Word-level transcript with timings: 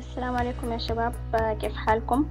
السلام 0.00 0.36
عليكم 0.36 0.72
يا 0.72 0.78
شباب. 0.78 1.14
كيف 1.60 1.76
حالكم؟ 1.76 2.26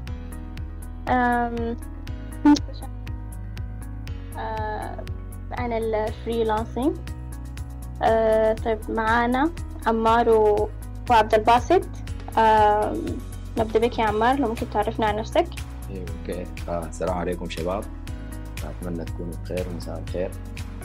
عن 5.51 5.73
ال 5.73 5.84
freelancing 5.84 6.97
أه... 8.03 8.53
طيب 8.53 8.79
معانا 8.89 9.51
عمار. 9.87 10.29
وعبد 11.09 11.33
الباسط. 11.33 11.81
نبدأ 13.57 13.79
بك 13.79 13.99
يا 13.99 14.03
عمار 14.03 14.39
لو 14.39 14.47
ممكن 14.47 14.69
تعرفنا 14.69 15.05
عن 15.05 15.15
نفسك. 15.15 15.47
أيوه 15.89 16.05
okay. 16.21 16.45
آه 16.69 16.85
السلام 16.85 17.17
عليكم 17.17 17.49
شباب. 17.49 17.83
أتمنى 18.63 19.05
تكونوا 19.05 19.33
بخير 19.43 19.67
ومساء 19.69 20.03
الخير. 20.07 20.31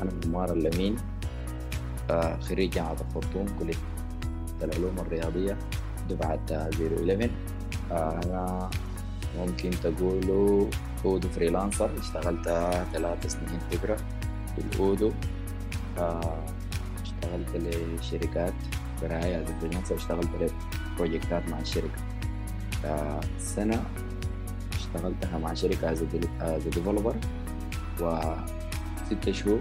أنا 0.03 0.11
عمار 0.27 0.53
اللمين 0.53 0.96
آه 2.11 2.37
خريج 2.41 2.71
جامعة 2.71 2.96
الخرطوم 3.09 3.46
كلية 3.59 3.75
العلوم 4.62 4.98
الرياضية. 4.98 5.59
دفعه 6.11 6.39
011 6.50 7.30
آه 7.93 8.21
أنا 8.25 8.71
ممكن 9.39 9.71
تقولوا 9.71 10.71
Odoo 11.04 11.29
freelancer 11.29 11.91
اشتغلت 11.99 12.45
ثلاث 12.93 13.26
سنين 13.26 13.61
خبرة 13.72 13.96
في 14.57 14.59
ال 14.59 14.68
Odoo. 14.68 15.13
آه 15.98 16.45
اشتغلت 17.03 17.57
لشركات 17.57 18.54
براية 19.03 19.43
as 19.43 19.46
freelancer 19.61 19.95
اشتغلت 19.95 20.53
ل 20.95 21.00
project 21.00 21.43
ات 21.43 21.49
مع 21.48 21.59
الشركة. 21.59 22.00
آه 22.84 23.21
سنة 23.39 23.82
اشتغلتها 24.75 25.39
مع 25.39 25.54
شركة 25.54 25.90
as 25.91 26.03
developer 26.64 27.14
وستة 28.00 29.32
شهور 29.32 29.61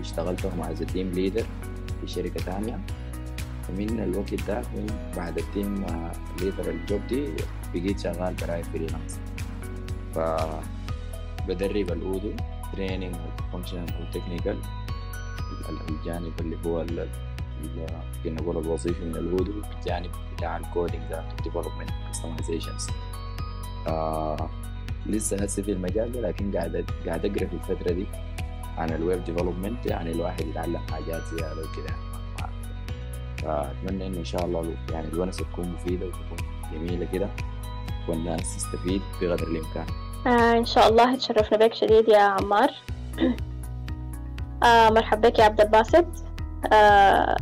اشتغلتهم 0.00 0.60
as 0.60 0.78
team 0.78 1.10
leader 1.10 1.46
في 2.00 2.06
شركة 2.06 2.44
تانية. 2.44 2.80
ومن 3.68 4.00
الوقت 4.00 4.34
ده 4.34 4.60
من 4.74 4.86
بعد 5.16 5.38
ال 5.38 5.48
team 5.48 5.86
leader 6.40 6.70
ال 6.70 6.78
job 6.78 7.00
دي 7.08 7.28
بقيت 7.74 7.98
شغال 8.00 8.34
براي 8.34 8.62
freelance 8.62 9.18
فبدرب 10.14 11.92
ال 11.92 12.00
Odoo 12.00 12.32
training 12.72 13.16
functional 13.52 13.86
و 14.02 14.08
technical 14.08 14.58
الجانب 15.88 16.32
اللي 16.40 16.56
هو 16.66 16.84
ممكن 17.64 18.34
نقول 18.34 18.58
الوظيفي 18.64 19.04
من 19.04 19.16
ال 19.16 19.23
Odoo 19.23 19.52
الجانب 19.78 20.10
بتاع 20.36 20.56
ال 20.56 20.63
coding 20.63 21.02
ذاته 21.10 21.44
development 21.44 21.90
customizations 22.10 22.86
لسه 25.06 25.36
هسه 25.36 25.62
في 25.62 25.72
المجال 25.72 26.12
ده 26.12 26.20
لكن 26.20 26.56
قاعد 26.56 26.84
قاعد 27.06 27.24
أقرأ 27.26 27.46
في 27.46 27.54
الفترة 27.54 27.92
دي 27.92 28.06
عن 28.78 28.90
ال 28.90 28.98
web 28.98 29.24
development 29.24 29.86
يعني 29.86 30.10
الواحد 30.12 30.40
يتعلم 30.46 30.76
حاجات 30.90 31.22
زيادة 31.24 31.60
وكده. 31.62 32.09
فأتمنى 33.42 34.06
انه 34.06 34.18
إن 34.18 34.24
شاء 34.24 34.44
الله 34.44 34.74
يعني 34.90 35.08
الونسه 35.08 35.44
تكون 35.44 35.68
مفيدة 35.68 36.06
وتكون 36.06 36.38
جميلة 36.72 37.08
كده 37.12 37.28
والناس 38.08 38.56
تستفيد 38.56 39.02
بقدر 39.20 39.48
الإمكان. 39.48 39.86
آه 40.26 40.58
إن 40.58 40.64
شاء 40.64 40.88
الله 40.88 41.16
تشرفنا 41.16 41.58
بك 41.58 41.74
شديد 41.74 42.08
يا 42.08 42.18
عمار. 42.18 42.70
آه 44.64 44.90
مرحبا 44.90 45.28
بك 45.28 45.38
يا 45.38 45.44
عبد 45.44 45.60
الباسط. 45.60 46.06
آه 46.72 47.36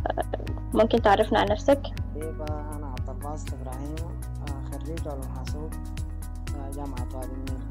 ممكن 0.73 1.01
تعرفنا 1.01 1.39
عن 1.39 1.45
نفسك؟ 1.45 1.81
أنا 2.15 2.95
عبد 2.99 3.09
الباسط 3.09 3.53
إبراهيم 3.53 3.95
آه، 4.47 4.71
خريج 4.71 5.07
علوم 5.07 5.35
حاسوب 5.37 5.73
آه، 6.55 6.71
جامعة 6.71 7.07
وادي 7.15 7.33
النيل 7.33 7.61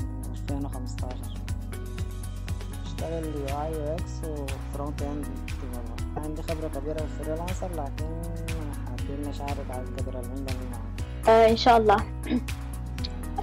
من 0.00 0.30
2015 0.30 1.16
أشتغل 2.84 3.24
UI 3.24 3.60
UX 3.62 4.12
و 4.24 4.37
front 4.37 5.02
end 5.02 5.26
developer 5.46 5.99
عندي 6.16 6.42
خبرة 6.42 6.68
كبيرة 6.68 6.96
في 6.98 7.04
ال 7.20 7.24
freelancer 7.24 7.68
لكن 7.68 8.06
حابين 8.86 9.28
نشارك 9.30 9.66
على 9.70 9.82
القدر 9.82 10.20
اللي 10.20 10.28
عندنا 10.30 10.80
آه 11.28 11.50
إن 11.50 11.56
شاء 11.56 11.76
الله. 11.76 11.96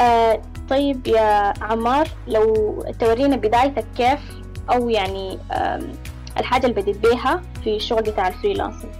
آه 0.01 0.41
طيب 0.69 1.07
يا 1.07 1.53
عمار 1.63 2.07
لو 2.27 2.81
تورينا 2.99 3.35
بدايتك 3.35 3.85
كيف 3.97 4.19
أو 4.71 4.89
يعني 4.89 5.39
آم، 5.51 5.91
الحاجة 6.39 6.67
اللي 6.67 6.81
بديت 6.81 6.97
بيها 6.97 7.41
في 7.63 7.75
الشغل 7.75 8.01
بتاع 8.01 8.27
ال 8.27 8.32
freelancing. 8.32 8.91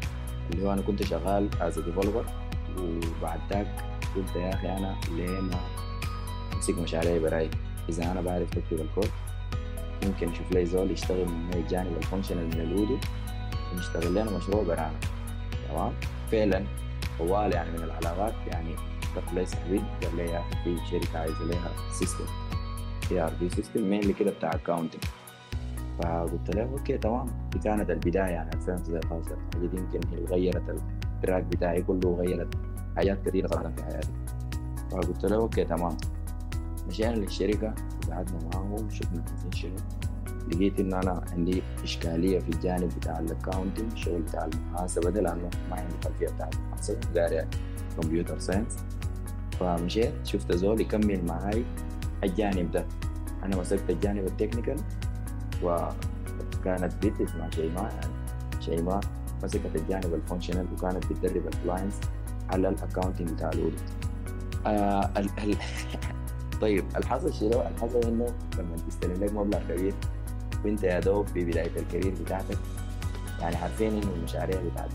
اللي 0.53 0.67
هو 0.67 0.73
أنا 0.73 0.83
كنت 0.83 1.03
شغال 1.03 1.49
as 1.62 1.78
developer 1.78 2.25
وبعد 2.79 3.41
ذاك 3.51 3.85
قلت 4.17 4.37
يا 4.37 4.55
أخي 4.55 4.69
أنا 4.69 4.97
ليه 5.11 5.41
ما 5.41 5.61
امسك 6.64 6.78
مشاريع 6.82 7.19
براي 7.19 7.50
إذا 7.88 8.12
أنا 8.12 8.20
بعرف 8.20 8.48
أكتب 8.58 8.80
الكود 8.80 9.10
ممكن 10.04 10.28
أشوف 10.28 10.52
لي 10.52 10.66
زول 10.66 10.91
يشتغل 10.91 11.28
من 11.28 11.54
الجانب 11.54 11.97
ال 11.97 12.01
functional 12.01 12.47
من 12.47 12.60
ال 12.60 12.68
Odoo 12.68 12.99
ونشتغل 13.72 14.12
لنا 14.14 14.36
مشروع 14.36 14.62
برانا. 14.62 15.00
تمام؟ 15.69 15.92
فعلا 16.32 16.64
طوال 17.19 17.54
يعني 17.54 17.70
من 17.70 17.84
العلاقات 17.84 18.34
يعني 18.47 18.75
رحت 19.16 19.34
لي 19.34 19.47
صاحبي 19.47 19.78
قال 20.02 20.16
لي 20.16 20.30
يا 20.30 20.41
أخي 20.41 20.64
في 20.64 20.86
شركة 20.91 21.19
عايزة 21.19 21.44
لها 21.44 21.72
system 21.93 22.25
ERP 23.10 23.50
system 23.50 23.91
mainly 23.91 24.12
كده 24.12 24.31
بتاع 24.31 24.50
accounting 24.55 25.05
فقلت 26.02 26.56
له 26.56 26.62
okay 26.62 26.99
تمام. 26.98 27.26
دي 27.52 27.58
كانت 27.58 27.91
البداية 27.91 28.25
يعني 28.25 28.50
2019 28.54 29.36
الحاجة 29.36 29.66
دي 29.66 29.76
يمكن 29.76 30.00
هي 30.12 30.25
غيرت 30.25 30.81
ال 31.05 31.11
track 31.11 31.43
بتاعي 31.42 31.82
كله 31.82 32.08
وغيرت 32.08 32.54
حاجات 32.96 33.28
كثيره 33.28 33.48
صراحة 33.48 33.72
في 33.76 33.84
حياتي. 33.84 34.12
فقلت 34.91 35.25
له 35.25 35.36
okay 35.37 35.65
تمام. 35.64 35.96
مشينا 36.89 37.15
للشركة 37.15 37.75
قعدنا 38.11 38.39
معاهم 38.55 38.91
شفنا 38.91 39.25
عايزين 39.31 39.53
شنو 39.53 39.77
لقيت 40.53 40.81
إن 40.81 40.95
أنا 40.95 41.25
عندي 41.33 41.62
إشكالية 41.83 42.39
في 42.39 42.49
الجانب 42.49 42.93
بتاع 42.97 43.19
ال 43.19 43.25
accounting 43.25 43.93
الشغل 43.93 44.22
بتاع 44.22 44.45
المحاسبة 44.45 45.11
ده 45.11 45.21
لأنه 45.21 45.50
ما 45.71 45.77
عندي 45.77 45.94
خلفية 46.05 46.27
بتاع 46.28 46.50
المحاسبة 46.55 47.21
قاري 47.21 47.47
computer 48.00 48.38
science 48.38 48.77
فمشيت 49.61 50.12
شفت 50.27 50.53
زول 50.53 50.81
يكمل 50.81 51.25
معاي 51.25 51.65
الجانب 52.25 52.71
ده. 52.71 52.87
أنا 53.43 53.56
مسكت 53.56 53.91
الجانب 53.91 54.27
ال 54.27 54.31
technical 54.31 54.77
وكانت 55.62 56.93
بنت 57.03 57.20
اسمها 57.20 57.50
شيماء. 57.50 57.85
يعني 57.85 58.12
شيماء 58.61 59.00
مسكت 59.44 59.76
الجانب 59.76 60.14
ال 60.14 60.19
functional 60.19 60.67
وكانت 60.73 61.06
بتدرب 61.06 61.47
ال 61.46 61.53
clients 61.53 61.96
على 62.50 62.69
ال 62.69 62.74
accounting 62.74 63.31
بتاع 63.31 63.49
ال 63.49 63.54
Odoo. 63.54 63.81
آه 64.67 65.11
طيب 66.61 66.85
الحصل 66.97 67.35
شنو؟ 67.35 67.61
الحصل 67.61 68.01
انه 68.03 68.27
لما 68.59 68.77
تستلم 68.89 69.25
لك 69.25 69.33
مبلغ 69.33 69.59
كبير 69.69 69.95
وانت 70.65 70.83
يا 70.85 71.01
دوب 71.01 71.27
في 71.27 71.45
بداية 71.45 71.71
ال 71.76 71.82
career 71.82 72.14
بتاعتك 72.21 72.59
يعني 73.41 73.56
عارفين 73.56 73.93
انه 74.03 74.12
المشاريع 74.12 74.61
بتاعت 74.62 74.91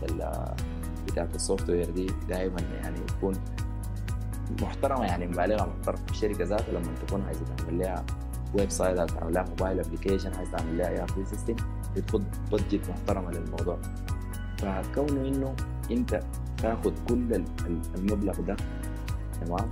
بتاعت 1.06 1.34
ال 1.34 1.70
software 1.70 1.90
دي 1.90 2.06
دائما 2.28 2.60
يعني 2.60 2.96
تكون 3.00 3.34
محترمة 4.62 5.04
يعني 5.04 5.26
مبالغها 5.26 5.66
محترمة 5.78 6.00
الشركة 6.10 6.44
ذاتها 6.44 6.72
لما 6.72 6.94
تكون 7.06 7.22
عايزة 7.22 7.40
تعمل 7.56 7.78
لها 7.78 8.04
website 8.54 8.98
عايز 8.98 9.10
تعمل 9.10 9.34
لها 9.34 9.44
mobile 9.48 9.80
application 9.80 10.34
عايز 10.34 10.50
تعمل 10.50 10.78
لها 10.78 10.88
ERP 10.88 11.24
system 11.24 11.56
بتخت 11.96 12.24
budget 12.52 12.90
محترمة 12.90 13.30
للموضوع 13.30 13.78
فكونه 14.58 15.28
انه 15.28 15.54
انت 15.90 16.20
تاخد 16.58 16.92
كل 17.08 17.34
ال- 17.34 17.44
ال- 17.66 17.80
المبلغ 17.94 18.40
ده 18.40 18.56
تمام 19.46 19.68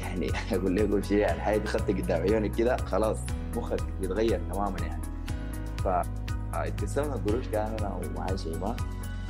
ويعني 0.04 0.30
أقول 0.52 0.76
لك 0.76 1.04
شيء 1.04 1.18
يعني 1.18 1.36
الحاجة 1.36 1.58
دي 1.86 2.02
قدام 2.02 2.22
عيونك 2.22 2.54
كده 2.54 2.76
خلاص 2.76 3.18
مخك 3.56 3.80
يتغير 4.02 4.40
تماما 4.52 4.76
يعني. 4.80 5.02
فاتقسمنا 5.84 7.14
القروش 7.14 7.48
كان 7.48 7.76
أنا 7.80 7.94
ومعي 7.94 8.38
شيماء 8.38 8.76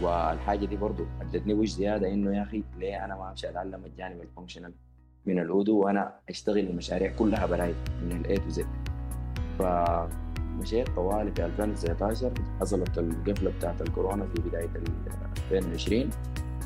والحاجة 0.02 0.67
دي 0.67 0.76
برضو 0.76 1.05
ادتني 1.20 1.55
push 1.54 1.69
زيادة 1.69 2.08
إنه 2.08 2.37
يا 2.37 2.43
أخي 2.43 2.62
ليه 2.78 3.05
أنا 3.05 3.17
ما 3.17 3.31
أمشي 3.31 3.49
اتعلم 3.49 3.84
الجانب 3.84 4.20
ال 4.22 4.27
functional 4.27 4.72
من 5.26 5.38
ال 5.38 5.46
Odoo 5.46 5.78
وأنا 5.78 6.12
أشتغل 6.28 6.58
المشاريع 6.58 7.12
كلها 7.12 7.46
براي 7.46 7.75
من 8.02 8.12
ال 8.12 8.37
A 8.37 8.40
to 8.40 8.48
Z 8.48 8.66
فمشيت 9.58 10.88
طوالي 10.88 11.32
في 11.32 11.44
2019 11.44 12.32
حصلت 12.61 12.99
القفلة 12.99 13.50
بتاعت 13.50 13.82
الكورونا 13.82 14.26
في 14.26 14.43
بداية 14.43 14.70
2020 15.52 16.11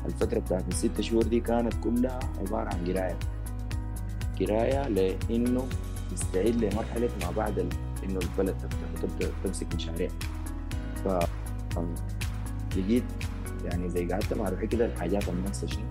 الفترة 0.05 0.39
بتاعت 0.39 0.67
الست 0.67 1.01
شهور 1.01 1.23
دي 1.23 1.39
كانت 1.39 1.73
كلها 1.73 2.19
عبارة 2.39 2.69
عن 2.73 2.85
قراية. 2.85 3.19
قرايه 4.41 4.87
لإنه 4.87 5.67
تستعد 6.11 6.55
لمرحلة 6.55 7.09
ما 7.21 7.31
بعد. 7.31 7.73
إنه 8.03 8.19
البلد 8.19 8.57
تفتح 8.57 9.03
وتبدا 9.03 9.31
تمسك 9.43 9.75
مشاريع 9.75 10.09
ف 11.05 11.07
لقيت 12.77 13.03
يعني 13.65 13.89
زي 13.89 14.05
قعدت 14.05 14.33
مع 14.33 14.49
روحي 14.49 14.67
كده 14.67 14.85
الحاجات 14.85 15.29
الناقصه 15.29 15.67
شنو 15.67 15.83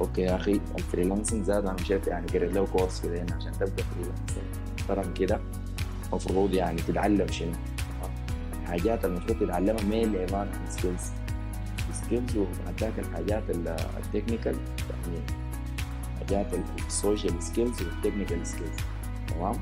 okay 0.00 0.22
يا 0.22 0.36
أخي 0.36 0.60
ال 0.78 0.83
freelancing 0.83 1.44
ذات 1.44 1.64
أنا 1.64 1.72
مشيت 1.72 2.06
يعني 2.06 2.26
قريت 2.26 2.52
له 2.54 2.66
course 2.66 3.00
كده 3.00 3.22
هنا 3.22 3.34
عشان 3.34 3.52
تبدأ 3.52 3.82
freelancing 3.82 4.44
ترى 4.88 5.12
كده 5.14 5.40
المفروض 6.12 6.54
يعني 6.54 6.82
تتعلم 6.82 7.28
شنو؟ 7.28 7.52
الحاجات 8.62 9.04
المفروض 9.04 9.38
تتعلمها 9.38 9.84
main 9.84 10.16
عباره 10.16 10.38
عن 10.38 10.70
skills 10.70 11.02
skills 11.92 12.36
وبعد 12.36 12.80
ذاك 12.80 12.98
الحاجات 12.98 13.42
ال 13.50 13.61
technical 13.61 14.56
يعني 15.12 15.41
حاجات 16.32 16.54
ال 16.86 16.94
social 16.94 17.42
skills 17.42 17.82
وال 17.82 17.94
technical 17.94 18.46
skills 18.46 18.76
تمام؟ 19.28 19.54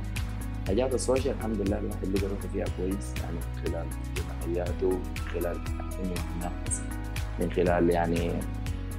حاجات 0.66 0.94
ال 0.94 1.00
social 1.00 1.34
الحمد 1.36 1.60
لله 1.60 1.78
الواحد 1.78 2.02
لقى 2.02 2.26
روحه 2.26 2.48
فيها 2.52 2.64
كويس 2.76 3.14
يعني 3.22 3.36
من 3.36 3.64
خلال 3.64 3.86
جمعياته 4.16 4.88
من 4.90 5.30
خلال 5.32 5.60
من 7.40 7.52
خلال 7.52 7.90
يعني 7.90 8.32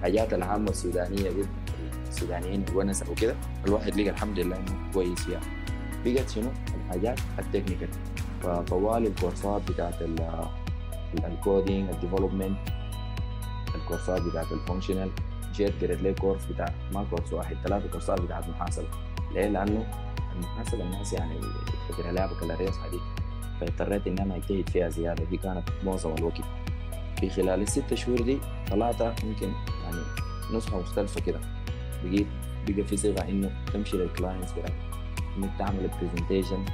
حاجات 0.01 0.33
العامة 0.33 0.69
السودانية 0.69 1.29
دي 1.29 1.45
السودانيين 2.07 2.65
ونس 2.75 3.03
وكده 3.09 3.35
الواحد 3.67 3.95
لقى 3.95 4.09
الحمد 4.09 4.39
لله 4.39 4.55
إنه 4.55 4.91
كويس 4.93 5.19
فيها 5.19 5.39
بقت 6.05 6.29
شنو؟ 6.29 6.49
الحاجات 6.85 7.19
ال 7.39 7.44
technical 7.44 7.89
فطوال 8.43 9.07
الكورسات 9.07 9.71
بتاعت 9.71 9.95
ال 11.25 11.34
coding 11.34 11.89
ال 11.89 11.95
development 11.95 12.57
الكورسات 13.75 14.21
بتاعت 14.21 14.51
ال 14.51 14.57
functional 14.57 15.11
جيت 15.53 15.83
قريت 15.83 16.01
لي 16.01 16.13
course 16.13 16.45
بتاع 16.45 16.73
ما 16.93 17.05
course 17.09 17.33
واحد 17.33 17.55
ثلاثة 17.63 17.89
كورسات 17.89 18.21
بتاعت 18.21 18.49
محاسبة. 18.49 18.87
ليه؟ 19.33 19.47
لأنه 19.47 19.87
المحاسبة 20.35 20.83
الناس 20.83 21.13
يعني 21.13 21.41
فكرة 21.89 22.11
لها 22.11 22.27
بكالوريوس 22.27 22.77
حديل 22.77 23.01
فاضطريت 23.61 24.07
إن 24.07 24.19
أنا 24.19 24.35
أجتهد 24.35 24.69
فيها 24.69 24.89
زيادة. 24.89 25.23
دي 25.23 25.37
كانت 25.37 25.69
معظم 25.83 26.13
الوقت. 26.13 26.41
في 27.19 27.29
خلال 27.29 27.61
الست 27.61 27.93
شهور 27.93 28.21
دي 28.21 28.37
طلعت 28.71 29.01
يمكن 29.23 29.51
يعني 29.83 30.01
نسخة 30.53 30.79
مختلفة 30.79 31.21
كده. 31.21 31.39
بقيت 32.03 32.27
بقى 32.67 32.83
في 32.83 32.97
صيغة 32.97 33.21
إنه 33.29 33.51
تمشي 33.73 33.97
لل 33.97 34.09
clients 34.09 34.51
إنك 35.37 35.49
تعمل 35.59 35.89
presentation 36.01 36.65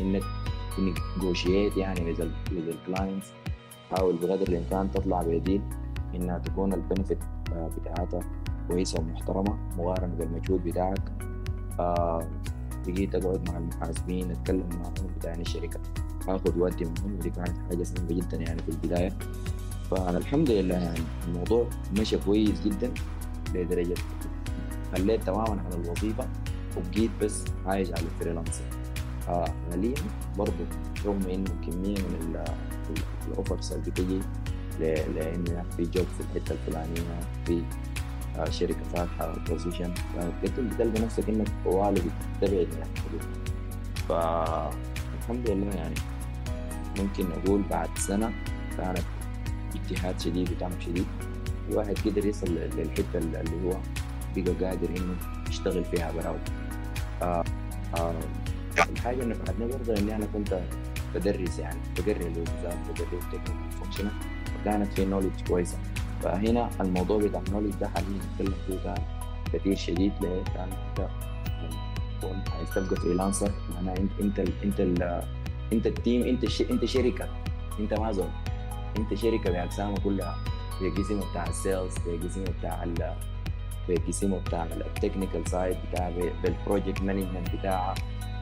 إنك 0.00 0.22
ت 0.76 0.86
negotiate 0.86 1.76
يعني 1.76 2.16
with 2.16 2.20
ال 2.50 2.60
clients 2.60 3.32
حاول 3.90 4.16
بقدر 4.16 4.48
الإمكان 4.48 4.90
تطلع 4.90 5.22
بديل 5.22 5.62
إنها 6.14 6.38
تكون 6.38 6.72
ال 6.72 6.78
benefit 6.78 7.18
بتاعتها 7.54 8.20
كويسة 8.68 9.00
ومحترمة 9.00 9.58
مقارنة 9.78 10.14
بالمجهود 10.14 10.64
بتاعك. 10.64 11.12
بقيت 12.86 13.14
أقعد 13.14 13.50
مع 13.50 13.56
المحاسبين 13.58 14.30
أتكلم 14.30 14.68
معهم 14.78 15.06
بتاعين 15.16 15.40
الشركة. 15.40 15.80
آخذ 16.28 16.58
ودي 16.58 16.84
معهم 16.84 17.14
ودي 17.14 17.30
كانت 17.30 17.58
حاجة 17.70 17.82
صعبة 17.82 18.14
جدا 18.14 18.36
يعني 18.36 18.62
في 18.62 18.68
البداية. 18.68 19.12
فالحمد 19.90 20.50
لله 20.50 20.74
يعني 20.74 21.00
الموضوع 21.28 21.66
مشى 22.00 22.18
كويس 22.18 22.60
جدا 22.60 22.92
لدرجة 23.54 23.94
خليت 24.96 25.24
تماما 25.24 25.50
عن 25.50 25.72
الوظيفة 25.84 26.28
وبقيت 26.76 27.10
بس 27.22 27.44
عايش 27.66 27.90
على 27.90 28.02
ال 28.02 28.07
freelancer. 28.07 28.64
حاليا 29.70 29.94
برضه 30.38 30.52
رغم 31.06 31.20
انه 31.30 31.50
كمية 31.66 31.98
من 31.98 32.44
ال 33.28 33.34
offers 33.34 33.72
اللي 33.72 33.90
بتجي 33.90 34.20
لأنه 34.84 35.64
في 35.76 35.82
job 35.82 36.06
في 36.06 36.20
الحتة 36.20 36.52
الفلانية 36.52 37.20
في 37.46 37.62
آه 38.38 38.50
شركة 38.50 38.82
فاتحة 38.94 39.34
position 39.48 39.94
بتلقى 40.44 41.00
نفسك 41.04 41.28
إنك 41.28 41.48
طوالي 41.64 42.00
بتبعد 42.42 42.66
من 42.66 42.82
الحدود 42.96 43.22
فالحمد 44.08 45.50
لله 45.50 45.74
يعني 45.74 45.94
ممكن 46.98 47.26
أقول 47.32 47.62
بعد 47.70 47.88
سنة 47.98 48.32
كانت 48.76 49.02
اجتهاد 49.74 50.20
شديد 50.20 50.50
وتعب 50.50 50.72
شديد. 50.80 51.06
الواحد 51.70 51.98
قدر 52.06 52.26
يصل 52.26 52.54
للحتة 52.54 53.18
اللي 53.18 53.66
هو 53.66 53.76
بقى 54.36 54.64
قادر 54.70 54.88
إنه 54.96 55.14
يشتغل 55.48 55.84
فيها 55.84 56.12
براو 56.12 56.36
آه 57.22 57.44
الحاجة 58.90 59.22
اللي 59.22 59.34
فادني 59.34 59.66
برضه 59.66 59.96
إني 59.98 60.16
أنا 60.16 60.26
كنت 60.34 60.60
بدرس 61.14 61.58
يعني 61.58 61.80
بقري 61.98 62.26
الوظائف 62.26 62.78
بقري 62.88 63.18
ال 63.22 63.27
technical 63.27 63.70
functional 63.80 64.10
وكانت 64.60 64.92
في 64.92 65.04
knowledge 65.04 65.32
كويسة. 65.48 65.78
فهنا 66.22 66.70
الموضوع 66.80 67.18
بتاع 67.18 67.40
ال 67.48 67.51
knowledge 67.51 67.74
ده 67.74 67.88
حاليا 67.88 68.08
نتكلم 68.32 68.54
فيه 68.66 68.78
كان 68.84 68.94
كثير 69.52 69.76
شديد 69.76 70.12
ليه؟ 70.20 70.44
كان 70.44 70.68
أنت 70.98 71.08
تبقى 72.74 72.96
freelancer 72.96 73.52
معناها 73.74 73.96
انت 73.98 74.10
إنت 74.20 74.38
ال 74.40 74.52
إنت 74.64 74.80
ال 74.80 75.22
إنت 75.72 75.86
ال 75.86 75.93
team 75.93 76.22
إنت 76.22 76.60
إنت 76.70 76.84
شركة. 76.84 77.28
إنت 77.80 77.94
ما 77.94 78.12
زول. 78.12 78.28
إنت 78.98 79.14
شركة 79.14 79.50
باقسامها 79.50 79.94
كلها. 80.04 80.36
بقسمه 80.82 81.30
بتاع 81.30 81.46
ال 81.46 81.54
sales 81.54 81.94
بقسمه 82.06 82.44
بتاع 82.58 82.82
ال 82.84 83.14
بقسمه 83.88 84.38
بتاع 84.38 84.64
ال 84.64 84.72
technical 84.72 85.48
side 85.48 85.76
بتاع 85.92 86.12
بال 86.42 86.55
project 86.55 87.02
management 87.02 87.54
بتاعها 87.56 87.94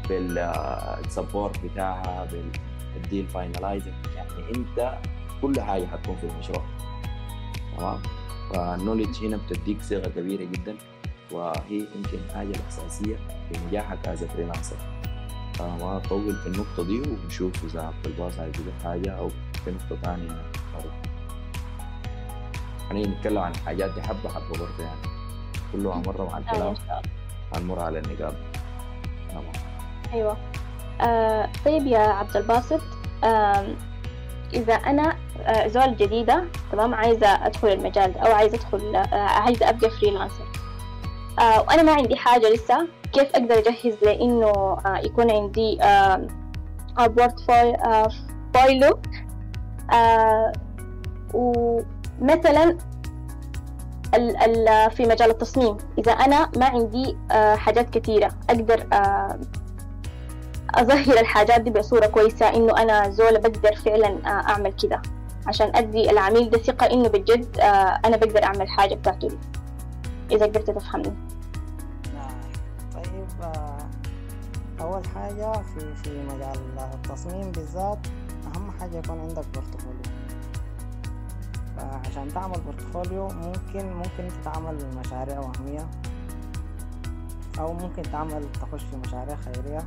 بال 0.09 0.43
support 0.43 1.65
بتاعها 1.65 2.29
بال 2.95 3.05
deal 3.05 3.27
finalizing 3.29 3.95
يعني 4.17 4.31
أنت 4.57 4.99
كل 5.43 5.61
حاجة 5.61 5.87
حتكون 5.87 6.17
في 6.17 6.25
المشروع. 6.27 6.65
تمام؟ 7.79 8.03
فال 8.55 8.67
knowledge 8.67 9.25
هنا 9.25 9.37
بتديك 9.37 9.83
صيغة 9.83 10.09
كبيرة 10.09 10.45
جدا 10.45 10.77
وهي 11.33 11.87
يمكن 11.97 12.19
الحاجة 12.29 12.51
الأساسية 12.51 13.17
في 13.53 13.67
نجاحك 13.69 14.09
as 14.09 14.25
freelancer 14.25 14.77
فما 15.55 15.97
اطول 15.97 16.37
في 16.37 16.47
النقطة 16.47 16.85
دي 16.85 17.01
ونشوف 17.11 17.65
إذا 17.65 17.83
عبد 17.83 18.07
الباسط 18.07 18.39
عايز 18.39 18.55
حاجة 18.85 19.11
أو 19.11 19.29
في 19.65 19.71
نقطة 19.71 19.97
ثانية 20.03 20.43
برضه 20.75 20.91
خلينا 22.89 23.09
نتكلم 23.09 23.39
عن 23.39 23.51
الحاجات 23.53 23.95
دي 23.95 24.03
حبة 24.03 24.29
حبة 24.29 24.51
برضه 24.51 24.85
يعني. 24.85 25.01
كله 25.73 25.95
مرة 26.07 26.25
مع 26.25 26.39
الكلام. 26.39 26.75
هنمر 27.57 27.81
على 27.83 27.99
النقاط 27.99 28.35
تمام. 29.31 29.45
أيوة. 30.13 30.37
آه 31.01 31.49
طيب 31.65 31.87
يا 31.87 31.99
عبد 31.99 32.37
الباسط 32.37 32.81
آه 33.25 33.75
إذا 34.55 34.75
أنا 34.75 35.17
زول 35.67 35.97
جديدة 35.97 36.45
تمام؟ 36.73 36.95
عايزة 36.95 37.47
أدخل 37.47 37.69
المجال 37.69 38.19
أو 38.19 38.33
عايزة 38.33 38.57
أدخل 38.59 38.97
آه 38.97 39.07
عايزة 39.15 39.69
أبقى 39.69 39.91
freelancer 39.91 40.45
آه 41.41 41.61
وأنا 41.61 41.83
ما 41.83 41.93
عندي 41.93 42.17
حاجة 42.17 42.49
لسه. 42.49 42.89
كيف 43.13 43.29
أقدر 43.37 43.59
أجهز 43.59 43.95
لإنه 44.03 44.47
آه 44.47 45.01
يكون 45.05 45.31
عندي 45.31 45.79
portfolio 46.99 48.99
ومثلا 51.35 52.77
في 54.89 55.03
مجال 55.03 55.31
التصميم. 55.31 55.77
إذا 55.99 56.13
أنا 56.13 56.51
ما 56.57 56.67
عندي 56.67 57.17
حاجات 57.57 57.91
كثيرة 57.99 58.31
أقدر 58.51 58.87
أظهر 60.75 61.21
الحاجات 61.21 61.61
دي 61.61 61.71
بصورة 61.71 62.07
كويسة 62.07 62.49
إنه 62.49 62.83
أنا 62.83 63.11
زولة 63.11 63.39
بقدر 63.39 63.75
فعلا 63.75 64.19
أعمل 64.27 64.73
كده. 64.73 65.03
عشان 65.47 65.77
أدي 65.77 66.11
العميل 66.11 66.51
ده 66.51 66.59
ثقة 66.59 66.87
إنه 66.87 67.09
بجد 67.09 67.59
آه 67.59 68.01
أنا 68.05 68.17
بقدر 68.17 68.45
أعمل 68.45 68.69
حاجة 68.69 68.95
بتاعته 68.95 69.29
دي 69.29 69.39
إذا 70.33 70.47
قدرت 70.47 70.71
تفهمني. 70.71 71.17
طيب 72.95 73.27
آه 73.43 73.79
أول 74.81 75.07
حاجة 75.15 75.53
في 75.53 75.95
في 75.95 76.23
مجال 76.23 76.59
التصميم 76.95 77.53
بالذات 77.53 77.99
أهم 78.47 78.71
حاجة 78.81 78.97
يكون 78.97 79.21
عندك 79.21 79.45
portfolio. 79.55 80.03
فعشان 81.77 82.29
تعمل 82.29 82.61
portfolio 82.61 83.29
ممكن 83.29 83.93
ممكن 83.93 84.25
انت 84.25 84.45
تعمل 84.45 84.79
مشاريع 84.97 85.41
وهمية 85.41 85.87
أو 87.59 87.73
ممكن 87.73 88.03
تعمل 88.03 88.53
تخش 88.53 88.83
في 88.83 88.97
مشاريع 88.97 89.37
خيرية 89.37 89.79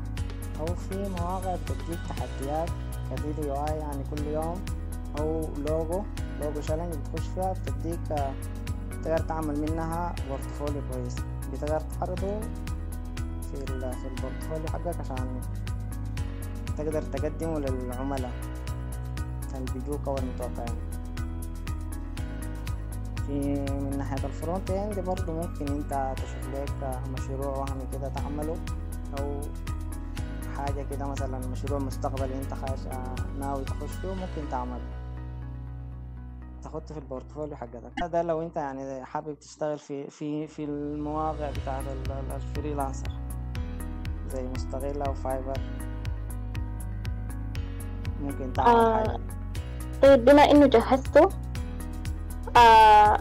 أو 0.60 0.65
في 0.65 1.10
مواقع 1.10 1.55
بتديك 1.55 2.00
تحديات 2.10 2.70
كدي 3.12 3.41
daily 3.42 3.48
UI 3.48 3.56
يعني 3.55 4.03
كل 4.15 4.27
يوم. 4.27 4.62
أو 5.20 5.50
logo 5.68 6.04
logo 6.42 6.62
challenge 6.62 6.96
بتخش 6.96 7.27
فيها 7.27 7.53
بتديك 7.53 8.00
تقدر 9.03 9.18
تعمل 9.18 9.62
منها 9.62 10.15
portfolio 10.30 10.82
كويس. 10.91 11.15
بتقدر 11.53 11.80
تعرضه 11.80 12.39
في 13.41 13.65
في 13.65 14.08
ال 14.08 14.13
portfolio 14.13 14.68
حقك 14.74 15.00
عشان 15.00 15.41
تقدر 16.77 17.01
تقدمه 17.01 17.60
للعملاء. 17.60 18.32
اللي 19.56 19.74
بيجوك 19.74 20.08
أو 20.08 20.18
المتوقعين 20.18 20.80
في 23.27 23.65
من 23.72 23.98
ناحية 23.98 24.25
ال 24.25 24.33
front 24.33 24.72
end 24.72 25.00
برضو 25.00 25.34
ممكن 25.34 25.68
انت 25.68 26.13
تشوف 26.18 26.50
لك 26.53 27.01
مشروع 27.13 27.58
وهمي 27.58 27.88
كده 27.91 28.08
تعمله. 28.08 28.56
أو 29.20 29.41
حاجة 30.58 30.86
كده 30.91 31.08
مثلا 31.08 31.48
مشروع 31.48 31.80
مستقبلي 31.80 32.36
انت 32.41 32.53
خاش 32.53 32.80
ناوي 33.39 33.63
تخش 33.63 33.91
فيه 34.01 34.13
ممكن 34.13 34.50
تعمله. 34.51 35.00
تحطه 36.72 36.94
في 36.94 37.00
ال 37.00 37.05
portfolio 37.05 37.56
حقتك. 37.56 37.92
هذا 38.04 38.24
لو 38.24 38.42
انت 38.42 38.56
يعني 38.56 39.06
حابب 39.06 39.40
تشتغل 39.40 39.78
في 39.80 40.10
في 40.10 40.48
في 40.48 40.63
المواقع 40.63 41.50
بتاعت 41.51 41.84
ال- 41.84 42.12
ال- 42.12 42.36
ال 42.36 42.42
freelancer. 42.42 43.12
زي 44.30 44.48
مستقل 44.48 45.01
أو 45.01 45.13
فايبر. 45.13 45.58
ممكن 48.22 48.54
تعمل 48.54 48.70
آه. 48.70 48.98
حاجة. 48.98 49.20
طيب 50.01 50.25
بما 50.25 50.42
إنه 50.51 50.66
جهزته 50.68 51.30
آه 52.58 53.18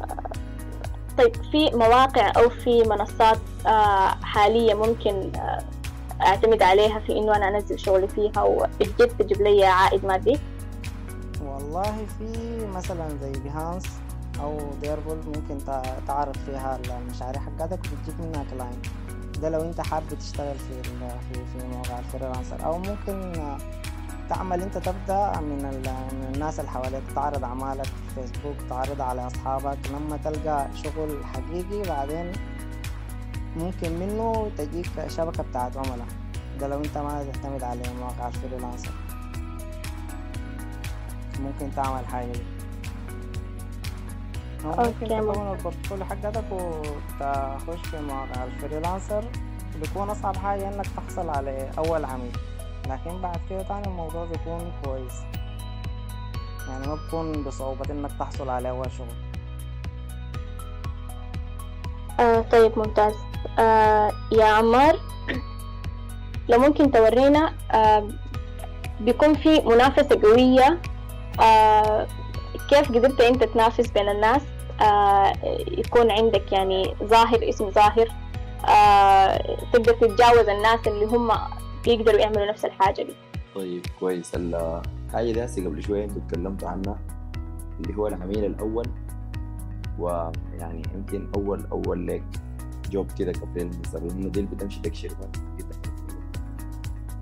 طيب 1.18 1.36
في 1.52 1.70
مواقع 1.70 2.32
أو 2.36 2.48
في 2.48 2.82
منصات 2.82 3.38
آه 3.66 4.08
حالية 4.22 4.74
ممكن 4.74 5.32
آه 5.36 5.62
أعتمد 6.22 6.62
عليها 6.62 6.98
في 6.98 7.18
إنه 7.18 7.36
أنا 7.36 7.48
أنزل 7.48 7.78
شغلي 7.78 8.08
فيها 8.08 8.42
وبجد 8.42 9.08
تجيب 9.18 9.42
لي 9.42 9.64
عائد 9.66 10.04
مادي؟ 10.04 10.38
والله 11.60 12.06
في 12.18 12.66
مثلا 12.66 13.08
زي 13.22 13.32
بيهانس 13.32 13.84
أو 14.40 14.58
دريبل 14.82 15.16
ممكن 15.26 15.64
تع- 15.66 15.98
تعرض 16.06 16.36
فيها 16.36 16.78
المشاريع 16.98 17.40
حقتك 17.42 17.78
وبتجيب 17.92 18.20
منها 18.20 18.44
client 18.50 18.86
ده 19.42 19.48
لو 19.48 19.60
أنت 19.60 19.80
حابب 19.80 20.06
تشتغل 20.20 20.54
في 20.58 20.82
في 20.82 21.34
في 21.34 21.66
مواقع 21.72 21.98
ال 21.98 22.04
freelancer. 22.04 22.64
أو 22.64 22.78
ممكن 22.78 23.32
تعمل 24.28 24.62
أنت 24.62 24.78
تبدأ 24.78 25.40
من 25.40 25.64
من 26.12 26.30
الناس 26.34 26.60
اللي 26.60 26.70
حواليك. 26.70 27.02
تعرض 27.14 27.44
أعمالك 27.44 27.84
في 27.86 28.14
فيسبوك 28.14 28.56
تعرضها 28.70 29.06
على 29.06 29.26
أصحابك. 29.26 29.78
لما 29.90 30.16
تلقى 30.16 30.66
شغل 30.74 31.24
حقيقي 31.24 31.88
بعدين 31.88 32.32
ممكن 33.56 33.98
منه 34.00 34.50
تجيك 34.58 34.90
شبكة 35.08 35.42
بتاعت 35.42 35.76
عملاء. 35.76 36.06
ده 36.60 36.68
لو 36.68 36.78
أنت 36.78 36.98
ما 36.98 37.24
تعتمد 37.32 37.62
على 37.62 37.80
مواقع 38.00 38.28
ال 38.28 38.34
freelancer. 38.34 38.90
ممكن 41.40 41.74
تعمل 41.76 42.06
حاجة 42.06 42.32
دي. 42.32 42.42
ممكن 44.64 45.08
تكون. 45.08 45.52
ال 45.52 45.58
portfolio 45.58 46.04
حقتك 46.04 46.44
وتخش 46.50 47.88
في 47.88 48.00
مواقع 48.00 48.44
ال 48.44 48.51
freelancer. 48.51 49.24
بيكون 49.80 50.10
أصعب 50.10 50.36
حاجة 50.36 50.68
إنك 50.68 50.86
تحصل 50.96 51.28
على 51.28 51.70
أول 51.78 52.04
عميل. 52.04 52.36
لكن 52.88 53.20
بعد 53.20 53.40
كده 53.50 53.62
تاني 53.62 53.86
الموضوع 53.86 54.24
بيكون 54.24 54.72
كويس. 54.84 55.12
يعني 56.68 56.86
ما 56.86 56.94
بيكون 56.94 57.44
بصعوبة 57.44 57.90
إنك 57.90 58.10
تحصل 58.18 58.48
على 58.48 58.70
أول 58.70 58.90
شغل. 58.98 59.14
آه 62.20 62.40
طيب 62.40 62.78
ممتاز. 62.78 63.14
آه 63.58 64.12
يا 64.32 64.44
عمار 64.44 64.96
لو 66.48 66.58
ممكن 66.58 66.90
تورينا 66.90 67.52
آه 67.72 68.08
بيكون 69.00 69.34
في 69.34 69.60
منافسة 69.60 70.20
قوية 70.22 70.82
كيف 72.68 72.88
قدرت 72.88 73.20
أنت 73.20 73.44
تنافس 73.44 73.90
بين 73.90 74.08
الناس؟ 74.08 74.42
آه 74.80 75.32
يكون 75.68 76.10
عندك 76.10 76.52
يعني 76.52 76.94
ظاهر 77.04 77.48
اسم 77.48 77.70
ظاهر. 77.70 78.08
آه 78.68 79.56
تقدر 79.72 79.92
تتجاوز 79.92 80.48
الناس 80.48 80.80
اللي 80.86 81.04
هم 81.04 81.30
بيقدروا 81.84 82.20
يعملوا 82.20 82.46
نفس 82.46 82.64
الحاجة 82.64 83.02
دي. 83.02 83.14
طيب 83.54 83.86
كويس. 84.00 84.32
الحاجة 84.34 85.32
دي 85.32 85.44
هسه 85.44 85.64
قبل 85.64 85.82
شوية 85.82 86.04
أنتوا 86.04 86.22
اتكلمتوا 86.26 86.68
عنها 86.68 86.98
اللي 87.80 87.96
هو 87.96 88.06
العميل 88.06 88.44
الأول. 88.44 88.86
ويعني 89.98 90.82
يمكن 90.94 91.30
أول 91.36 91.66
أول 91.72 92.06
لك 92.06 92.24
جوب 92.90 93.12
كده 93.18 93.32
قبل 93.32 93.60
المستقبل 93.60 94.30
دي 94.30 94.40
اللي 94.40 94.50
بتمشي 94.54 94.80
تكشيرهم 94.80 95.32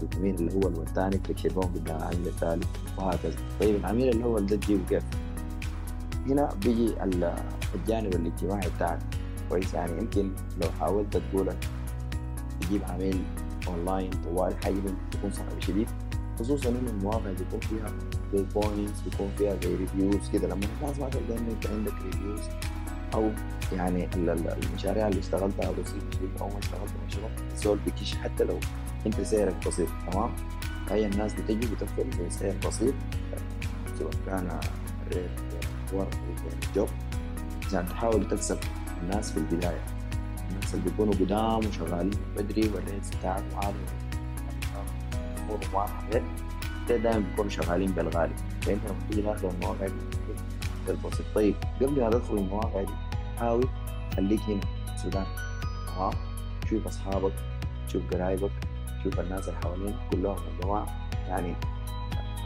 كده 0.01 0.09
العميل 0.15 0.35
الأول 0.49 0.79
والثاني 0.79 1.19
تكشيرهم 1.19 1.63
قدام 1.63 1.97
العميل 1.97 2.27
الثالث 2.27 2.67
وهكذا. 2.99 3.37
طيب 3.61 3.77
العميل 3.77 4.09
الأول 4.09 4.47
ده 4.47 4.57
تجيبه 4.57 4.85
كيف؟ 4.89 5.03
هنا 6.27 6.49
بيجي 6.65 7.03
ال- 7.05 7.35
الجانب 7.75 8.15
الاجتماعي 8.15 8.71
بتاعك. 8.77 8.99
كويس 9.49 9.75
يعني 9.75 9.99
يمكن 9.99 10.31
لو 10.63 10.69
حاولت 10.81 11.17
تقول 11.17 11.53
تجيب 12.61 12.83
عميل 12.89 13.23
اونلاين 13.69 14.11
طوال 14.11 14.55
حاجة 14.65 14.75
تكون 15.11 15.33
صعبه 15.33 15.61
شديد. 15.61 15.89
خصوصا 16.39 16.69
إن 16.69 16.87
المواقع 16.89 17.31
بيكون 17.33 17.61
فيها 17.61 17.87
زي 18.35 18.45
points 18.55 19.01
بيكون 19.01 19.29
فيها 19.39 19.57
زي 19.63 19.77
reviews 19.77 20.31
كده. 20.33 20.47
لما 20.49 20.67
الناس 20.83 20.99
ما 20.99 21.09
تلقى 21.09 21.39
أنت 21.39 21.67
عندك 21.67 21.93
reviews 22.05 22.41
أو 23.15 23.31
يعني 23.73 24.05
ال- 24.17 24.31
ال- 24.31 24.65
المشاريع 24.65 25.09
اللي 25.09 25.21
اشتغلتها 25.21 25.67
أو 25.67 25.73
ما 26.49 26.59
اشتغلت 26.59 26.91
مشروع 27.07 27.31
الزول 27.53 27.79
بيكش 27.85 28.15
حتى 28.15 28.45
لو 28.45 28.59
انت 29.07 29.21
سعرك 29.21 29.69
بسيط 29.69 29.89
تمام؟ 30.13 30.31
هي 30.91 31.07
الناس 31.07 31.35
بتجي 31.35 31.75
بتقفل 31.75 32.27
بسعر 32.27 32.55
بسيط 32.67 32.95
سواء 33.99 34.11
كان 34.27 34.61
rate 35.15 35.31
work 35.93 36.19
job 36.75 36.89
عشان 37.67 37.87
تحاول 37.87 38.29
تكسب 38.29 38.59
الناس 39.03 39.33
في 39.33 39.37
البداية. 39.37 39.85
الناس 40.51 40.75
اللي 40.75 40.85
بيكونوا 40.91 41.13
قدام 41.13 41.59
وشغالين 41.59 42.11
بدري 42.37 42.69
وال 42.75 42.85
rates 42.85 43.11
بتاعك 43.17 43.45
عالي 43.55 43.75
غير 46.13 46.23
ده 46.89 46.97
دايما 46.97 47.19
بيكونوا 47.19 47.51
شغالين 47.51 47.93
بالغالي. 47.93 48.35
فانت 48.63 48.81
لما 48.87 48.99
تيجي 49.11 49.23
داخل 49.23 49.49
المواقع 49.49 49.87
دي 49.87 49.95
بالبسيط 50.87 51.27
طيب 51.35 51.55
قبل 51.81 52.01
ما 52.01 52.11
تدخل 52.11 52.35
المواقع 52.39 52.83
دي 52.83 52.93
حاول 53.39 53.69
خليك 54.17 54.41
هنا 54.41 54.61
في 54.61 54.95
السودان 54.95 55.27
تمام؟ 55.97 56.13
شوف 56.71 56.87
أصحابك 56.87 57.33
شوف 57.89 58.03
قرايبك 58.15 58.51
شوف 59.05 59.21
الناس 59.21 59.49
اللي 59.49 59.61
حوالينك 59.61 59.95
كلهم 60.13 60.37
يا 60.37 60.65
جماعة 60.65 61.09
يعني 61.29 61.55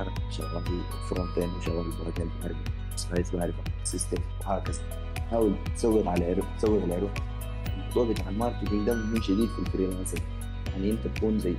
أنا 0.01 0.31
شغال 0.31 0.63
front 1.11 1.39
end 1.39 1.57
وشغال 1.57 1.91
back 2.05 2.21
end 2.21 2.31
بعرف 2.43 2.57
سبايس 2.97 3.37
بعرف 3.37 3.55
system 3.85 4.23
وهكذا 4.41 4.83
حاول 5.31 5.55
تسوق 5.77 6.07
على 6.07 6.25
عرف 6.25 6.45
تسوق 6.59 6.83
العرف 6.85 7.11
الموضوع 7.69 8.15
بتاع 8.15 8.29
ال 8.29 8.35
marketing 8.35 8.87
ده 8.87 8.95
مهم 8.95 9.23
شديد 9.23 9.49
في 9.49 9.59
ال 9.59 9.64
freelancer 9.64 10.19
يعني 10.73 10.91
أنت 10.91 11.07
تكون 11.07 11.39
زي 11.39 11.55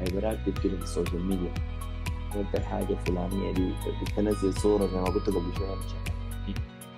hyper 0.00 0.32
active 0.32 0.62
كده 0.64 0.76
في 0.76 0.82
ال 0.82 0.88
social 0.88 1.24
media. 1.24 1.54
أنت 2.34 2.54
الحاجة 2.54 2.90
الفلانية 2.90 3.52
دي 3.52 3.72
تنزل 4.16 4.54
صورة 4.54 4.86
زي 4.86 4.96
ما 4.96 5.04
قلت 5.04 5.30
قبل 5.30 5.54
شوية. 5.58 5.76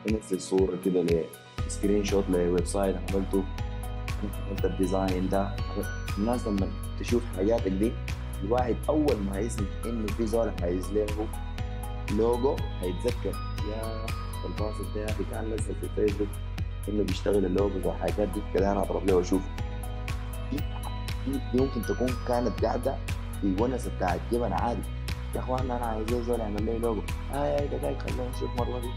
تنزل 0.06 0.40
صورة 0.40 0.78
كده 0.84 1.24
screenshot 1.68 2.24
ل 2.30 2.66
website 2.66 2.96
عملته. 2.96 3.44
أنت 4.50 4.64
ال 4.64 4.73
design 4.73 5.28
ده 5.28 5.56
الناس 6.18 6.46
لما 6.46 6.68
تشوف 7.00 7.22
حاجاتك 7.36 7.68
دي. 7.68 7.92
الواحد 8.44 8.76
أول 8.88 9.16
ما 9.16 9.38
يسمع 9.38 9.66
إنه 9.86 10.06
في 10.06 10.26
زول 10.26 10.52
عايز 10.62 10.92
له 10.92 11.06
لوجو 12.16 12.56
هيتذكر 12.80 13.34
يا 13.70 14.06
الباسط 14.46 14.94
ده 14.94 15.00
يا 15.00 15.06
كان 15.30 15.44
نزل 15.54 15.74
في 15.80 15.88
فيسبوك 15.96 16.28
إنه 16.88 17.02
بيشتغل 17.02 17.44
اللوجو 17.44 17.88
والحاجات 17.88 18.28
دي. 18.28 18.40
كده 18.54 18.72
أنا 18.72 18.82
اضرب 18.82 19.06
له 19.06 19.14
واشوف 19.16 19.42
دي 20.52 20.56
دي 21.26 21.40
دي 21.52 21.62
ممكن 21.62 21.82
تكون 21.82 22.08
كانت 22.28 22.64
قاعدة 22.64 22.96
في 23.40 23.56
ونسة 23.62 23.96
بتاعت 23.96 24.20
جبن 24.32 24.52
عادي. 24.52 24.82
يا 25.34 25.40
اخوانا 25.40 25.76
أنا 25.76 25.86
عايز 25.86 26.08
زول 26.26 26.40
يعمل 26.40 26.64
لي 26.64 26.78
لوجو 26.78 27.02
آه 27.34 27.46
يا 27.46 27.66
ده 27.66 27.78
جاي 27.78 27.98
خلينا 27.98 28.28
نشوف 28.30 28.50
مره 28.58 28.80
دي 28.80 28.88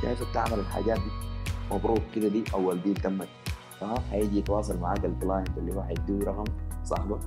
كيف 0.00 0.30
بتعمل 0.30 0.58
الحاجات 0.60 0.98
دي. 0.98 1.10
مبروك 1.74 2.02
كده 2.14 2.28
دي 2.28 2.44
أول 2.54 2.82
deal 2.82 2.94
تمت. 2.96 3.28
تمام 3.82 3.98
هيجي 4.12 4.38
يتواصل 4.38 4.80
معاك 4.80 5.04
ال 5.04 5.12
client 5.12 5.58
اللي 5.58 5.74
هو 5.74 5.80
هيديه 5.80 6.24
رقم 6.24 6.44
صاحبك 6.84 7.20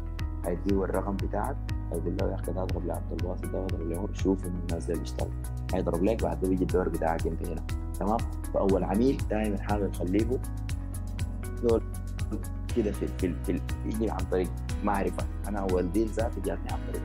هيديه 0.45 0.83
الرقم 0.83 1.15
بتاعك 1.15 1.55
هيقول 1.91 2.17
له 2.17 2.29
يا 2.29 2.35
أخي 2.35 2.51
ده 2.53 2.63
أضرب 2.63 2.85
لعبد 2.85 3.11
الباسط 3.11 3.45
ده 3.45 3.59
واضرب 3.59 3.81
له 3.89 4.07
شوف 4.13 4.45
الناس 4.45 4.85
ده 4.85 4.99
بيشتغل 4.99 5.29
هيضرب 5.73 6.03
لك 6.03 6.23
بعد 6.23 6.37
كده 6.39 6.49
بيجي 6.49 6.63
الدور 6.63 6.89
بتاعك 6.89 7.27
أنت 7.27 7.47
هنا. 7.47 7.63
تمام؟ 7.99 8.17
فأول 8.53 8.83
عميل 8.83 9.17
دائما 9.29 9.61
حاول 9.61 9.91
تخليه 9.91 10.27
دول 11.63 11.81
كده 12.75 12.91
في 12.91 13.07
في 13.07 13.35
في 13.45 13.61
يجي 13.85 14.09
عن 14.09 14.17
طريق 14.31 14.49
معرفة. 14.83 15.27
أنا 15.47 15.59
أول 15.59 15.91
ديل 15.91 16.07
ذاتي 16.07 16.41
جاتني 16.41 16.71
عن 16.71 16.79
طريق 16.91 17.03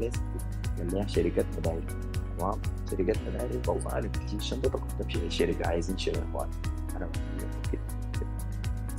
ليش؟ 0.00 0.14
قال 0.78 0.94
لي 0.94 1.08
شركات 1.08 1.46
مداير. 1.58 1.84
تمام؟ 2.38 2.58
شركات 2.90 3.16
مداير 3.28 3.62
فوصالي 3.62 4.08
تجي 4.08 4.40
شنطتك 4.40 4.80
تمشي 4.98 5.26
الشركة 5.26 5.68
عايزين 5.68 5.98
شنو 5.98 6.14
يا 6.14 6.24
اخوان 6.30 6.48
أنا 6.96 7.08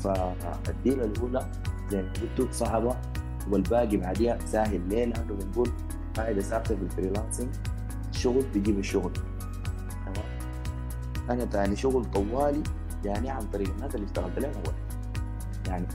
فال 0.04 0.33
deal 0.33 0.91
ة 0.91 1.06
الأولى 1.06 1.52
زي 1.90 2.02
ما 2.02 2.14
قلت 2.38 2.54
صعبه 2.54 2.98
والباقي 3.52 3.98
بعديها 3.98 4.38
سهل 4.46 4.90
ليه؟ 4.90 5.06
لأنه 5.06 5.34
بنقول 5.34 5.70
قاعدة 6.16 6.42
ثابته 6.42 6.76
في 6.76 6.82
ال 6.82 6.88
freelancing 6.88 7.50
الشغل 8.10 8.46
بيجيب 8.54 8.80
الشغل. 8.80 9.14
تمام؟ 10.06 10.26
أنا 11.30 11.46
تاني 11.46 11.76
شغل 11.76 12.06
طوالي 12.06 12.64
يعني 13.06 13.30
عن 13.30 13.42
طريق 13.42 13.70
الناس 13.70 13.96
اللي 13.96 14.06
اشتغلت 14.06 14.40
لهم 14.40 14.52
أول. 14.54 14.74
يعني 15.68 15.88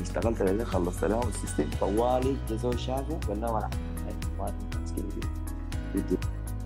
اشتغلت 0.00 0.42
لهم 0.42 0.64
خلصت 0.64 1.04
لهم 1.04 1.28
ال 1.28 1.34
system 1.34 1.70
طوالي 1.80 2.36
جزء 2.48 2.76
شافوا 2.76 3.18
قال 3.28 3.40
لهم 3.40 3.56
أنا 3.56 3.70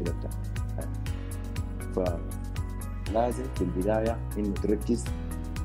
كده 0.01 0.13
بتاع 0.13 0.31
فلازم 3.07 3.45
في 3.55 3.63
البداية 3.63 4.19
إنه 4.39 4.55
تركز 4.55 5.05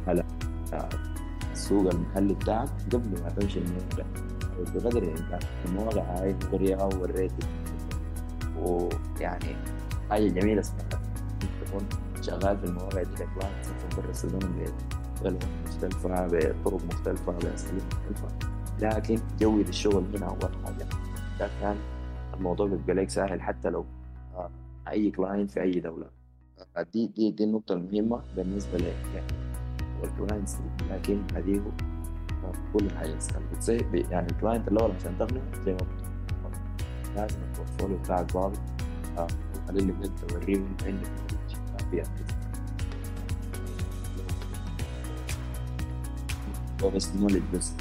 على 0.07 0.23
السوق 1.57 1.93
المحلي 1.93 2.33
بتاعك 2.33 2.69
قبل 2.93 3.21
ما 3.23 3.29
تمشي 3.29 3.59
الموقع 3.59 4.05
بقدر 4.59 5.03
الإمكان. 5.03 5.39
المواقع 5.65 6.01
هاي 6.01 6.35
مغرية 6.43 6.75
و 6.83 6.93
rated 6.93 7.43
ويعني 8.59 9.55
حاجة 10.09 10.27
جميلة 10.27 10.59
اسمها 10.61 10.89
تكون 11.65 11.87
شغال 12.21 12.57
في 12.57 12.63
المواقع 12.65 13.03
دي 13.03 13.15
clients 13.15 13.95
برا 13.97 14.09
السودان 14.09 14.67
مختلفة 15.65 16.27
بطرق 16.27 16.85
مختلفة 16.85 17.31
بأساليب 17.31 17.83
مختلفة. 17.93 18.27
لكن 18.81 19.19
جودة 19.39 19.69
الشغل 19.69 20.03
هنا 20.15 20.25
أول 20.25 20.65
حاجة. 20.65 20.85
ده 21.39 21.49
كان 21.61 21.75
الموضوع 22.33 22.67
بيبقى 22.67 22.93
لك 22.93 23.09
سهل 23.09 23.41
حتى 23.41 23.69
لو 23.69 23.85
أي 24.87 25.11
client 25.11 25.51
في 25.51 25.61
أي 25.61 25.71
دولة. 25.79 26.05
دي 26.93 27.07
دي 27.07 27.31
دي 27.31 27.43
النقطة 27.43 27.73
المهمة 27.73 28.21
بالنسبة 28.35 28.77
لك 28.77 29.23
وال 30.01 30.13
clients 30.13 30.57
لكن 30.91 31.21
هذه 31.35 31.61
كل 32.73 32.89
حاجة 32.97 33.19
سهلة 33.59 34.05
يعني 34.11 34.27
ال 34.31 34.36
client 34.36 34.67
الأول 34.67 34.91
عشان 34.91 35.17
تقنعه 35.19 35.63
زي 35.65 35.73
ما 35.73 35.79
لازم 37.15 37.37
ال 37.51 37.56
portfolio 37.56 37.97
بتاعك 37.97 38.35
واضح 38.35 38.59
وخلي 39.17 39.79
اللي 39.79 39.91
بجد 39.91 40.11
توريهم 40.27 40.65
انت 40.65 40.83
عندك 40.83 41.07
فيها 41.91 42.03
هو 46.83 46.89
بس 46.89 47.15
knowledge 47.15 47.41
بس. 47.53 47.71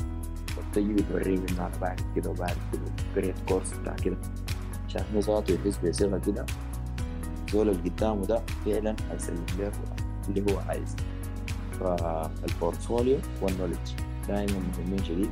تيجي 0.72 0.92
بتوريه 0.92 1.38
انه 1.38 1.66
أنا 1.66 1.78
بعد 1.80 2.00
كده 2.16 2.30
وبعد 2.30 2.56
كده 2.72 2.82
create 3.14 3.34
course 3.48 3.72
بتاع 3.72 3.94
كده. 3.94 4.16
عشان 4.86 5.02
هو 5.14 5.20
ذاته 5.20 5.54
يحس 5.54 5.76
بصيغه 5.78 6.18
كده. 6.18 6.46
الزول 7.46 7.68
اللي 7.68 7.90
قدامه 7.90 8.26
ده 8.26 8.42
فعلا 8.64 8.96
هيسلم 9.10 9.46
له 9.58 9.72
اللي 10.28 10.52
هو 10.52 10.58
عايزه. 10.58 10.96
فال 11.80 12.05
portfolio 12.05 13.18
وال 13.42 13.48
knowledge 13.48 13.76
دائما 14.28 14.62
مهمين 14.78 15.04
شديد 15.04 15.30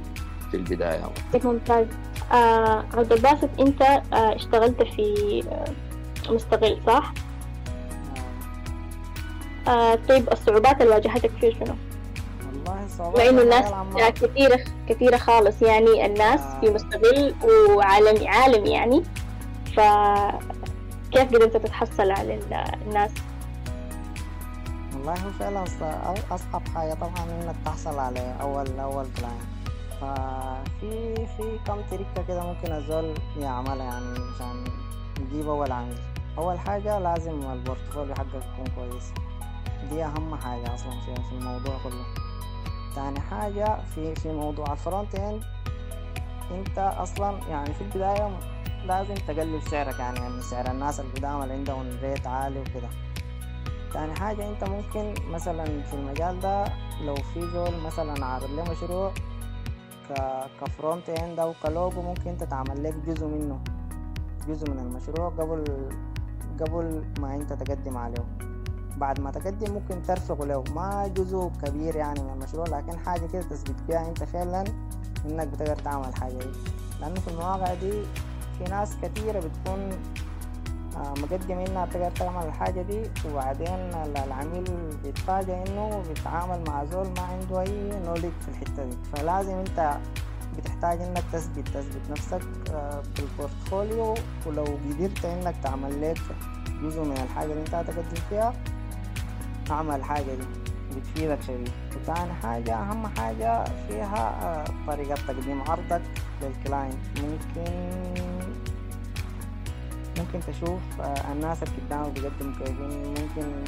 في 0.51 0.57
البداية 0.57 1.05
ممتاز 1.45 1.87
آه 2.33 2.85
عبد 2.95 3.13
الباسط 3.13 3.49
انت 3.61 3.83
آه 3.83 4.03
اشتغلت 4.13 4.83
في 4.83 5.43
آه 5.53 6.33
مستقل 6.33 6.79
صح؟ 6.87 7.13
آه 9.69 9.95
طيب 10.09 10.33
الصعوبات 10.33 10.81
اللي 10.83 10.95
واجهتك 10.95 11.31
فيه 11.41 11.51
شنو؟ 11.51 11.75
والله 12.47 12.87
صعوبات 12.99 13.19
لأنه 13.25 13.43
الناس 13.43 13.67
العمل- 13.69 14.09
كثيرة 14.11 14.61
كثيرة 14.89 15.17
خالص 15.17 15.63
يعني 15.63 16.07
الناس 16.07 16.41
آه. 16.41 16.61
في 16.61 16.71
مستقل 16.71 17.35
وعالمي 17.71 18.29
عالم 18.29 18.67
يعني 18.67 19.03
ف 19.77 19.81
كيف 21.13 21.29
قدرت 21.35 21.57
تتحصل 21.57 22.11
على 22.11 22.35
ال- 22.35 22.65
الناس؟ 22.87 23.11
والله 25.05 25.31
فعلا 25.39 25.65
أصعب 26.31 26.69
حاجة 26.69 26.95
طبعا 26.95 27.25
إنك 27.31 27.57
تحصل 27.65 27.99
على 27.99 28.37
أول 28.41 28.81
أول 28.81 29.07
client 29.17 29.45
ففي 30.01 31.15
في 31.37 31.59
كم 31.67 31.81
trick 31.91 32.17
ة 32.17 32.23
كده 32.29 32.43
ممكن 32.45 32.73
الزول 32.73 33.15
يعملها 33.39 33.85
يعني 33.85 34.19
عشان 34.35 34.65
يجيب 35.21 35.49
أول 35.49 35.73
عميل. 35.73 35.99
أول 36.39 36.59
حاجة 36.59 36.99
لازم 36.99 37.51
ال 37.53 37.59
portfolio 37.59 38.15
حقك 38.15 38.35
يكون 38.35 38.67
كويس. 38.77 39.13
دي 39.91 40.05
أهم 40.05 40.35
حاجة 40.37 40.75
أصلا 40.75 41.01
في 41.01 41.33
الموضوع 41.33 41.79
كله. 41.85 42.05
تاني 42.95 43.21
حاجة 43.21 43.79
في 43.95 44.15
في 44.15 44.33
موضوع 44.33 44.73
ال 44.73 44.80
front 44.80 45.15
end 45.15 45.43
أنت 46.51 46.79
أصلا 46.79 47.39
يعني 47.49 47.75
في 47.75 47.81
البداية 47.81 48.39
لازم 48.87 49.15
تقلل 49.15 49.63
سعرك 49.63 49.99
يعني, 49.99 50.19
يعني 50.21 50.43
سعر 50.43 50.71
الناس 50.71 51.01
القدام 51.01 51.43
اللي 51.43 51.55
عندهم 51.55 51.99
rate 52.03 52.27
عالي 52.27 52.61
وكده. 52.61 52.89
تاني 53.95 54.15
حاجة 54.15 54.49
انت 54.49 54.65
ممكن 54.65 55.15
مثلا 55.31 55.65
في 55.83 55.95
المجال 55.95 56.41
ده 56.41 56.65
لو 57.05 57.15
في 57.15 57.51
زول 57.51 57.81
مثلا 57.87 58.25
عارض 58.25 58.51
له 58.51 58.65
مشروع. 58.73 59.13
ك 60.61 60.69
front 60.69 61.09
end 61.09 61.39
أو 61.39 61.55
كلوجو 61.63 62.03
ممكن 62.03 62.31
انت 62.31 62.45
تعمل 62.45 62.85
لك 62.85 62.95
جزء 62.95 63.27
منه 63.27 63.61
جزء 64.49 64.71
من 64.71 64.79
المشروع 64.79 65.29
قبل 65.29 65.65
قبل 66.61 67.05
ما 67.21 67.35
انت 67.35 67.53
تقدم 67.53 67.97
عليه 67.97 68.25
بعد 68.97 69.21
ما 69.21 69.31
تقدم 69.31 69.75
ممكن 69.75 70.03
ترفقه 70.03 70.47
له 70.47 70.65
ما 70.75 71.07
جزء 71.17 71.51
كبير 71.63 71.97
يعني 71.97 72.23
من 72.23 72.31
المشروع 72.31 72.67
لكن 72.67 72.99
حاجة 72.99 73.27
كده 73.27 73.43
تثبت 73.43 73.83
بيها 73.89 74.09
انت 74.09 74.25
فعلا 74.25 74.65
انك 75.27 75.47
بتقدر 75.47 75.77
تعمل 75.77 76.15
حاجة 76.15 76.33
دي 76.39 76.59
لأنه 77.01 77.21
في 77.21 77.29
المواقع 77.29 77.75
دي 77.75 78.03
في 78.59 78.65
ناس 78.71 78.97
كتيرة 79.03 79.39
بتكون 79.39 79.91
مقدم 80.97 81.59
انها 81.59 81.85
بتقدر 81.85 82.11
تعمل 82.11 82.47
الحاجة 82.47 82.83
دي 82.83 83.03
وبعدين 83.31 83.75
ال- 83.75 84.17
العميل 84.27 84.65
بيتفاجأ 85.05 85.65
إنه 85.69 86.03
بيتعامل 86.09 86.65
مع 86.69 86.85
زول 86.85 87.07
ما 87.17 87.23
عنده 87.23 87.61
أي 87.61 88.01
نولج 88.07 88.33
في 88.41 88.49
الحتة 88.49 88.85
دي. 88.85 88.97
فلازم 89.17 89.53
أنت 89.55 89.97
بتحتاج 90.59 91.01
إنك 91.03 91.23
تثبت 91.33 91.69
تثبت 91.69 92.11
نفسك 92.11 92.43
آه، 92.75 93.03
بال 93.17 93.35
portfolio 93.35 94.15
ولو 94.47 94.65
قدرت 94.65 95.25
إنك 95.25 95.55
تعمل 95.63 96.03
لك 96.11 96.19
جزء 96.83 97.03
من 97.05 97.13
الحاجة 97.13 97.51
اللي 97.53 97.61
أنت 97.61 97.75
هتقدم 97.75 98.21
فيها 98.31 98.53
اعمل 99.71 99.95
الحاجة 99.95 100.23
دي 100.35 100.47
بتفيدك 100.97 101.43
شديد 101.43 101.71
وتاني 101.97 102.33
حاجة 102.43 102.75
أهم 102.75 103.07
حاجة 103.07 103.65
فيها 103.89 104.29
آه، 104.43 104.65
طريقة 104.87 105.15
تقديم 105.29 105.63
عرضك 105.69 106.03
لل 106.43 106.56
client 106.56 106.95
ممكن 107.23 107.73
ممكن 110.19 110.41
تشوف 110.41 111.01
آه، 111.01 111.33
الناس 111.33 111.63
اللي 111.63 111.75
قدامك 111.77 112.13
بيقدموا 112.13 112.59
كيفين 112.59 113.09
ممكن 113.09 113.65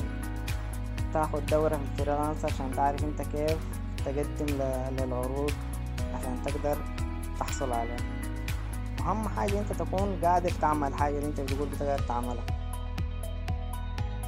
تاخد 1.12 1.46
دورة 1.46 1.76
في 1.76 1.82
ال 1.82 1.88
freelancer 1.88 2.48
عشان 2.48 2.70
تعرف 2.76 3.04
انت 3.04 3.22
كيف 3.22 3.58
تقدم 4.04 4.46
للعروض 4.98 5.52
عشان 6.14 6.42
تقدر 6.44 6.76
تحصل 7.40 7.72
عليها. 7.72 7.96
أهم 9.00 9.28
حاجة 9.28 9.58
انت 9.60 9.72
تكون 9.72 10.18
قادر 10.24 10.50
تعمل 10.50 10.94
حاجة 10.94 11.14
اللي 11.16 11.26
انت 11.26 11.40
بتقول 11.40 11.68
بتقدر 11.68 11.98
تعملها. 11.98 12.44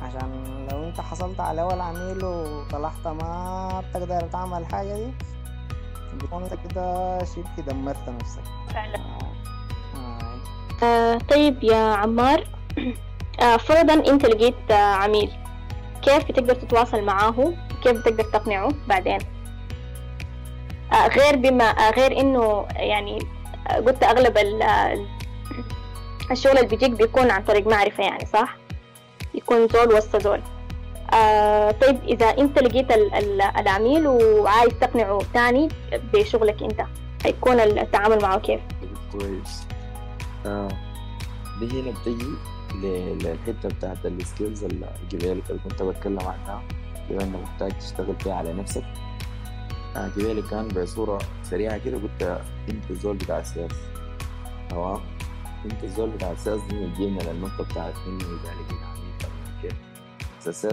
عشان 0.03 0.67
لو 0.71 0.85
انت 0.85 1.01
حصلت 1.01 1.41
على 1.41 1.63
أول 1.63 1.81
عميل 1.81 2.25
وطلعت 2.25 3.07
ما 3.07 3.81
بتقدر 3.91 4.21
تعمل 4.21 4.59
الحاجة 4.59 4.95
دي 4.95 5.13
بتكون 6.15 6.43
انت 6.43 6.55
كده 6.55 7.19
شبه 7.25 7.63
دمرت 7.67 8.09
نفسك. 8.09 8.43
فعلا. 8.71 8.99
آه. 10.83 10.85
آه. 10.87 11.15
آه 11.15 11.19
طيب 11.19 11.65
يا 11.65 11.77
عمار 11.77 12.45
آه 13.43 13.57
فرضا 13.57 13.95
أنت 13.95 14.27
لقيت 14.27 14.71
آه 14.71 14.75
عميل 14.75 15.31
كيف 16.03 16.25
بتقدر 16.29 16.55
تتواصل 16.55 17.03
معاه 17.03 17.53
كيف 17.83 17.93
بتقدر 17.93 18.25
تقنعه 18.25 18.69
بعدين 18.89 19.19
آه 20.93 21.09
غير 21.09 21.37
بما 21.37 21.65
آه 21.65 21.91
غير 21.91 22.21
إنه 22.21 22.67
يعني 22.77 23.19
آه 23.71 23.77
قلت 23.77 24.03
أغلب 24.03 24.39
ال- 24.39 25.07
الشغل 26.31 26.57
اللي 26.59 26.69
بيجيك 26.69 26.91
بيكون 26.91 27.31
عن 27.31 27.45
طريق 27.45 27.67
معرفة 27.67 28.05
يعني 28.05 28.27
صح 28.27 28.57
يكون 29.35 29.69
زول 29.69 29.93
وسط 29.95 30.17
زول 30.23 30.41
آه 31.15 31.71
طيب 31.71 32.05
إذا 32.05 32.27
أنت 32.27 32.59
لقيت 32.59 32.91
ال- 32.93 33.15
ال- 33.15 33.43
العميل 33.43 34.07
وعايز 34.07 34.73
تقنعه 34.81 35.19
تاني 35.35 35.69
بشغلك 36.15 36.63
أنت 36.63 36.81
هيكون 37.25 37.61
التعامل 37.61 38.23
معه 38.23 38.39
كيف؟ 38.39 38.61
كويس 39.13 39.67
آه. 40.47 40.69
دي 41.61 41.81
هنا 41.83 41.91
بتجي 42.01 42.27
ل- 42.75 43.19
للحتة 43.25 43.69
بتاعت 43.69 44.07
ال 44.07 44.15
skills 44.15 44.65
الجبالك 44.65 45.51
اللي 45.51 45.61
كنت 45.69 45.83
بتكلم 45.83 46.21
عنها. 46.21 46.63
بما 47.11 47.25
انه 47.25 47.41
محتاج 47.41 47.79
تشتغل 47.79 48.17
فيها 48.21 48.35
على 48.35 48.53
نفسك. 48.53 48.85
آه 49.97 50.09
جبالك 50.17 50.45
كان 50.51 50.69
بصورة 50.69 51.19
سريعة 51.43 51.79
كده 51.79 51.97
قلت 51.97 52.23
أنت 52.69 52.91
الزول 52.91 53.17
بتاع 53.17 53.39
ال 53.39 53.45
sales 53.45 53.75
تمام؟ 54.71 55.01
أنت 55.65 55.85
الزول 55.85 56.11
بتاع 56.11 56.33
ال 56.33 56.38
sales 56.38 56.63
دي 56.71 56.87
بتجينا 56.87 57.21
للنقطة 57.23 57.65
بتاعت 57.65 57.95
انه 58.07 58.17
اذا 58.19 58.55
لقيت 58.55 58.83
عميل 58.83 59.13
كيف 59.63 59.73
بس 60.49 60.67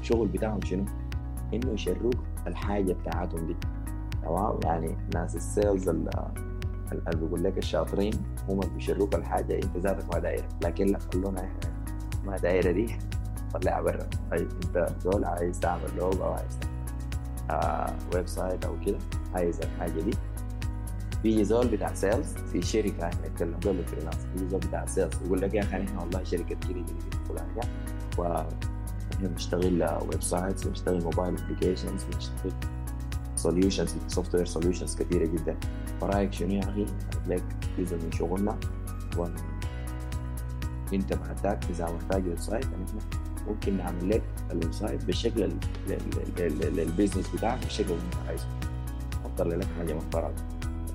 الشغل 0.00 0.28
بتاعهم 0.28 0.60
شنو؟ 0.64 0.84
إنه 1.54 1.72
يشروك 1.72 2.14
الحاجة 2.46 2.92
بتاعتهم 2.92 3.46
دي. 3.46 3.56
تمام؟ 4.22 4.60
يعني 4.64 4.96
ناس 5.14 5.36
ال 5.36 5.45
sales 5.45 5.88
بيقول 7.16 7.44
لك 7.44 7.58
الشاطرين 7.58 8.12
هم 8.48 8.60
بيشروك 8.60 9.14
الحاجة. 9.14 9.54
انت 9.54 9.76
ذاتك 9.76 10.14
ما 10.14 10.20
دايرة. 10.20 10.48
لكن 10.64 10.86
لا 10.86 10.98
خلونا 10.98 11.40
إحنا. 11.40 11.74
ما 12.24 12.36
دايرة 12.36 12.70
دي. 12.72 12.96
طلعها 13.54 13.80
برا 13.82 14.08
طيب 14.30 14.48
انت 14.64 14.88
دول 15.04 15.24
عايز 15.24 15.60
تعمل 15.60 15.96
لوجو 15.98 16.24
أو 16.24 16.32
عايز 16.32 16.58
آه 17.50 17.94
website 18.14 18.64
أو 18.64 18.74
كده 18.86 18.98
عايز 19.34 19.60
الحاجة 19.60 20.00
دي. 20.00 20.10
بيجي 21.22 21.44
زول 21.44 21.68
بتاع 21.68 21.94
sales 21.94 22.32
في 22.32 22.62
شركة 22.62 23.06
إحنا 23.06 23.28
نتكلم 23.28 23.54
زول 23.64 23.84
freelance 23.84 24.16
بيجي 24.34 24.48
زول 24.48 24.60
بتاع 24.60 24.86
sales 24.86 25.14
يقول 25.26 25.40
لك 25.40 25.54
يا 25.54 25.60
أخي 25.60 25.76
إحنا 25.84 26.00
والله 26.00 26.24
شركة 26.24 26.44
كده 26.44 26.56
كده 26.72 26.82
كده 26.82 27.24
فلانيه 27.28 27.60
وإحنا 28.18 29.28
بنشتغل 29.28 29.82
websites 30.02 30.64
بنشتغل 30.64 31.02
mobile 31.04 31.36
applications 31.38 32.04
بنشتغل 32.04 32.52
solutions 33.42 33.94
software 34.08 34.46
solutions 34.46 34.96
كثيره 34.96 35.26
جدا. 35.26 35.56
فرأيك 36.00 36.32
شنو 36.32 36.50
يا 36.54 36.60
أخي؟ 36.60 36.86
لك 37.26 37.44
جزء 37.78 37.96
من 37.96 38.12
شغلنا. 38.12 38.58
ون- 39.18 39.34
أنت 40.92 41.12
محتاج 41.14 41.58
إذا 41.70 41.90
محتاج 41.92 42.26
website 42.28 42.64
إحنا 42.64 42.86
ممكن 43.48 43.76
نعمل 43.76 44.10
لك 44.10 44.22
ال 44.50 44.72
website 44.72 45.04
بالشكل 45.04 45.42
ال- 45.42 45.58
ال- 45.88 46.40
ال- 46.40 46.64
ال- 46.66 46.80
ال 46.80 46.85
business 46.85 47.28
بتاعك 47.28 47.58
بالشكل 47.60 47.90
اللي 47.92 48.02
انت 48.04 48.14
عايزه 48.28 48.46
نختار 49.24 49.48
لك 49.48 49.68
حاجة 49.78 49.94
محترمه 49.94 50.34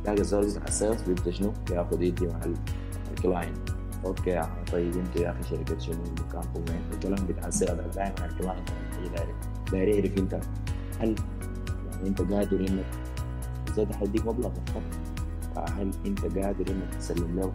تلاقي 0.03 0.15
بتاع 0.51 0.63
ال 0.67 0.73
sales 0.73 1.01
بيبدأ 1.01 1.31
شنو؟ 1.31 1.53
ياخذ 1.71 2.01
يدي 2.01 2.27
مع 2.27 2.39
ال- 2.45 2.57
ال 3.11 3.20
client 3.20 3.69
okay 4.05 4.41
طيب 4.71 4.97
أنت 4.97 5.15
يا 5.15 5.31
أخي 5.31 5.43
شركة 5.49 5.77
شنو؟ 5.79 6.03
مكانكم 6.03 6.59
وين 6.69 6.81
الكلام 6.93 7.25
بتاع 7.27 7.47
ال 7.47 7.55
sales 7.55 7.95
دايما 7.95 8.15
مع 8.19 8.25
ال 8.25 8.32
client 8.32 8.69
داير 9.15 9.35
داير 9.71 9.87
يعرف 9.87 10.17
انت 10.17 10.39
هل 10.99 11.15
يعني 11.95 12.07
انت 12.09 12.21
قادر 12.21 12.59
انك 12.59 12.85
زاد 13.75 13.91
حيديك 13.95 14.27
مبلغ 14.27 14.49
محترم 14.49 14.83
فهل 15.55 15.91
انت 16.05 16.19
قادر 16.25 16.71
انك 16.71 16.95
تسلم 16.95 17.39
له؟ 17.39 17.53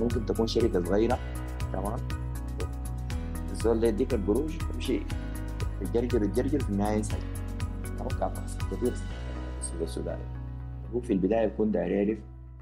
ممكن 0.00 0.26
تكون 0.26 0.46
شركة 0.46 0.84
صغيرة 0.84 1.18
تمام؟ 1.72 1.96
الزول 3.52 3.80
ده 3.80 3.88
يديك 3.88 4.14
القروش 4.14 4.56
تمشي 4.58 5.00
تجرجر 5.80 6.24
تجرجر 6.24 6.60
في 6.60 6.70
النهاية 6.70 6.96
ينسحب 6.96 7.18
أتوقع 7.84 8.28
تحصل 8.28 8.58
كثير. 8.70 8.92
السوق 9.60 9.82
السوداني 9.82 10.22
هو 10.94 11.00
في 11.00 11.12
البداية 11.12 11.46
بيكون 11.46 11.70
داير 11.70 11.90
يعرف 11.90 12.18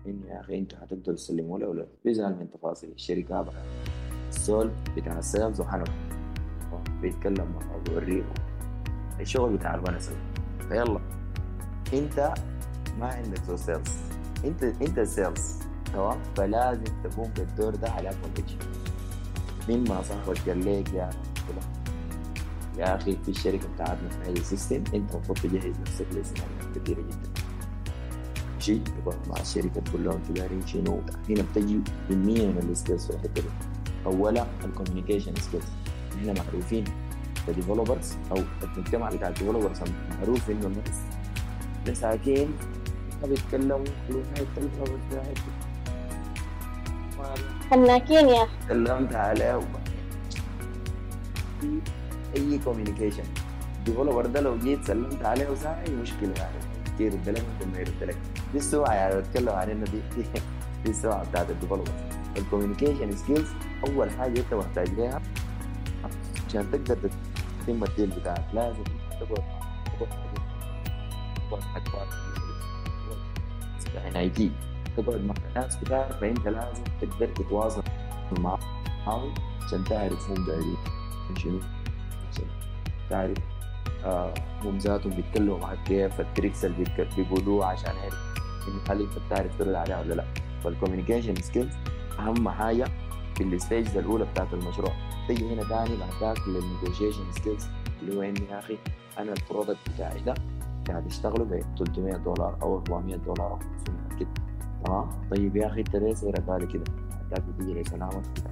انه 0.07 0.27
يا 0.27 0.41
أخي 0.41 0.59
أنتوا 0.59 0.79
حتقدروا 0.79 1.17
تسلموا 1.17 1.59
له 1.59 1.69
ولا 1.69 1.81
لأ؟ 1.81 1.87
بيزعل 2.05 2.33
من 2.33 2.51
تفاصيل 2.51 2.91
الشركة. 2.91 3.47
السول 4.29 4.71
بتاع 4.97 5.19
السيلز 5.19 5.61
وحنف 5.61 5.89
بيتكلم 7.03 7.47
معه 7.55 7.77
وبيوريه 7.77 8.23
الشغل 9.21 9.57
بتاع 9.57 9.75
الونس 9.75 10.11
فيلا. 10.69 11.01
انت 11.95 12.35
ما 13.01 13.07
عندك 13.07 13.45
زو 13.45 13.57
سيلز 13.57 13.89
انت 14.45 14.63
انت 14.63 15.01
سيلز 15.01 15.59
تمام؟ 15.93 16.19
فلازم 16.37 16.85
تقوم 17.05 17.31
بالدور 17.37 17.75
ده 17.75 17.91
على 17.91 18.11
كونفكشن 18.23 18.59
من 19.69 19.85
ما 19.89 20.03
صاحبك 20.03 20.49
قال 20.49 20.61
لك 20.81 20.93
يا 20.95 21.11
يا 22.79 22.97
أخي 22.97 23.17
في 23.25 23.29
الشركة 23.29 23.69
بتاعتنا 23.75 24.09
في 24.09 24.23
هذا 24.31 24.31
السيستم 24.41 24.77
انت 24.77 25.15
المفروض 25.15 25.39
تجهز 25.39 25.81
نفسك 25.81 26.07
لسيناريوهات 26.13 26.79
كثيره 26.79 27.01
جدا. 27.01 27.31
شيء 28.59 28.83
تقعد 28.83 29.29
مع 29.29 29.41
الشركة 29.41 29.81
تقول 29.81 30.05
لهم 30.05 30.19
تدارين 30.29 30.67
شنو؟ 30.67 31.01
هنا 31.29 31.43
بتجي 31.53 31.81
كميه 32.09 32.47
من 32.47 32.69
ال 32.71 32.76
skills 32.76 33.07
في 33.07 33.15
الحتة 33.15 33.43
دي. 33.43 33.49
اولا 34.07 34.47
ال 34.65 34.70
communication 34.70 35.35
skills 35.35 35.65
إحنا 36.17 36.33
معروفين. 36.33 36.85
ك 37.47 37.53
developers 37.53 38.13
أو 38.31 38.37
المجتمع 38.77 39.09
بتاع 39.11 39.29
ال 39.29 39.33
developers 39.33 39.79
معروف 40.21 40.51
إنه 40.51 40.67
الناس 40.67 41.01
مساكين 41.89 42.49
ما 43.23 43.29
بيتكلموا 43.29 43.85
كلهم 44.09 44.23
يتكلموا 44.37 44.99
بس 44.99 45.17
حناكين 47.71 48.29
يا 48.29 48.43
أخي. 48.43 48.53
تكلمت 48.67 49.15
عليه 49.15 49.61
في 51.61 51.81
أي 52.37 52.59
communication 52.65 53.23
ال 53.79 53.84
developer 53.84 54.27
ده 54.27 54.41
لو 54.41 54.59
جيت 54.59 54.85
سلمت 54.85 55.25
عليه 55.25 55.55
ساعه 55.55 55.83
أي 55.89 55.95
مشكلة 55.95 56.33
يعني؟ 56.37 56.55
كثير 56.85 57.13
يرد 57.13 57.29
لك 57.29 57.43
ممكن 57.55 57.73
ما 57.73 57.79
يرد 57.79 58.03
لك. 58.03 58.17
دي 58.53 58.59
السرعه 58.59 58.93
يعني 58.95 59.21
بتكلم 59.21 59.49
عن 59.49 59.71
إنه 59.71 59.85
دي 59.85 60.01
دي, 60.85 60.91
السرعه 60.91 61.31
بتاعت 61.31 61.51
ال 61.51 61.55
developer 61.55 61.91
ال 62.37 62.42
communication 62.42 63.17
skills 63.17 63.49
أول 63.89 64.11
حاجة 64.11 64.41
أنت 64.41 64.55
محتاج 64.55 64.89
لها 64.91 65.21
عشان 66.49 66.71
تقدر 66.73 67.11
تتم 67.67 67.85
ال 67.85 67.90
deal 67.90 68.11
بتاعك. 68.21 68.45
لازم 68.55 68.85
تقعد 69.11 69.45
تقعد 69.99 70.11
تقعد 71.51 71.85
تقعد 71.85 72.07
يعني 73.95 74.19
IT 74.19 74.51
تقعد 74.97 75.25
مع 75.25 75.35
الناس 75.49 75.77
بتاعك 75.77 76.13
فأنت 76.13 76.49
لازم 76.49 76.85
تقدر 77.01 77.27
تتواصل 77.27 77.83
معاهم 78.39 79.35
عشان 79.67 79.85
تعرف 79.85 80.31
هم 80.31 80.45
دايرين 80.45 80.77
شنو. 81.39 81.61
تعرف 83.11 83.39
آه 84.05 84.35
هم 84.65 84.79
ذاتهم 84.79 85.13
بيتكلموا 85.13 85.59
معك 85.59 85.79
كيف 85.87 86.21
ال 86.21 86.27
tricks 86.27 86.65
اللي 86.65 86.85
بيقولوها 87.17 87.67
عشان 87.67 87.93
هل 88.91 89.01
أنت 89.01 89.19
بتعرف 89.27 89.59
ترد 89.59 89.75
عليها 89.75 90.01
ولا 90.01 90.15
لا. 90.15 90.25
فال 90.65 90.74
communication 90.74 91.35
skills 91.35 91.75
أهم 92.19 92.49
حاجة 92.49 92.89
في 93.37 93.43
ال 93.45 93.54
stage 93.54 93.97
الأولى 93.97 94.25
بتاعت 94.25 94.55
المشروع. 94.55 94.93
تيجي 95.29 95.55
هنا 95.55 95.63
تاني 95.63 95.97
بعد 95.97 96.11
ذاك 96.21 96.49
لل 96.49 96.62
negotiation 96.62 97.33
skills 97.33 97.67
اللي 98.03 98.17
هو 98.17 98.23
إني 98.23 98.41
يا 98.51 98.59
أخي 98.59 98.79
أنا 99.19 99.33
ال 99.33 99.38
product 99.39 99.79
بتاعي 99.95 100.21
ده 100.21 100.35
قاعد 100.89 101.07
أشتغله 101.07 101.45
ب 101.45 101.61
300 101.79 102.17
دولار 102.17 102.59
أو 102.63 102.77
400 102.77 103.17
دولار 103.17 103.51
أو 103.53 103.59
500 103.59 104.19
كده. 104.21 104.29
تمام؟ 104.85 105.09
طيب 105.31 105.57
يا 105.57 105.67
أخي 105.67 105.81
أنت 105.81 105.97
ليه 105.97 106.15
سعرك 106.15 106.43
غالي 106.49 106.67
كده؟ 106.67 106.85
بعد 107.11 107.31
ذاك 107.31 107.43
بتيجي 107.43 107.75
لي 107.75 107.83
كلامك 107.83 108.23
بتاع 108.37 108.51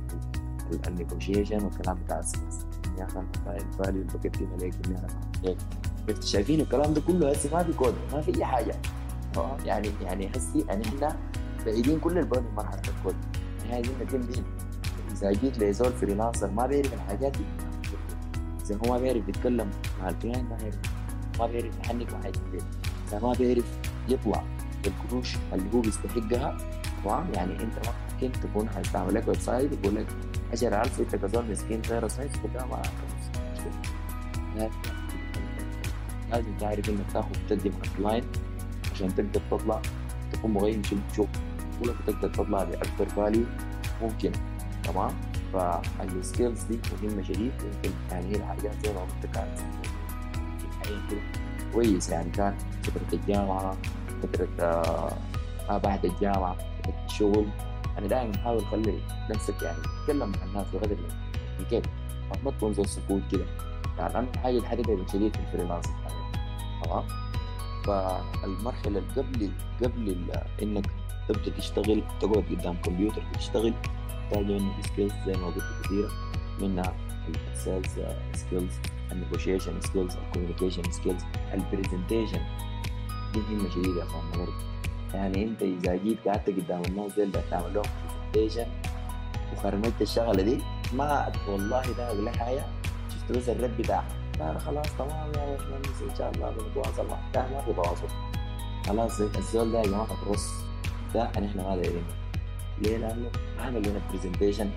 النيجوشيشن 0.89 1.65
والكلام 1.65 1.99
بتاع 2.05 2.19
السكيلز 2.19 2.67
يا 2.99 3.05
أخي 3.05 3.19
أنت 3.21 3.37
فاهم 3.37 3.71
فاليو 3.71 4.03
الباكيت 4.03 4.37
عليك 4.53 4.75
إني 4.87 4.99
أنا 4.99 5.07
انت 6.09 6.25
شايفين 6.25 6.61
الكلام 6.61 6.95
ده 6.95 7.01
كله 7.01 7.31
هسه 7.31 7.57
ما 7.57 7.63
في 7.63 7.73
كود 7.73 7.95
ما 8.13 8.21
في 8.21 8.37
أي 8.37 8.45
حاجة؟ 8.45 8.75
يعني 9.65 9.89
يعني 10.03 10.31
هسي 10.37 10.65
يعني 10.69 10.85
إحنا 10.87 11.17
بعيدين 11.67 12.01
كل 12.01 12.19
البعد 12.19 12.43
من 12.43 12.55
مرحلة 12.55 12.83
الكود 12.99 13.17
يعني 13.65 13.75
عايزين 13.75 13.95
اذا 15.15 15.33
جيت 15.33 15.59
لزول 15.59 15.93
فريلانسر 15.93 16.51
ما 16.51 16.67
بيعرف 16.67 16.95
الحاجات 16.95 17.37
اذا 18.65 18.79
هو 18.87 18.93
ما 18.93 18.99
بيعرف 18.99 19.29
يتكلم 19.29 19.71
مع 20.01 20.09
الكلاينت 20.09 20.51
ما 20.51 20.57
بيعرف 20.57 20.79
ما 21.39 21.47
بيعرف 21.47 21.79
يحنك 21.79 22.13
مع 22.13 22.23
حاجة 22.23 22.41
اذا 23.09 23.19
ما 23.19 23.33
بيعرف 23.33 23.79
يطلع 24.09 24.45
بالقروش 24.85 25.37
اللي 25.53 25.75
هو 25.75 25.81
بيستحقها 25.81 26.59
تمام؟ 27.05 27.33
يعني 27.35 27.63
انت 27.63 27.75
ممكن 28.13 28.41
تكون 28.41 28.69
حتعمل 28.69 29.15
لك 29.15 29.29
website 29.29 29.73
يقول 29.73 29.95
لك 29.95 30.07
10000 30.53 31.01
انت 31.01 31.17
كزول 31.17 31.51
مسكين 31.51 31.83
غير 31.91 32.09
site 32.09 32.31
كلها 32.37 32.67
ما 32.67 32.83
لازم 36.31 36.57
تعرف 36.61 36.89
إنك 36.91 37.13
تاخذ 37.13 37.37
تدي 37.49 37.71
مع 37.71 37.77
ال 37.77 37.86
client 37.86 38.37
عشان 38.93 39.15
تقدر 39.15 39.41
تطلع 39.51 39.83
تكون 40.33 40.51
مغير 40.51 40.83
شغل 40.83 40.99
شغلك 41.17 41.31
وتقدر 41.83 42.29
تطلع 42.29 42.65
بأكثر 42.65 43.09
value 43.09 43.45
ممكن. 44.03 44.33
تمام؟ 44.85 45.11
فال 45.53 45.80
skills 45.80 46.63
دي 46.63 46.81
مهمة 47.03 47.23
شديد 47.23 47.53
يمكن 47.63 47.91
يعني 48.11 48.27
هي 48.27 48.37
الحاجات 48.37 48.87
زي 48.87 48.93
ما 48.93 49.01
قلت 49.01 49.35
كانت 49.35 49.59
كده. 51.11 51.21
كويس 51.73 52.11
يعني 52.11 52.31
كان 52.31 52.55
فترة 52.83 53.19
الجامعة 53.19 53.77
فترة 54.23 54.49
آه 54.61 55.13
ما 55.69 55.79
بعد 55.79 56.05
الجامعة 56.05 56.57
فترة 56.83 57.05
الشغل. 57.07 57.47
أنا 57.99 58.07
دائما 58.07 58.33
بحاول 58.33 58.63
أخلي 58.63 58.99
نفسك 59.31 59.63
يعني 59.63 59.79
تتكلم 59.79 60.33
مع 60.33 60.45
الناس 60.45 60.67
بقدر 60.75 60.97
الإمكان. 60.97 61.83
كيف 61.83 61.85
ما 62.45 62.51
تكون 62.51 62.75
زي 62.75 62.83
السكوت 62.83 63.23
كده. 63.33 63.45
يعني 63.99 64.19
أنا 64.19 64.27
الحاجة 64.35 64.57
اللي 64.57 64.69
حددها 64.69 65.07
شديد 65.13 65.37
في 65.37 65.43
ال 65.43 65.47
freelance 65.47 65.85
تمام؟ 66.85 67.05
فالمرحلة 67.85 68.87
اللي 68.87 69.01
قبل 69.23 69.51
قبل 69.83 70.17
إنك 70.63 70.87
تبدأ 71.29 71.51
تشتغل 71.59 72.03
تقعد 72.21 72.45
قدام 72.51 72.77
كمبيوتر 72.83 73.23
تشتغل 74.31 74.47
تحتاج 74.47 74.63
منك 74.63 74.87
skills 74.87 75.13
زي 75.27 75.33
ما 75.33 75.47
قلت 75.47 75.65
كثيره 75.85 76.11
منها 76.61 76.95
ال 77.53 77.59
sales 77.59 77.87
skills 78.35 78.73
ال 79.13 79.19
negotiation 79.19 79.81
skills 79.81 80.17
ال 80.17 80.22
communication 80.22 80.83
skills 80.91 81.23
ال 81.55 81.62
presentation 81.62 82.41
دي 83.35 83.41
مهمه 83.41 83.71
شديده 83.71 84.01
يا 84.01 84.05
إخوان 84.05 84.31
برضه. 84.31 84.53
يعني 85.15 85.45
أنت 85.45 85.63
إذا 85.63 85.97
جيت 85.97 86.29
قعدت 86.29 86.51
قدام 86.51 86.83
الناس 86.89 87.15
دي 87.15 87.23
اللي 87.23 87.43
تعمل 87.51 87.75
لهم 87.75 87.85
presentation 88.33 88.67
وخرمت 89.53 90.03
الشغلة 90.03 90.43
دي 90.43 90.59
ما 90.93 91.33
والله 91.49 91.83
ده 91.93 92.13
لك 92.13 92.37
حاجة. 92.37 92.65
شفت 93.11 93.33
بس 93.33 93.49
الرد 93.49 93.77
بتاعها. 93.79 94.09
لا 94.39 94.59
خلاص 94.59 94.87
تمام 94.99 95.33
يا 95.35 95.57
باشمهندس 95.57 96.03
إن 96.11 96.17
شاء 96.19 96.31
الله 96.31 96.51
بنتواصل 96.51 97.07
معك 97.07 97.37
ما 97.53 97.61
في 97.61 97.73
تواصل 97.73 98.09
خلاص 98.87 99.21
الزول 99.21 99.73
ده 99.73 99.79
يا 99.79 99.85
جماعة 99.87 100.09
الرص 100.23 100.49
ده 101.15 101.25
إحنا 101.25 101.63
ما 101.69 101.77
دايرين. 101.77 102.05
ليه؟ 102.83 102.97
لأنه 102.97 103.31
عمل 103.59 103.89
لنا 103.89 104.01
presentation 104.13 104.71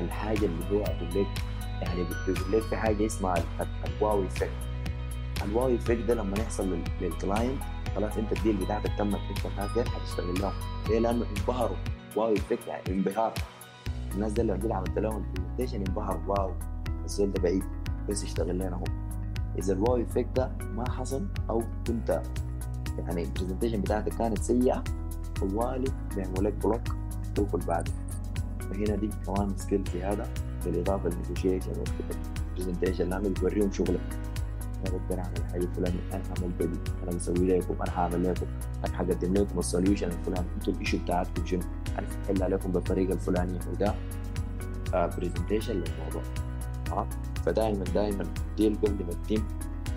الحاجة 0.00 0.46
اللي 0.46 0.64
هو 0.72 0.82
أقول 0.84 1.08
لك 1.10 1.26
يعني 1.82 2.04
بتقول 2.04 2.52
لك 2.52 2.62
في 2.62 2.76
حاجة 2.76 3.06
اسمها 3.06 3.34
ال- 3.36 3.44
ال- 3.60 3.92
ال 3.96 4.24
wow 4.24 4.33
effect 4.33 4.50
ال 5.44 5.74
wow 5.74 5.82
effect 5.82 5.98
ده 6.02 6.14
لما 6.14 6.38
يحصل 6.38 6.72
لل- 6.72 6.84
لل 7.00 7.15
client 7.15 7.62
خلاص 7.96 8.16
أنت 8.16 8.32
ال 8.32 8.37
deal 8.37 8.56
بتاعتك 8.56 8.90
تمت 8.98 9.20
أنت 9.30 9.46
الناس 9.46 9.70
دي 9.74 9.90
حتشتغل 9.90 10.40
لهم 10.40 10.52
ليه؟ 10.88 10.98
لأنه 10.98 11.26
انبهروا 11.38 11.76
wow 12.16 12.32
effect 12.32 12.66
يعني 12.66 12.82
انبهار. 12.88 13.32
الناس 14.14 14.32
دي 14.32 14.42
جيت 14.42 14.72
عملت 14.72 14.98
لهم 14.98 15.24
ال 15.24 15.28
presentation 15.28 15.76
انبهروا 15.76 16.20
wow. 16.28 16.52
الزول 17.04 17.32
ده 17.32 17.42
بعيد. 17.42 17.64
بس 18.08 18.24
يشتغل 18.24 18.54
لنا 18.58 18.74
هو 18.76 18.84
إذا 19.58 19.72
ال 19.72 19.96
wow 20.02 20.11
effect 20.11 20.28
ده 20.36 20.50
ما 20.74 20.90
حصل 20.90 21.26
أو 21.50 21.62
كنت 21.86 22.22
يعني 22.98 23.22
ال 23.22 23.27
presentation 23.27 23.80
بتاعتك 23.80 24.14
كانت 24.18 24.42
سيئة 24.42 24.84
طوالي 25.40 25.90
بيعملوا 26.16 26.42
لك 26.42 26.52
block 26.52 26.80
تدخل 27.36 27.58
بعده 27.58 27.92
فهنا 28.60 28.96
دي 28.96 29.10
كمان 29.26 29.56
skill 29.56 29.84
زياده 29.92 30.26
بالإضافة 30.64 31.08
لل 31.08 31.18
negotiation 31.18 31.72
وال 32.56 32.63
presentation 32.63 33.08
لأنه 33.08 33.28
بتوريهم 33.28 33.72
شغلك. 33.72 34.00
أنا 34.76 34.96
بقدر 34.96 35.20
اعمل 35.20 35.36
الحاجة 35.38 35.62
الفلانيه 35.64 36.00
أنا 36.12 36.22
عملت 36.38 36.62
دي 36.62 36.78
أنا 37.02 37.16
بسوي 37.16 37.58
لكم 37.58 37.74
أنا 37.82 37.98
هعمل 37.98 38.24
لكم. 38.24 38.46
أنا 38.86 38.96
حقدم 38.96 39.34
لكم 39.34 39.58
ال 39.58 39.63
solution 39.63 40.06
الفلاني. 40.06 40.46
أنتوا 40.54 40.72
ال 40.72 40.76
issue 40.76 40.98
بتاعتكم 40.98 41.46
شنو؟ 41.46 41.62
أنا 41.98 42.06
هحل 42.24 42.42
عليكم 42.42 42.72
بالطريقة 42.72 43.12
الفلانية. 43.12 43.60
وده 43.72 43.94
presentation 44.92 45.72
للموضوع. 45.72 46.22
تمام 46.84 47.08
فدائما 47.46 47.84
دائما 47.84 48.24
ديل 48.56 48.76
قبل 48.76 49.04
ما 49.04 49.10
تتم 49.10 49.44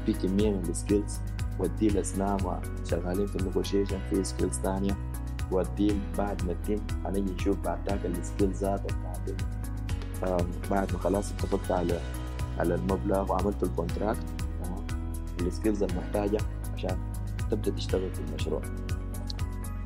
في 0.06 0.13
كمية 0.13 0.52
من 0.52 0.69
ال 0.70 0.77
skills 0.77 1.20
والديل 1.60 1.97
اثناء 1.97 2.62
شغالين 2.86 3.28
في 3.28 3.36
ال 3.36 3.41
negotiation 3.41 4.00
في 4.10 4.23
skills 4.24 4.54
ثانية 4.54 4.97
والديل 5.52 6.00
بعد 6.18 6.44
ما 6.46 6.54
تتم 6.54 6.82
هنيجي 7.06 7.34
نشوف 7.34 7.58
بعد 7.58 7.90
ذاك 7.90 8.80
بتاعت 8.82 10.42
بعد 10.72 10.94
ما 10.94 11.00
خلاص 11.00 11.32
اتفقت 11.32 11.72
على 11.72 12.00
على 12.60 12.76
المبلغ 12.76 13.32
وعملت 13.32 13.64
ال 13.63 13.70
contract 13.70 14.24
ال 15.42 15.48
skills 15.48 15.84
المحتاجه 15.84 16.38
عشان 16.76 16.98
تبدا 17.52 17.72
تشتغل 17.72 18.10
في 18.14 18.20
المشروع 18.30 18.62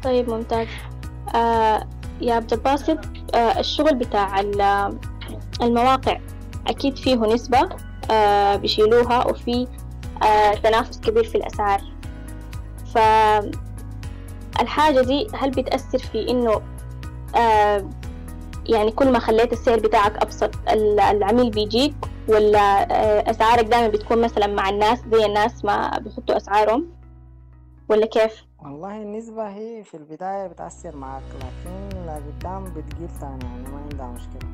طيب 0.03 0.29
ممتاز. 0.29 0.67
آه 1.35 1.87
يا 2.21 2.33
عبد 2.33 2.53
الباسط 2.53 2.97
آه 3.35 3.59
الشغل 3.59 3.95
بتاع 3.95 4.39
المواقع 5.61 6.19
أكيد 6.67 6.97
فيه 6.97 7.15
نسبة 7.15 7.69
آه 8.11 8.55
بيشيلوها 8.55 9.27
وفي 9.27 9.67
آه 10.23 10.53
تنافس 10.55 10.99
كبير 10.99 11.23
في 11.23 11.35
الأسعار. 11.35 11.81
فالحاجة 14.55 15.01
دي 15.01 15.27
هل 15.33 15.51
بتأثر 15.51 15.97
في 15.97 16.29
إنه 16.29 16.61
آه 17.35 17.89
يعني 18.65 18.91
كل 18.91 19.11
ما 19.11 19.19
خليت 19.19 19.53
السعر 19.53 19.79
بتاعك 19.79 20.17
أبسط 20.17 20.51
العميل 21.11 21.49
بيجيك 21.49 21.95
ولا 22.27 22.59
أسعارك 23.31 23.65
دائما 23.65 23.87
بتكون 23.87 24.21
مثلا 24.21 24.47
مع 24.47 24.69
الناس 24.69 24.99
زي 25.13 25.25
الناس 25.25 25.65
ما 25.65 25.97
بيحطوا 25.97 26.37
أسعارهم؟ 26.37 26.89
ولا 27.89 28.05
كيف؟ 28.05 28.45
والله 28.63 29.01
النسبة 29.01 29.49
هي 29.49 29.83
في 29.83 29.97
البداية 29.97 30.47
بتأثر 30.47 30.95
معك 30.95 31.23
لكن 31.35 32.05
لقدام 32.05 32.63
بتقيل 32.63 33.09
تاني 33.21 33.45
يعني 33.45 33.69
ما 33.71 33.77
عندها 33.77 34.07
مشكلة. 34.07 34.49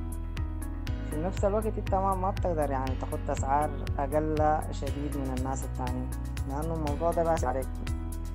في 1.11 1.17
نفس 1.17 1.45
الوقت 1.45 1.65
أنت 1.65 1.95
ما, 1.95 2.31
بتقدر 2.31 2.71
يعني 2.71 2.95
تاخد 3.01 3.19
أسعار 3.29 3.69
أقل 3.99 4.59
شديد 4.71 5.17
من 5.17 5.35
الناس 5.37 5.63
التانيين 5.63 6.09
لأنه 6.49 6.73
الموضوع 6.73 7.11
ده 7.11 7.33
بس 7.33 7.43
عليك. 7.43 7.67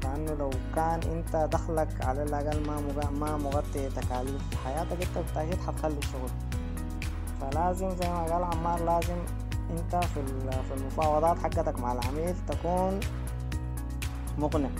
لأنه 0.05 0.35
لو 0.35 0.51
كان 0.77 1.01
أنت 1.03 1.49
دخلك 1.53 2.05
على 2.05 2.23
الأقل 2.23 2.67
ما 2.67 3.11
ما 3.11 3.37
مغطي 3.37 3.89
تكاليف 3.89 4.43
حياتك 4.65 4.93
أنت 4.93 5.19
بالتأكيد 5.19 5.61
حتخلي 5.67 5.99
الشغل 5.99 6.31
فلازم 7.41 7.91
زي 7.91 8.09
ما 8.11 8.23
قال 8.23 8.45
عمار 8.45 8.85
لازم 8.85 9.17
أنت 9.71 10.05
في 10.05 10.21
في 10.69 10.75
المفاوضات 10.77 11.39
حقتك 11.39 11.81
مع 11.81 11.93
العميل 11.93 12.35
تكون 12.49 13.01
مقنع 14.39 14.71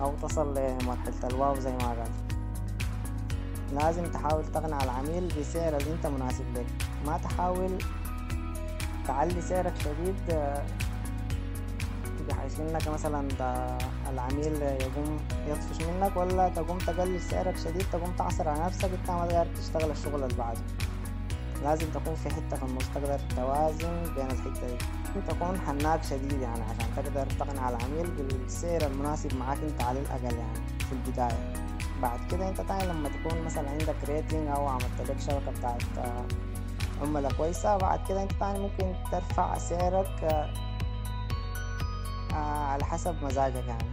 أو 0.00 0.14
تصل 0.22 0.54
لمرحلة 0.58 1.28
الواو 1.30 1.54
زي 1.60 1.72
ما 1.72 1.78
قال. 1.88 2.10
لازم 3.72 4.04
تحاول 4.04 4.44
تقنع 4.44 4.82
العميل 4.84 5.32
بسعر 5.40 5.76
اللي 5.76 5.92
أنت 5.92 6.06
مناسب 6.06 6.44
لك. 6.54 6.66
ما 7.06 7.18
تحاول 7.18 7.78
تعلي 9.06 9.40
سعرك 9.42 9.72
شديد 9.78 10.14
بحيث 12.32 12.60
انك 12.60 12.88
مثلا 12.88 13.28
العميل 14.10 14.62
يقوم 14.62 15.18
يطفش 15.48 15.84
منك 15.86 16.16
ولا 16.16 16.48
تقوم 16.48 16.78
تقلل 16.78 17.20
سعرك 17.20 17.56
شديد 17.56 17.86
تقوم 17.92 18.12
تعصر 18.18 18.48
على 18.48 18.64
نفسك 18.64 18.90
انت 19.00 19.10
ما 19.10 19.26
تقدر 19.26 19.46
تشتغل 19.56 19.90
الشغل 19.90 20.22
اللي 20.24 20.34
بعده. 20.34 20.60
لازم 21.62 21.86
تكون 21.86 22.14
في 22.14 22.30
حتة 22.30 22.56
في 22.56 22.62
النص 22.62 22.84
تقدر 22.94 23.18
توازن 23.36 24.14
بين 24.14 24.26
الحتة 24.26 24.66
دي. 24.66 24.76
تكون 25.28 25.60
حناك 25.66 26.02
شديد 26.04 26.40
يعني 26.40 26.62
عشان 26.62 26.86
تقدر 26.96 27.26
تقنع 27.26 27.68
العميل 27.68 28.10
بالسعر 28.10 28.82
المناسب 28.82 29.36
معاك 29.36 29.58
انت 29.58 29.82
على 29.82 30.00
الأقل 30.00 30.36
يعني 30.36 30.58
في 30.78 30.92
البداية. 30.92 31.52
بعد 32.02 32.20
كده 32.30 32.48
انت 32.48 32.60
تاني 32.60 32.86
لما 32.86 33.08
تكون 33.08 33.42
مثلا 33.44 33.70
عندك 33.70 33.96
ريتنج 34.08 34.48
أو 34.48 34.66
عملت 34.68 35.00
لك 35.08 35.20
شبكة 35.20 35.50
بتاعت 35.58 35.82
عملاء 37.02 37.32
كويسة 37.32 37.76
بعد 37.76 38.00
كده 38.08 38.22
انت 38.22 38.32
تاني 38.32 38.58
ممكن 38.58 38.94
ترفع 39.12 39.58
سعرك 39.58 40.46
على 42.32 42.84
حسب 42.84 43.14
مزاجك 43.22 43.64
يعني. 43.68 43.90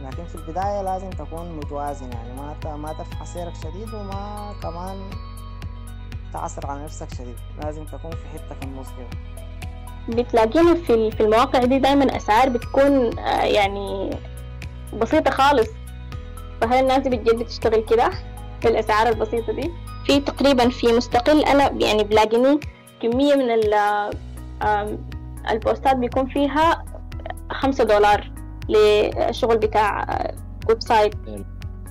لكن 0.00 0.24
في 0.24 0.34
البداية 0.34 0.82
لازم 0.82 1.10
تكون 1.10 1.56
متوازن 1.56 2.12
يعني. 2.12 2.32
ما 2.32 2.76
ما 2.76 2.92
ترفع 2.92 3.24
سعرك 3.24 3.52
شديد 3.62 3.94
وما 3.94 4.54
كمان 4.62 5.10
تعصر 6.32 6.66
على 6.66 6.84
نفسك 6.84 7.14
شديد. 7.14 7.36
لازم 7.62 7.84
تكون 7.84 8.10
في 8.10 8.28
حتة 8.34 8.54
في 8.60 8.66
النص 8.66 8.86
كده. 8.88 9.20
بتلاقينا 10.08 10.74
في 10.74 11.10
في 11.10 11.20
المواقع 11.20 11.64
دي 11.64 11.78
دايما 11.78 12.16
أسعار 12.16 12.48
بتكون 12.48 13.16
يعني 13.42 14.10
بسيطة 15.00 15.30
خالص. 15.30 15.68
فهل 16.60 16.82
الناس 16.82 17.08
بتجد 17.08 17.46
تشتغل 17.46 17.84
كده؟ 17.84 18.10
بالأسعار 18.64 19.08
البسيطة 19.08 19.52
دي؟ 19.52 19.70
في 20.06 20.20
تقريبا 20.20 20.68
في 20.68 20.86
مستقل. 20.86 21.44
أنا 21.44 21.70
يعني 21.70 22.04
بلاقيني 22.04 22.60
كمية 23.02 23.34
من 23.34 23.50
ال 25.50 25.58
posts 25.58 25.96
بيكون 25.96 26.26
فيها 26.26 26.84
خمسة 27.52 27.84
دولار 27.84 28.32
للشغل 28.68 29.58
بتاع 29.58 30.06
website 30.68 31.14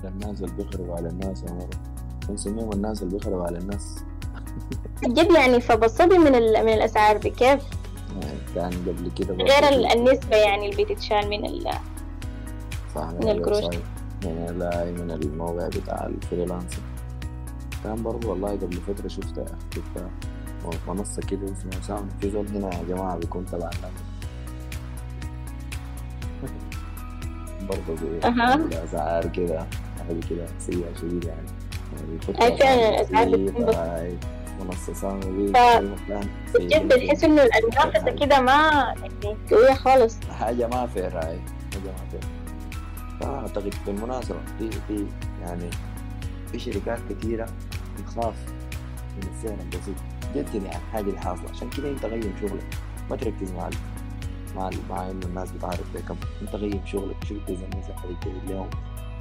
الناس 0.04 0.42
اللي 0.42 0.52
بيخربوا 0.56 0.96
على 0.96 1.08
الناس 1.08 1.42
يا 1.42 1.52
مرة. 1.52 1.68
بنسميهم 2.28 2.72
الناس 2.72 3.02
اللي 3.02 3.16
بيخربوا 3.16 3.44
على 3.44 3.58
الناس. 3.58 4.04
جد 5.04 5.32
يعني 5.32 5.60
فبصدي 5.60 6.18
من 6.18 6.32
من 6.32 6.72
الأسعار 6.72 7.18
بكيف 7.18 7.62
يعني 8.22 8.38
كان 8.54 8.70
قبل 8.72 9.10
كده 9.16 9.34
غير 9.34 9.92
النسبة 9.92 10.36
يعني 10.36 10.70
اللي 10.70 10.84
بتتشال 10.84 11.30
من 11.30 11.46
ال 11.46 11.70
صح 12.94 13.04
من 13.20 13.28
القروش 13.28 13.64
من 14.24 14.56
لا 14.58 14.84
من 14.84 15.10
الموقع 15.10 15.68
بتاع 15.68 16.06
ال 16.06 16.12
freelancer. 16.12 16.82
كان 17.84 18.02
برضو 18.02 18.30
والله 18.30 18.50
قبل 18.50 18.72
فترة 18.76 19.08
شفت 19.08 19.44
شفت 19.74 20.06
منصة 20.88 21.22
كده 21.22 21.44
اسمها 21.44 21.82
ساوند 21.82 22.10
في 22.20 22.30
زول 22.30 22.48
هنا 22.48 22.74
يا 22.74 22.84
جماعة 22.84 23.16
بيكون 23.16 23.44
تبع 23.44 23.70
برضه 27.66 27.94
بأسعار 28.68 29.26
كده 29.26 29.66
حاجة 30.08 30.20
كده 30.30 30.46
سيئة 30.58 30.94
شديدة 31.00 31.28
يعني. 31.28 31.48
أي 32.42 32.56
فعلا 32.58 32.88
الأسعار 32.88 33.28
بتكون 33.36 34.18
منصة 34.60 34.92
ساوند 34.92 35.24
بجد 36.54 36.94
بتحس 36.94 37.24
إنه 37.24 37.42
المنافسة 37.42 38.10
كده 38.10 38.40
ما 38.40 38.52
يعني 39.02 39.36
قوية 39.50 39.74
خالص. 39.74 40.16
حاجة 40.40 40.66
ما 40.66 40.86
fair 40.86 41.06
هاي 41.18 41.38
حاجة 41.72 41.84
ما 41.86 42.10
fair 42.10 42.20
فأعتقد 43.20 43.74
بالمناسبة 43.86 44.36
في 44.58 44.70
في 44.70 45.06
يعني 45.42 45.70
في 46.52 46.58
شركات 46.58 46.98
كثيرة 47.10 47.46
بتخاف 47.98 48.34
من 49.16 49.28
السعر 49.34 49.58
البسيط. 49.60 49.94
جد 50.36 50.54
يعني 50.64 50.76
الحاجة 50.88 51.04
اللي 51.08 51.20
حاصلة 51.20 51.50
عشان 51.50 51.70
كده 51.70 51.88
أنت 51.90 52.04
غير 52.04 52.32
شغلك 52.40 52.66
ما 53.10 53.16
تركز 53.16 53.52
مع 53.52 53.68
مع 54.56 54.70
مع 54.90 55.10
إنه 55.10 55.26
الناس 55.26 55.52
بتعرف 55.52 55.96
بكم 55.96 56.16
أنت 56.42 56.56
غير 56.56 56.80
شغلك 56.86 57.24
شوف 57.24 57.38
إذا 57.48 57.64
الناس 57.72 57.90
حتجيب 57.90 58.50
لهم 58.50 58.70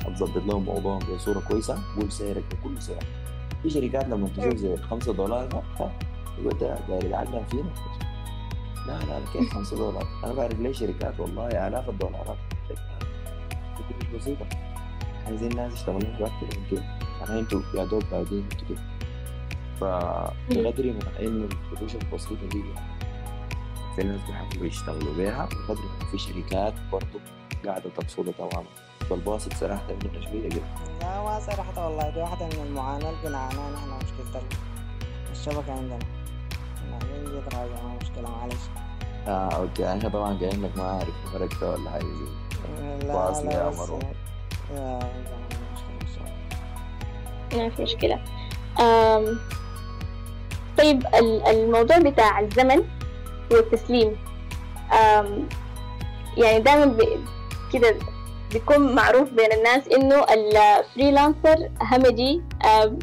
هتظبط 0.06 0.38
لهم 0.38 0.64
موضوعهم 0.64 1.00
بصورة 1.16 1.40
كويسة 1.40 1.78
قول 1.98 2.12
سعرك 2.12 2.44
بكل 2.52 2.82
سعر. 2.82 3.04
في 3.64 3.70
شركات 3.70 4.06
لما 4.06 4.28
تشوف 4.28 4.56
زي 4.56 4.78
5 4.78 5.14
دولار 5.14 5.64
يقول 6.40 6.58
ده 6.58 6.78
داير 6.88 7.06
يعلم 7.06 7.46
فينا. 7.52 7.74
لا 8.88 9.00
لا 9.00 9.20
كيف 9.34 9.54
5 9.54 9.78
دولار؟ 9.78 10.08
أنا 10.24 10.34
بعرف 10.34 10.60
ليه 10.60 10.72
شركات 10.72 11.20
والله 11.20 11.68
آلاف 11.68 11.90
الدولارات. 11.90 12.38
مش 14.02 14.08
بسيطة 14.16 14.46
عايزين 15.26 15.52
الناس 15.52 15.74
يشتغلون 15.74 16.06
أكتر 16.06 16.60
من 16.60 16.66
كده. 16.72 16.84
يعني 17.22 17.40
أنتوا 17.40 17.62
يا 17.76 17.86
دوب 17.86 18.04
بعدين 18.12 18.44
أنتوا 18.52 18.68
كده 18.70 18.82
فبقدر 19.82 20.94
ما 20.94 21.28
انه 21.28 21.48
الفلوس 21.72 21.96
البسيطة 21.96 22.48
دي. 22.52 22.64
في 23.96 24.04
ناس 24.04 24.22
بيحاولوا 24.28 24.66
يشتغلوا 24.66 25.14
بيها. 25.14 25.46
بقدر 25.46 25.82
ما 26.00 26.06
في 26.12 26.18
شركات 26.18 26.74
برضه 26.92 27.20
قاعدة 27.66 27.90
تقصدها 27.98 28.34
تماما. 28.34 28.68
فالباسط 29.10 29.54
صراحة 29.54 29.84
منه 29.88 30.22
شوية 30.26 30.50
كده 30.50 30.62
لا 31.02 31.24
ما 31.24 31.40
صراحة 31.40 31.88
والله. 31.88 32.10
دي 32.10 32.20
واحدة 32.20 32.46
من 32.46 32.66
المعاناة 32.68 33.10
اللي 33.10 33.22
بنعانيها 33.30 33.72
نحن 33.72 33.90
مشكلة 34.06 34.42
الشبكة 35.32 35.72
عندنا. 35.74 36.00
مشكلة 38.02 38.30
معلش. 38.30 38.56
آه 39.28 39.50
أوكي. 39.56 39.90
إحنا 39.90 40.10
طبعا 40.10 40.38
جايين 40.40 40.64
لك 40.66 40.78
ما 40.78 40.84
أعرف 40.92 41.10
فرقت 41.34 41.64
ولا 41.64 41.90
حاجة. 41.90 42.04
زي 42.04 43.08
لا 43.08 43.16
واصل 43.16 43.46
لا 43.46 43.52
يا 43.54 43.70
الله. 43.70 44.00
ما 47.54 47.70
في 47.70 47.82
مشكلة. 47.84 48.20
أم 48.80 49.40
طيب 50.78 51.06
ال- 51.16 51.48
الموضوع 51.48 51.98
بتاع 51.98 52.40
الزمن 52.40 52.84
والتسليم. 53.54 54.16
يعني 56.38 56.60
دائما 56.60 56.98
كده 57.74 57.96
بيكون 58.52 58.96
معروف 58.96 59.30
بين 59.30 59.52
الناس 59.52 59.88
إنه 59.88 60.24
الفريلانسر 60.24 61.70
همجي 61.82 62.42
آه، 62.66 62.98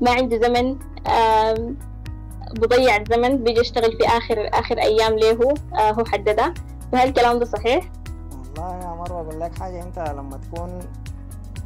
ما 0.00 0.10
عنده 0.10 0.38
زمن. 0.38 0.78
بضيع 2.60 2.96
الزمن 2.96 3.44
بيجي 3.44 3.60
يشتغل 3.60 3.96
في 3.96 4.06
آخر 4.06 4.50
آخر 4.52 4.78
أيام 4.78 5.14
ليه 5.14 5.32
هو؟ 5.32 5.54
آه 5.78 6.04
حددها. 6.06 6.54
فهل 6.92 7.08
الكلام 7.08 7.38
ده 7.38 7.44
صحيح؟ 7.44 7.90
والله 8.32 8.80
يا 8.80 8.94
مروة 8.94 9.20
أقول 9.20 9.40
لك 9.40 9.58
حاجة. 9.58 9.82
أنت 9.82 9.98
لما 9.98 10.36
تكون 10.36 10.80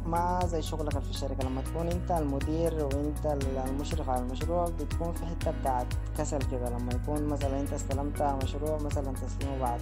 ما 0.05 0.39
زي 0.45 0.61
شغلك 0.61 0.99
في 0.99 1.09
الشركة. 1.09 1.43
لما 1.43 1.61
تكون 1.61 1.87
أنت 1.87 2.11
المدير 2.11 2.73
وأنت 2.85 3.37
المشرف 3.67 4.09
على 4.09 4.21
المشروع 4.21 4.65
بتكون 4.65 5.13
في 5.13 5.25
حتة 5.25 5.51
بتاعت 5.51 5.87
كسل 6.17 6.39
كده. 6.51 6.69
لما 6.69 6.93
يكون 6.93 7.23
مثلا 7.27 7.59
أنت 7.59 7.73
استلمت 7.73 8.21
مشروع 8.21 8.77
مثلا 8.81 9.13
تسليمه 9.13 9.57
بعد 9.59 9.81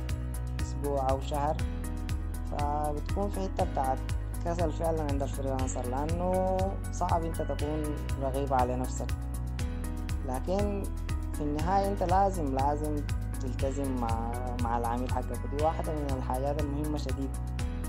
أسبوع 0.62 1.10
أو 1.10 1.20
شهر 1.22 1.58
فبتكون 2.52 3.30
في 3.30 3.40
حتة 3.40 3.72
بتاعت 3.72 3.98
كسل 4.46 4.72
فعلا 4.72 5.02
عند 5.02 5.24
ال 5.24 5.29
freelancer 5.29 5.86
لأنه 5.86 6.58
صعب 6.92 7.24
أنت 7.24 7.42
تكون 7.42 7.84
رقيب 8.22 8.54
على 8.54 8.76
نفسك. 8.76 9.08
لكن 10.28 10.84
في 11.34 11.42
النهاية 11.42 11.88
أنت 11.88 12.04
لازم 12.04 12.56
لازم 12.56 12.96
تلتزم 13.42 13.96
مع 13.96 14.32
مع 14.64 14.78
العميل 14.78 15.14
حقك. 15.14 15.40
ودي 15.54 15.64
واحدة 15.64 15.94
من 15.94 16.18
الحاجات 16.18 16.62
المهمة 16.62 16.98
شديد. 16.98 17.30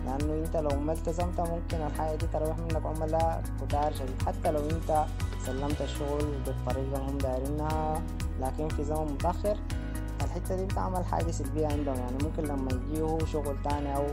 لأنه 0.06 0.44
أنت 0.46 0.56
لو 0.56 0.80
ما 0.80 0.92
التزمت 0.92 1.40
ممكن 1.40 1.76
الحاجة 1.86 2.16
دي 2.16 2.26
تروح 2.26 2.58
منك. 2.58 2.86
عملاء 2.86 3.42
كتار 3.62 3.92
شديد 3.92 4.22
حتى 4.26 4.50
لو 4.50 4.60
أنت 4.70 5.04
سلمت 5.46 5.80
الشغل 5.82 6.24
بالطريقة 6.46 6.96
اللي 6.96 7.10
هم 7.10 7.18
دايرينها 7.18 8.02
لكن 8.40 8.68
في 8.68 8.84
زمن 8.84 9.12
متأخر 9.12 9.56
الحتة 10.24 10.56
دي 10.56 10.64
بتعمل 10.64 11.04
حاجة 11.04 11.30
سلبية 11.30 11.66
عندهم 11.66 11.94
يعني. 11.96 12.16
ممكن 12.24 12.42
لما 12.42 12.68
يجيه 12.72 13.18
شغل 13.26 13.56
تاني 13.64 13.96
أو 13.96 14.06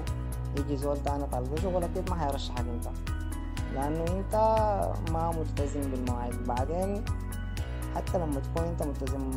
يجي 0.57 0.77
زول 0.77 0.97
تاني 1.03 1.23
طالبه 1.23 1.55
شغل 1.61 1.83
أكيد 1.83 2.09
ما 2.09 2.25
هيرشحك 2.27 2.59
أنت. 2.59 2.87
لأنه 3.73 4.03
أنت 4.03 4.35
ما 5.11 5.31
ملتزم 5.31 5.81
بالمواعيد. 5.81 6.43
بعدين 6.47 7.05
حتى 7.95 8.17
لما 8.17 8.39
تكون 8.39 8.67
أنت 8.67 8.83
ملتزم 8.83 9.31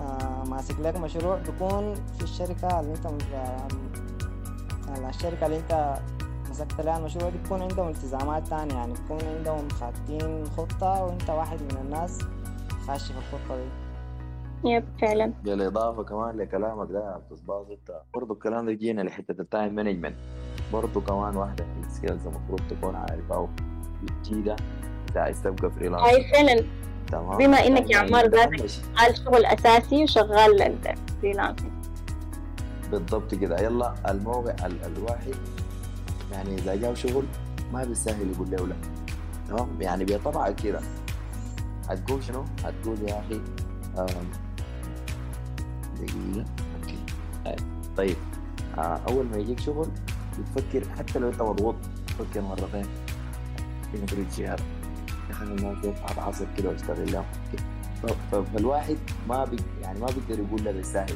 آه 0.00 0.44
ماسك 0.44 0.80
لك 0.80 0.96
مشروع 0.96 1.36
بيكون 1.36 1.94
في 1.94 2.22
الشركة 2.24 2.80
اللي 2.80 2.92
أنت 2.94 3.06
الشركة 4.96 5.46
اللي 5.46 5.58
أنت 5.58 5.94
مسكت 6.50 6.80
لها 6.80 6.98
المشروع 6.98 7.30
دي 7.30 7.38
بيكون 7.38 7.62
عندهم 7.62 7.88
التزامات 7.88 8.48
تانية 8.48 8.74
يعني 8.74 8.92
بيكون 8.92 9.28
عندهم 9.36 9.68
خاتين 9.68 10.44
خطة 10.56 11.04
وأنت 11.04 11.30
واحد 11.30 11.58
من 11.62 11.78
الناس 11.84 12.18
خاش 12.86 13.12
في 13.12 13.18
الخطة 13.18 13.56
دي. 13.56 13.68
yep 14.64 14.84
فعلا. 15.00 15.32
بالإضافة 15.44 16.02
كمان 16.04 16.36
لكلامك 16.36 16.88
ده 16.90 16.98
يا 16.98 17.18
أستاذ 17.18 17.46
باسط 17.46 18.04
برضه 18.14 18.34
الكلام 18.34 18.66
ده 18.66 18.72
جينا 18.72 19.02
لحتة 19.02 19.40
ال 19.40 19.47
time 19.47 19.74
management. 19.74 20.14
برضه 20.72 21.00
كمان 21.00 21.36
واحدة 21.36 21.64
من 21.64 21.84
ال 21.84 21.90
skills 21.90 22.26
المفروض 22.26 22.60
تكون 22.70 22.94
عارفها 22.96 23.36
أو 23.36 23.48
جديدة 24.24 24.56
عايز 25.16 25.42
تبقى 25.42 25.70
freelancer 25.70 26.06
هاي 26.06 26.24
فعلا. 26.32 26.64
تمام. 27.12 27.38
بما 27.38 27.66
إنك 27.66 27.90
يا 27.90 27.98
عمار 27.98 28.26
ذاتك. 28.28 28.66
شغال 28.66 29.16
شغل 29.24 29.44
أساسي 29.44 30.02
وشغال 30.02 30.62
ال 30.62 30.71
freelancing 30.71 31.72
بالضبط 32.92 33.34
كده. 33.34 33.60
يلا 33.60 33.94
الموقع 34.08 34.66
ال 34.66 34.84
الواحد 34.84 35.34
يعني 36.32 36.54
إذا 36.54 36.74
جاب 36.74 36.94
شغل 36.94 37.24
ما 37.72 37.84
بالسهل 37.84 38.30
يقول 38.30 38.50
له 38.50 38.66
لا. 38.66 38.76
تمام؟ 39.48 39.80
يعني 39.80 40.04
بطبعك 40.04 40.54
كده. 40.54 40.80
هتقول 41.88 42.24
شنو؟ 42.24 42.44
هتقول 42.64 42.96
يا 43.08 43.20
أخي 43.20 43.40
دقيقة. 46.00 46.44
أوكي. 46.76 46.98
طيب. 47.96 48.16
آه، 48.78 49.00
أول 49.08 49.26
ما 49.26 49.36
يجيك 49.36 49.60
شغل 49.60 49.88
بتفكر 50.38 50.88
حتى 50.98 51.18
لو 51.18 51.28
أنت 51.28 51.42
مضغوط 51.42 51.74
تفكر 52.06 52.40
مرتين. 52.40 52.86
في 53.92 54.02
مدري 54.02 54.26
أخي 55.30 55.44
أنا 55.44 55.62
ما 55.62 55.80
كيف 55.82 56.04
أتعصب 56.04 56.46
كده 56.58 56.68
واشتغل 56.68 57.12
له 57.12 57.24
فالواحد 58.32 58.96
ما 59.28 59.44
بي 59.44 59.56
يعني 59.82 60.00
ما 60.00 60.06
بيقدر 60.06 60.44
يقول 60.44 60.64
لا 60.64 60.72
بالسهل 60.72 61.14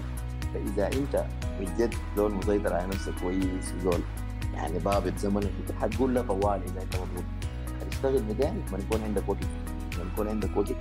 فإذا 0.54 0.86
أنت 0.86 1.24
بجد 1.60 1.94
زول 2.16 2.34
مسيطر 2.34 2.74
على 2.74 2.86
نفسك 2.86 3.12
كويس 3.22 3.74
وزول 3.78 4.00
يعني 4.54 4.78
ضابط 4.78 5.18
زمنك 5.18 5.50
حتقول 5.80 6.14
له 6.14 6.22
طوال 6.22 6.62
إذا 6.62 6.82
أنت 6.82 6.94
مضغوط. 6.96 7.24
هتشتغل 7.82 8.22
200 8.22 8.48
لما 8.48 8.78
يكون 8.78 9.02
عندك 9.02 9.28
وقت. 9.28 9.44
لما 9.98 10.10
يكون 10.12 10.28
عندك 10.28 10.56
وقت 10.56 10.74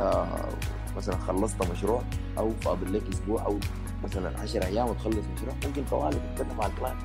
آه 0.00 0.48
مثلا 0.96 1.16
خلصت 1.16 1.70
مشروع 1.70 2.02
أو 2.38 2.50
فاضل 2.50 2.92
لك 2.94 3.02
أسبوع 3.08 3.46
أو 3.46 3.58
مثلا 4.04 4.40
10 4.40 4.64
أيام 4.66 4.88
وتخلص 4.88 5.24
مشروع 5.36 5.54
ممكن 5.66 5.84
طوال 5.84 6.12
تتكلم 6.12 6.56
مع 6.58 6.66
ال 6.66 6.70
client. 6.70 7.00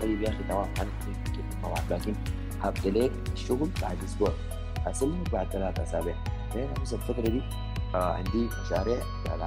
طيب 0.00 0.22
يا 0.22 0.28
أخي 0.28 0.42
تمام 0.48 0.68
أنا 0.80 0.90
طبعا 1.62 1.80
لكن 1.90 2.14
حاط 2.62 2.86
لك 2.86 3.12
الشغل 3.32 3.70
بعد 3.82 3.96
أسبوع. 4.04 4.32
أسلمك 4.86 5.30
بعد 5.30 5.46
ثلاثة 5.52 5.82
أسابيع. 5.82 6.14
ليه 6.54 6.68
نفس 6.80 6.94
الفترة 6.94 7.22
دي 7.28 7.42
آه 7.94 8.12
عندي 8.12 8.48
مشاريع 8.64 8.98
قاعد 9.26 9.42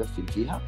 أقفل 0.00 0.26
فيها. 0.28 0.60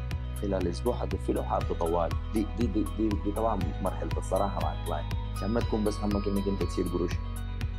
خلال 0.45 0.67
أسبوع 0.67 0.95
حقفله 0.95 1.41
وحاطه 1.41 1.75
طوال. 1.75 2.09
دي 2.33 2.45
دي 2.57 2.67
دي, 2.67 2.85
دي, 2.97 3.07
دي 3.07 3.31
طبعا 3.31 3.59
مرحلة 3.81 4.17
الصراحة 4.17 4.59
مع 4.63 4.81
ال 4.81 4.86
client 4.86 5.13
عشان 5.35 5.49
ما 5.49 5.59
تكون 5.59 5.83
بس 5.83 5.97
همك 5.99 6.27
إنك 6.27 6.47
أنت 6.47 6.63
تشيل 6.63 6.89
قروش. 6.89 7.11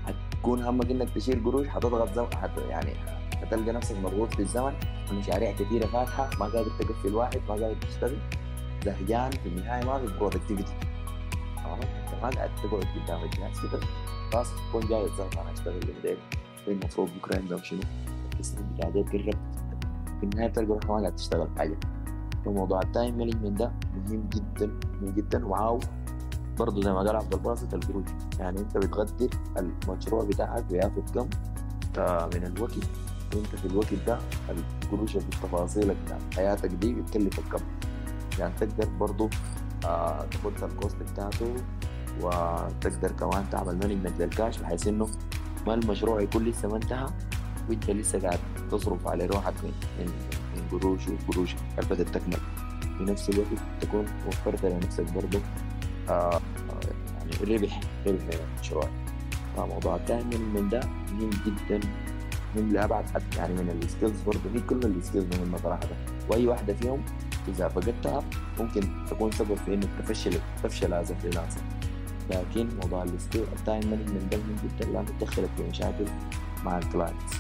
حتكون 0.06 0.62
همك 0.62 0.90
إنك 0.90 1.10
تشيل 1.10 1.44
قروش 1.44 1.68
حتضغط 1.68 2.12
زم... 2.14 2.26
حت... 2.34 2.58
يعني 2.68 2.94
حتلقى 3.36 3.72
نفسك 3.72 3.96
مضغوط 3.96 4.34
في 4.34 4.42
الزمن. 4.42 4.72
مشاريع 5.12 5.52
كثيرة 5.52 5.86
فاتحة 5.86 6.30
ما 6.40 6.46
قادر 6.46 6.70
تقفل 6.78 7.14
واحد 7.14 7.40
ما 7.48 7.54
قادر 7.54 7.76
تشتغل. 7.80 8.16
زهجان 8.84 9.30
في 9.30 9.48
النهاية 9.48 9.84
ما 9.84 9.98
في 10.06 10.18
productivity 10.18 10.72
تمام 11.56 11.80
أنت 11.80 12.22
ما 12.22 12.28
قاعد 12.28 12.50
تقعد 12.62 12.84
قدام 13.04 13.22
الجهاز 13.24 13.60
كده 13.60 13.80
خلاص 14.32 14.48
تكون 14.68 14.88
جاي 14.88 15.04
الزمن 15.04 15.28
أنا 15.40 15.52
أشتغل 15.52 15.78
الليل 15.78 16.16
المفروض 16.68 17.08
بكرة؟ 17.18 17.36
عندك 17.36 17.64
شنو؟ 17.64 17.80
التسليم 18.32 18.74
بتاع 18.74 18.88
ده 18.90 19.00
قرب 19.00 19.34
في 20.20 20.22
النهاية 20.22 20.48
تلقى 20.48 20.66
روحك 20.66 20.90
ما 20.90 21.00
قاعد 21.00 21.16
تشتغل 21.16 21.48
حاجة. 21.58 21.76
فموضوع 22.46 22.80
ال 22.82 22.90
time 22.90 23.18
management 23.18 23.58
ده 23.58 23.72
مهم 23.96 24.28
جدا 24.28 24.66
مهم 25.02 25.14
جدا. 25.14 25.46
ومعاه 25.46 25.78
برضه 26.58 26.82
زي 26.82 26.92
ما 26.92 26.98
قال 26.98 27.16
عبد 27.16 27.34
الباسط 27.34 27.74
القروش 27.74 28.04
يعني 28.40 28.60
أنت 28.60 28.76
بتقدر 28.76 29.28
المشروع 29.58 30.24
بتاعك 30.24 30.64
بياخد 30.64 31.10
كم 31.14 31.28
آه، 31.98 32.30
من 32.34 32.44
الوقت 32.46 32.74
وانت 33.34 33.46
في 33.46 33.64
الوقت 33.64 33.94
ده 34.06 34.18
القروش 34.84 35.12
في 35.16 35.30
تفاصيلك 35.30 35.96
بتاعت 36.04 36.20
حياتك 36.36 36.68
دي 36.70 36.94
بتكلفك 36.94 37.42
كم 37.52 37.64
يعني 38.38 38.54
تقدر 38.60 38.88
برضه 39.00 39.30
آه 39.84 40.24
تاخد 40.30 40.70
ال 40.70 40.76
cost 40.76 40.96
بتاعته 40.96 41.54
وتقدر 42.22 43.12
كمان 43.12 43.50
تعمل 43.50 43.78
management 43.78 44.20
لل 44.20 44.33
cash 44.33 44.58
بحيث 44.58 44.86
إنه 44.86 45.08
ما 45.66 45.74
المشروع 45.74 46.20
يكون 46.20 46.44
لسه 46.44 46.68
ما 46.68 46.76
انتهى 46.76 47.06
وأنت 47.68 47.90
لسه 47.90 48.20
قاعد 48.20 48.38
تصرف 48.70 49.08
على 49.08 49.26
روحك 49.26 49.54
من 49.64 49.72
من, 50.56 50.62
من 50.72 50.78
قروش 50.78 51.00
وقروش 51.08 51.54
بدأت 51.90 52.08
تكمل 52.08 52.38
في 52.98 53.04
نفس 53.04 53.28
الوقت 53.30 53.48
تكون 53.80 54.04
وفرت 54.26 54.64
لنفسك 54.64 55.12
برضه 55.12 55.40
آه 56.08 56.40
يعني 57.18 57.56
ربح 57.56 57.80
ربح 58.06 58.24
المشروع. 58.56 58.88
فموضوع 59.56 59.96
ال 59.96 60.02
time 60.02 60.26
man 60.54 60.68
ده 60.68 60.80
مهم 61.12 61.30
جدا 61.46 61.80
مهم 62.56 62.72
لأبعد 62.72 63.10
حد 63.10 63.22
يعني 63.36 63.54
من 63.54 63.78
ال 63.82 63.88
skills 63.88 64.20
برضه. 64.26 64.40
هي 64.54 64.60
كل 64.60 64.80
ال 64.86 64.92
skills 64.92 65.26
مهمة 65.38 65.58
صراحة. 65.58 65.88
وأي 66.30 66.46
واحدة 66.46 66.74
فيهم 66.74 67.02
إذا 67.48 67.68
فقدتها 67.68 68.22
ممكن 68.60 68.80
تكون 69.10 69.30
سبب 69.32 69.54
في 69.54 69.74
إنك 69.74 69.88
تفشل 69.98 70.38
تفشل 70.62 70.92
as 70.94 71.12
freelancer 71.12 71.60
لكن 72.30 72.68
موضوع 72.82 73.02
ال 73.02 73.09
skill 73.09 73.42
ال 73.42 73.52
time 73.52 73.90
management 73.90 74.34
ده 74.34 74.38
مهم 74.38 74.56
جدا 74.64 74.90
لأنه 74.92 75.06
تدخلك 75.20 75.50
في 75.56 75.62
مشاكل 75.62 76.04
مع 76.64 76.78
ال 76.78 76.86
clients 76.86 77.36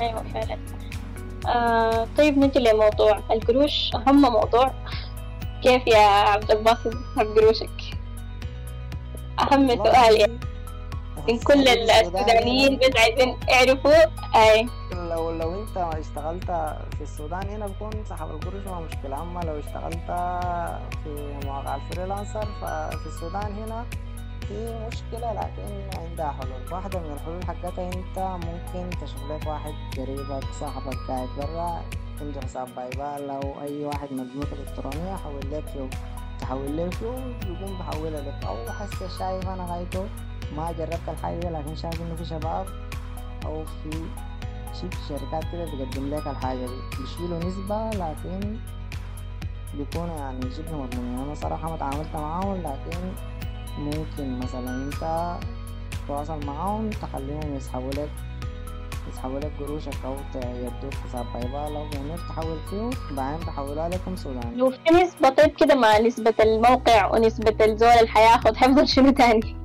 أيوة 0.00 0.22
فعلا. 0.22 0.58
آه 1.48 2.06
طيب 2.18 2.38
نجي 2.38 2.58
لموضوع 2.58 3.18
القروش. 3.30 3.90
أهم 3.94 4.20
موضوع 4.22 4.72
كيف 5.62 5.86
يا 5.86 5.98
عبد 6.06 6.50
الباسط 6.50 6.86
تسحب 6.86 7.26
قروشك؟ 7.38 7.70
أهم 9.40 9.68
سؤال 9.68 10.20
يعني. 10.20 10.38
من 11.28 11.38
كل 11.38 11.68
السودانيين 11.68 12.76
بس 12.78 13.00
عايزين 13.00 13.36
يعرفوا 13.48 13.92
أي. 14.36 14.68
لو 14.92 15.30
لو 15.30 15.62
أنت 15.62 15.76
اشتغلت 15.76 16.44
في 16.96 17.02
السودان 17.02 17.48
هنا 17.48 17.66
بكون 17.66 17.90
سحب 18.10 18.30
القروش 18.30 18.66
ما 18.66 18.80
مشكلة 18.80 19.22
أما 19.22 19.40
لو 19.40 19.58
اشتغلت 19.58 20.06
في 21.04 21.38
مواقع 21.44 21.76
ال 21.76 21.82
freelancer 21.82 22.46
ففي 22.62 23.06
السودان 23.06 23.52
هنا 23.52 23.84
في 24.48 24.86
مشكلة 24.86 25.32
لكن 25.32 25.98
عندها 26.00 26.32
حلول. 26.40 26.72
واحدة 26.72 26.98
من 27.00 27.12
الحلول 27.12 27.44
حقتها 27.44 27.86
أنت 27.92 28.18
ممكن 28.18 28.90
تشوف 29.00 29.30
لك 29.30 29.46
واحد 29.46 29.72
قريبك 29.98 30.44
صاحبك 30.60 30.96
قاعد 31.08 31.28
برا 31.38 31.82
عنده 32.20 32.40
حساب 32.44 32.68
PayPal 32.76 33.30
أو 33.30 33.62
أي 33.62 33.84
واحد 33.84 34.12
من 34.12 34.20
البنوك 34.20 34.48
الالكترونية 34.52 35.16
حول 35.16 35.40
لك 35.52 35.64
فيه 35.68 35.90
تحول 36.38 36.76
له 36.76 36.90
فيه 36.90 37.06
يقوم 37.46 37.78
بحولها 37.78 38.20
لك. 38.20 38.44
أو 38.44 38.56
حسي 38.72 39.18
شايف 39.18 39.48
أنا 39.48 39.66
غايته 39.70 40.08
ما 40.56 40.72
جربت 40.72 41.08
الحاجة 41.08 41.50
لكن 41.50 41.76
شايف 41.76 42.02
إنه 42.02 42.14
في 42.14 42.24
شباب 42.24 42.66
أو 43.46 43.64
في 43.64 43.90
شيء 44.80 44.90
شركات 45.08 45.44
كده 45.52 45.64
بتقدم 45.64 46.14
لك 46.14 46.26
الحاجة 46.26 46.66
دي. 46.66 46.80
بيشيلوا 47.00 47.38
نسبة 47.38 47.90
لكن 47.90 48.58
بيكونوا 49.74 50.16
يعني 50.16 50.50
شبه 50.50 50.76
مضمونين. 50.82 51.18
أنا 51.18 51.34
صراحة 51.34 51.70
ما 51.70 51.76
تعاملت 51.76 52.14
معاهم 52.16 52.54
لكن 52.62 52.98
ممكن 53.78 54.38
مثلا 54.38 54.84
أنت 54.84 55.34
تتواصل 56.04 56.46
معاهم 56.46 56.90
تخليهم 56.90 57.56
يسحبوا 57.56 57.90
لك 57.90 58.10
يسحبوا 59.12 59.38
لك 59.38 59.52
قروشك 59.60 60.04
أو 60.04 60.16
يدوك 60.34 60.94
حساب 60.94 61.26
بايبال 61.34 61.76
أو 61.76 61.88
بينك 61.88 62.18
تحول 62.28 62.58
فيه 62.70 62.90
بعدين 63.16 63.46
بحولها 63.46 63.88
لكم 63.88 64.16
سوداني 64.16 64.56
لو 64.56 64.70
في 64.70 64.94
نسبة 64.94 65.28
طيب 65.28 65.50
كده 65.50 65.74
مع 65.74 65.98
نسبة 65.98 66.34
الموقع 66.40 67.06
ونسبة 67.14 67.64
الزول 67.64 67.88
اللي 67.88 68.08
حياخد 68.08 68.56
حيفضل 68.56 68.88
شنو 68.88 69.10
تاني؟ 69.10 69.56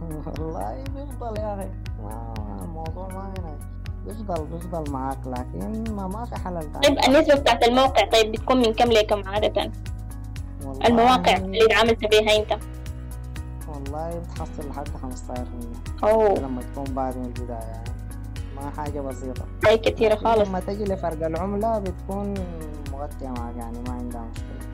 والله 0.40 0.84
بيفضل 0.94 1.38
يا 1.38 1.70
ما 2.02 2.34
الموضوع 2.62 3.08
ما 3.08 3.32
هنا. 3.38 3.58
بيفضل 4.06 4.46
بيفضل 4.46 4.92
معاك 4.92 5.18
لكن 5.26 5.94
ما, 5.94 6.06
ما 6.06 6.24
في 6.24 6.34
حل 6.34 6.60
طيب 6.82 6.98
النسبة 7.08 7.34
بتاعت 7.34 7.68
الموقع 7.68 8.04
طيب 8.04 8.32
بتكون 8.32 8.56
من 8.56 8.74
كم 8.74 8.92
لكم 8.92 9.28
عادة؟ 9.28 9.70
المواقع 10.84 11.36
اللي 11.36 11.64
اتعاملت 11.64 12.04
بيها 12.04 12.36
أنت. 12.36 12.58
والله 13.70 14.18
بتحصل 14.18 14.68
لحد 14.68 14.88
15% 14.88 16.04
أوه. 16.04 16.38
لما 16.38 16.62
تكون 16.62 16.84
بعد 16.84 17.16
من 17.16 17.24
البداية. 17.24 17.58
يعني 17.58 17.90
ما 18.56 18.70
حاجة 18.70 19.00
بسيطة. 19.00 19.44
هاي 19.66 19.78
كتيرة 19.78 20.14
خالص. 20.14 20.48
لما 20.48 20.60
تجي 20.60 20.84
لفرق 20.84 21.26
العملة 21.26 21.78
بتكون 21.78 22.34
مغطية 22.92 23.28
معك 23.28 23.56
يعني 23.56 23.78
ما 23.88 23.92
عندها 23.92 24.22
مشكلة. 24.22 24.70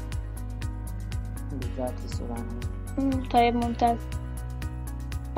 بالذات 1.52 1.98
في 1.98 2.04
السودان. 2.04 2.46
طيب 3.32 3.54
ممتاز. 3.54 3.98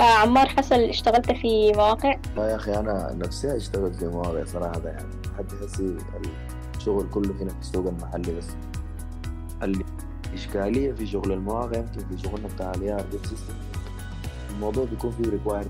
آه 0.01 0.03
عمار 0.03 0.49
حسن 0.49 0.81
اشتغلت 0.81 1.33
في 1.33 1.73
مواقع؟ 1.73 2.17
لا 2.37 2.51
يا 2.51 2.57
أخي 2.57 2.75
أنا 2.75 3.15
نفسي 3.15 3.57
أشتغل 3.57 3.95
في 3.95 4.07
مواقع 4.09 4.45
صراحة 4.45 4.81
يعني 4.85 5.09
حد 5.39 5.47
هسي 5.63 5.97
الشغل 6.77 7.07
كله 7.11 7.35
هنا 7.43 7.51
في 7.51 7.61
السوق 7.61 7.87
المحلي 7.87 8.35
بس. 8.35 8.47
الاشكاليه 10.29 10.93
في 10.93 11.07
شغل 11.07 11.33
المواقع 11.33 11.79
يمكن 11.79 12.17
في 12.17 12.23
شغلنا 12.23 12.49
بتاع 12.49 12.71
الاي 12.71 12.93
ار 12.95 13.05
سيستم 13.25 13.55
الموضوع 14.51 14.85
بيكون 14.85 15.11
فيه 15.11 15.31
ريكواير 15.31 15.69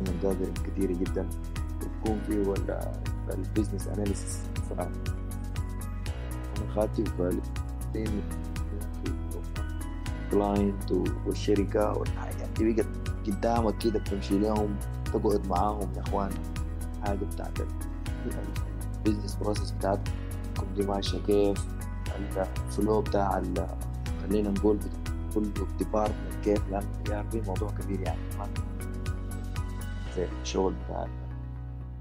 من 0.00 0.18
جاذرين 0.22 0.54
كتير 0.54 0.92
جدا 0.92 1.28
وبيكون 1.76 2.20
فيه 2.26 2.48
ولا 2.48 2.92
البيزنس 3.34 3.86
اناليسيس 3.88 4.38
أنا 4.72 4.90
خدت 6.76 7.08
فاليدين 7.08 8.22
client 10.30 10.92
والشركة 11.26 11.92
والحاجات 11.92 12.48
دي 12.58 12.72
بقت 12.72 12.86
قدامك 13.26 13.78
كده 13.78 13.98
بتمشي 13.98 14.38
لهم 14.38 14.76
تقعد 15.04 15.46
معاهم 15.46 15.92
يا 15.96 16.02
إخوان. 16.02 16.30
حاجة 17.06 17.24
بتاعت 17.24 17.58
ال 18.96 19.00
business 19.00 19.34
process 19.36 19.70
بتاعتكم 19.70 20.12
دي 20.76 20.86
ماشية 20.86 21.18
كيف؟ 21.18 21.66
ال 22.68 22.74
flow 22.74 23.00
بتاع 23.00 23.38
خلينا 24.30 24.50
نقول 24.50 24.78
كل 25.34 25.42
department 25.78 26.34
كيف 26.44 26.68
لأن 26.70 26.82
ال 27.06 27.18
ERP 27.18 27.40
موضوع 27.40 27.70
كبير 27.70 28.00
يعني. 28.00 28.18
ما 28.38 28.48
زي 30.16 30.28
الشغل 30.42 30.74
بتاع 30.84 31.06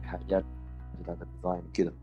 الحاجات 0.04 0.46
بتاعت 1.02 1.18
ال 1.22 1.27
design 1.27 1.62
وكده 1.70 1.94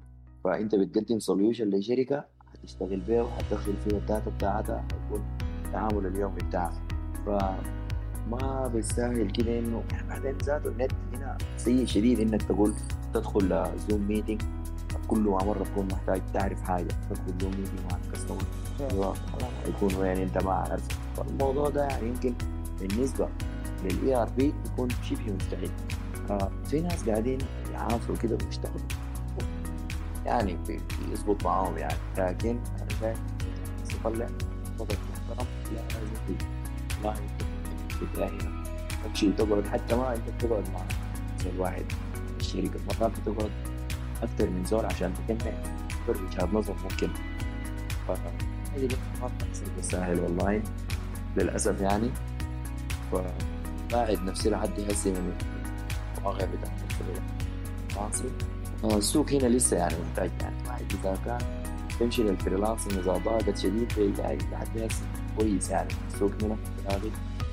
فأنت 0.45 0.75
بتقدم 0.75 1.19
solution 1.19 1.71
لشركة 1.71 2.25
هتشتغل 2.55 3.01
بيها 3.01 3.23
وهتدخل 3.23 3.75
فيها 3.77 3.99
ال 3.99 4.05
data 4.05 4.31
بتاعتها 4.31 4.85
هيكون 4.93 5.25
التعامل 5.65 6.07
اليومي 6.07 6.39
بتاعها. 6.49 6.83
فما 7.27 8.71
بالساهل 8.75 9.31
كده 9.31 9.59
إنه 9.59 9.83
يعني 9.93 10.09
بعدين 10.09 10.39
ذاته 10.39 10.69
النت 10.69 10.93
هنا 11.13 11.39
سيء 11.57 11.87
شديد 11.87 12.21
إنك 12.21 12.43
تقول 12.43 12.75
تدخل 13.15 13.67
Zoom 13.89 14.09
meeting 14.09 14.43
كل 15.09 15.19
ما 15.19 15.45
مرة 15.45 15.65
تكون 15.65 15.89
محتاج 15.93 16.23
تعرف 16.35 16.63
حاجة 16.63 16.89
تدخل 17.11 17.39
Zoom 17.41 17.51
meeting 17.51 17.81
مع 17.91 17.99
ال 18.05 18.09
customer 18.09 18.43
يكون 19.69 19.95
وين 19.95 20.17
أنت 20.17 20.45
ما 20.45 20.53
عارف 20.53 20.83
فالموضوع 21.17 21.69
ده 21.69 21.85
يعني 21.85 22.09
يمكن 22.09 22.35
بالنسبة 22.81 23.29
لل 23.85 24.15
ERP 24.17 24.55
يكون 24.67 24.89
شبه 25.03 25.33
مستحيل. 25.33 25.71
آه، 26.31 26.51
في 26.65 26.81
ناس 26.81 27.09
قاعدين 27.09 27.39
يعافروا 27.73 28.17
كده 28.17 28.39
ويشتغلوا. 28.45 28.81
يعني 30.27 30.59
بي- 30.69 30.81
بيظبط 31.09 31.45
معاهم 31.45 31.79
يعني. 31.79 31.95
لكن 32.19 32.59
أنا 32.81 32.89
شايف 33.01 33.19
يطلع 33.95 34.27
وضع 34.79 34.95
محترم 35.11 35.47
لا 35.75 35.81
لازم 35.81 36.15
في 36.27 36.35
ما 37.05 37.15
بتلاقي 38.03 38.39
تمشي 39.05 39.33
تقعد 39.33 39.67
حتى 39.69 39.97
ما 39.97 40.15
أنت 40.15 40.43
تقعد 40.45 40.65
مع 40.75 40.81
زي 41.45 41.59
واحد 41.59 41.85
في 42.39 42.41
الشركة 42.41 42.81
مرات 43.01 43.13
بتقعد 43.21 43.51
أكثر 44.23 44.51
من 44.51 44.65
زول 44.65 44.85
عشان 44.85 45.13
تجمع 45.29 45.53
كل 46.07 46.25
وجهات 46.25 46.55
نظر 46.55 46.75
ممكن. 46.83 47.09
ف 48.09 48.11
هذه 48.77 48.89
ما 49.23 49.29
بتحصل 49.39 49.65
بالساهل 49.77 50.21
والله. 50.21 50.63
للأسف 51.37 51.81
يعني. 51.81 52.11
فقاعد 53.13 54.23
نفسي 54.23 54.51
لحد 54.51 54.81
هسه 54.81 55.11
من 55.11 55.39
المواقع 56.19 56.45
بتاعت 56.45 56.79
ال 56.91 57.03
freelancing 57.03 58.31
آه، 58.85 58.97
السوق 58.97 59.31
هنا 59.31 59.47
لسه 59.47 59.77
يعني 59.77 59.95
محتاج 60.11 60.31
يعني. 60.41 60.57
واحد 60.69 60.85
اذا 60.93 61.19
كان 61.25 61.39
تمشي 62.01 62.23
لل 62.23 62.35
freelancing 62.35 62.99
اذا 62.99 63.13
ضاقت 63.13 63.59
شديد 63.59 63.93
بيلاقي 63.97 64.37
لحد 64.37 64.79
هسه 64.79 65.03
كويس 65.39 65.71
يعني. 65.71 65.89
السوق 66.15 66.33
هنا 66.43 66.57
راغب 66.91 67.13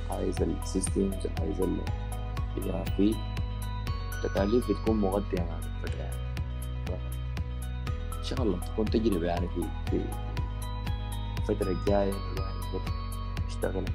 عايز 0.09 0.41
ال 0.41 0.52
systems 0.52 1.27
عايز 1.39 1.61
ال 1.61 1.79
ERP 2.57 3.15
التكاليف 4.23 4.71
بتكون 4.71 5.01
مغطية 5.01 5.41
مع 5.41 5.57
الفترة 5.57 5.99
يعني. 5.99 6.22
إن 8.23 8.27
شاء 8.29 8.41
الله 8.41 8.57
تكون 8.59 8.85
تجربة 8.85 9.27
يعني 9.27 9.47
في 9.47 9.63
في 9.91 10.01
الفترة 11.51 11.71
الجاية 11.71 12.09
الواحد 12.09 12.55
يقدر 12.73 12.91
يشتغل. 13.47 13.85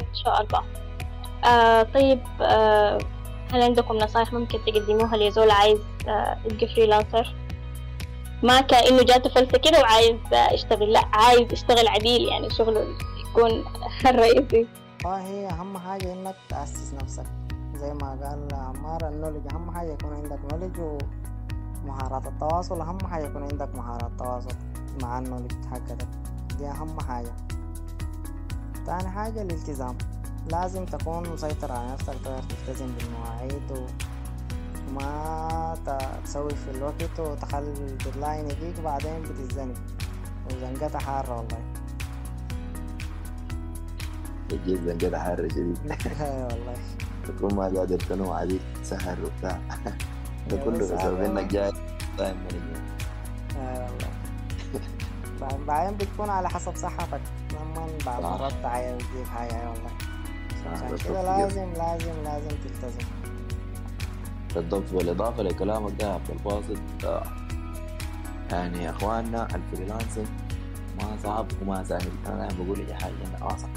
إن 0.00 0.14
شاء 0.14 0.42
الله. 0.42 0.62
آه 1.44 1.82
طيب 1.82 2.20
آه 2.40 2.98
هل 3.52 3.62
عندكم 3.62 3.94
نصائح 3.96 4.32
ممكن 4.32 4.58
تقدموها 4.66 5.16
لزول 5.16 5.50
عايز 5.50 5.78
آه 6.08 6.38
يبقى 6.44 6.66
فريلانسر 6.74 7.34
ما 8.42 8.60
كأنه 8.60 9.02
جاته 9.02 9.30
فلسة 9.30 9.58
كده 9.58 9.80
وعايز 9.80 10.16
آه 10.32 10.52
يشتغل 10.52 10.92
لا 10.92 11.02
عايز 11.12 11.52
يشتغل 11.52 11.88
عديل 11.88 12.28
يعني 12.28 12.50
شغله 12.50 12.86
يكون 13.30 13.64
الرئيسي. 14.10 14.66
آه 15.06 15.16
هي 15.18 15.46
أهم 15.50 15.78
حاجة 15.78 16.12
إنك 16.12 16.34
تأسس 16.48 16.94
نفسك. 16.94 17.26
زي 17.74 17.94
ما 17.94 18.08
قال 18.10 18.48
عمار 18.52 19.08
النولج 19.08 19.52
أهم 19.54 19.70
حاجة 19.70 19.92
يكون 19.92 20.12
عندك 20.14 20.38
نولج 20.52 21.02
ومهارات 21.86 22.26
التواصل 22.26 22.80
أهم 22.80 22.98
حاجة 23.06 23.24
يكون 23.24 23.42
عندك 23.42 23.74
مهارات 23.74 24.10
تواصل 24.18 24.56
مع 25.02 25.18
النولج 25.18 25.52
حقتك 25.70 26.08
دي 26.58 26.66
أهم 26.68 27.00
حاجة. 27.00 27.32
تاني 28.86 29.08
حاجة 29.08 29.42
الالتزام. 29.42 29.98
لازم 30.52 30.84
تكون 30.84 31.28
مسيطر 31.32 31.72
على 31.72 31.92
نفسك 31.92 32.14
تقدر 32.24 32.42
تلتزم 32.42 32.86
بالمواعيد 32.86 33.70
و... 33.70 33.86
وما 34.88 35.74
تسوي 36.24 36.50
في 36.50 36.70
الوقت 36.70 37.20
وتخلي 37.20 37.72
الديدلاين 37.72 38.44
يجيك 38.44 38.80
بعدين 38.80 39.22
بتتزنق 39.22 39.74
وزنقتها 40.46 40.98
حارة 40.98 41.36
والله. 41.36 41.58
تجي 44.48 44.76
زنقة 44.76 45.18
حارة 45.18 45.48
شديد 45.48 45.78
أي 46.20 46.42
والله. 46.42 46.76
تكون 47.28 47.54
ما 47.54 47.62
قادر 47.64 47.98
تنوم 47.98 48.30
عليك 48.30 48.60
سهر 48.82 49.18
وبتاع. 49.24 49.60
ده 50.50 50.56
كله 50.56 50.76
هذا- 50.84 51.26
انك 51.26 51.44
جاي 51.44 51.72
time 52.18 52.36
management 52.36 52.86
اي 53.56 53.82
والله 53.82 54.08
بعد- 55.40 55.60
بعدين 55.66 55.96
بتكون 55.96 56.30
على 56.30 56.48
حسب 56.48 56.76
صحتك. 56.76 57.20
لما 57.52 57.86
بعد. 58.06 58.22
مرات 58.22 58.52
تعيا 58.62 58.94
وتجيب 58.94 59.26
حاجة 59.36 59.54
والله 59.70 59.90
عشان 60.72 60.88
بالضبط 60.88 61.02
كده 61.08 61.22
كده. 61.22 61.38
لازم 61.38 61.72
لازم 61.72 62.22
لازم 62.24 62.48
تلتزم. 62.48 63.06
بالضبط 64.54 64.92
بالاضافه 64.92 65.42
لكلامك 65.42 65.92
ده 66.00 66.12
عبد 66.14 66.30
الباسط 66.30 67.04
آه، 67.04 67.22
يعني 68.50 68.84
يا 68.84 68.90
إخواننا 68.90 69.48
ال 69.54 69.60
freelancing 69.60 70.26
ما 71.02 71.16
صعب 71.22 71.46
وما 71.62 71.84
سهل 71.84 72.08
أنا 72.26 72.46
دايما 72.48 72.64
بقول 72.64 72.86
اي 72.86 72.94
حاجة 72.94 73.12
انه 73.12 73.46
آه 73.46 73.56
صعب 73.56 73.70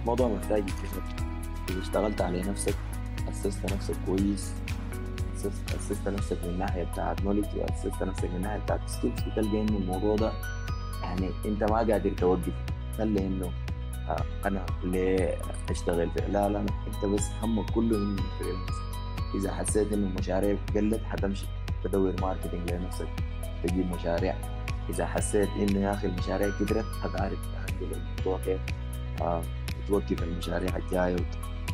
الموضوع 0.00 0.28
محتاج 0.28 0.58
يكتشف 0.68 1.02
إذا 1.70 1.80
اشتغلت 1.82 2.20
على 2.22 2.42
نفسك 2.42 2.74
أسست 3.28 3.72
نفسك 3.72 3.94
كويس 4.06 4.52
اسست 5.46 6.08
نفسك 6.08 6.36
من 6.44 6.50
الناحية 6.50 6.84
بتاعت 6.84 7.24
knowledge 7.24 7.46
واسست 7.56 8.02
نفسك 8.02 8.24
من 8.30 8.36
الناحية 8.36 8.58
بتاعت 8.58 8.88
skills 8.88 9.20
بتلقى 9.20 9.60
انه 9.62 9.76
الموضوع 9.78 10.16
ده 10.16 10.32
يعني 11.02 11.30
أنت 11.44 11.62
ما 11.64 11.76
قادر 11.76 12.10
توقف. 12.10 12.52
خلي 12.98 13.26
إنه 13.26 13.52
آه، 14.08 14.24
أنا 14.46 14.66
ليه 14.84 15.38
أشتغل 15.70 16.10
في 16.10 16.20
لا 16.32 16.48
لا 16.48 16.60
أنت 16.60 17.04
بس 17.04 17.24
همك 17.42 17.70
كله 17.70 17.96
انه 17.96 18.22
إذا 19.34 19.54
حسيت 19.54 19.92
إنه 19.92 20.06
المشاريع 20.06 20.56
قلت 20.74 21.00
حتمشي 21.04 21.46
تدور 21.84 22.14
marketing 22.20 22.72
لنفسك 22.72 23.08
تجيب 23.64 23.86
مشاريع. 23.92 24.34
إذا 24.90 25.06
حسيت 25.06 25.48
إنه 25.48 25.80
يا 25.80 25.92
أخي 25.94 26.06
المشاريع 26.06 26.50
كترت 26.60 26.84
حتعرف 27.02 27.38
ت 27.68 27.72
handle 27.72 27.96
الموضوع 27.96 28.38
كيف 28.44 28.60
آه 29.22 29.42
توقف 29.88 30.22
المشاريع 30.22 30.76
الجاية 30.76 31.16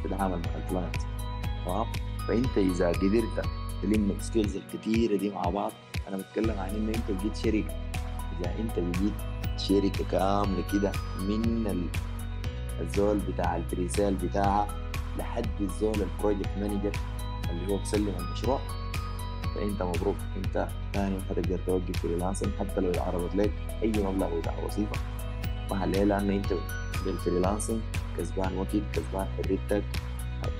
وتتعامل 0.04 0.38
مع 0.38 0.54
ال 0.64 0.69
client 0.69 0.96
تمام 1.64 1.86
فأنت 2.28 2.58
إذا 2.58 2.88
قدرت 2.88 3.46
تلم 3.82 4.10
ال 4.20 4.25
skills 4.25 4.56
الكتيرة 4.56 5.16
دي 5.16 5.30
مع 5.30 5.42
بعض. 5.42 5.72
أنا 6.08 6.16
بتكلم 6.16 6.58
عن 6.58 6.68
انه 6.70 6.88
أنت 6.88 7.10
بقيت 7.20 7.36
شركة. 7.36 7.74
إذا 8.40 8.54
أنت 8.58 8.72
بقيت 8.78 9.12
شركة 9.56 10.04
كاملة 10.10 10.64
كده 10.72 10.92
من 11.20 11.66
ال- 11.66 11.88
الزول 12.80 13.18
بتاع 13.18 13.56
ال 13.56 13.63
presale 13.63 14.14
بتاعها 14.14 14.68
لحد 15.18 15.46
الزول 15.60 15.94
ال 16.02 16.08
project 16.08 16.48
manager 16.60 16.92
اللي 17.50 17.72
هو 17.72 17.78
بسلم 17.78 18.14
المشروع 18.18 18.60
فأنت 19.54 19.82
مبروك. 19.82 20.16
أنت 20.36 20.68
ثاني 20.94 21.18
حتقدر 21.30 21.58
توقف 21.66 21.96
freelancing 22.02 22.50
حتى 22.60 22.80
لو 22.80 22.92
عرضت 23.02 23.36
لك 23.36 23.52
أي 23.82 23.88
مبلغ 23.88 24.38
بتاع 24.38 24.54
وظيفة. 24.64 24.96
ما 25.70 25.86
ليه 25.86 26.04
لأنه 26.04 26.34
أنت 26.36 26.54
بال 27.04 27.16
freelancing 27.16 27.80
كسبان 28.18 28.58
وقت 28.58 28.76
كسبان 28.92 29.26
حريتك 29.36 29.84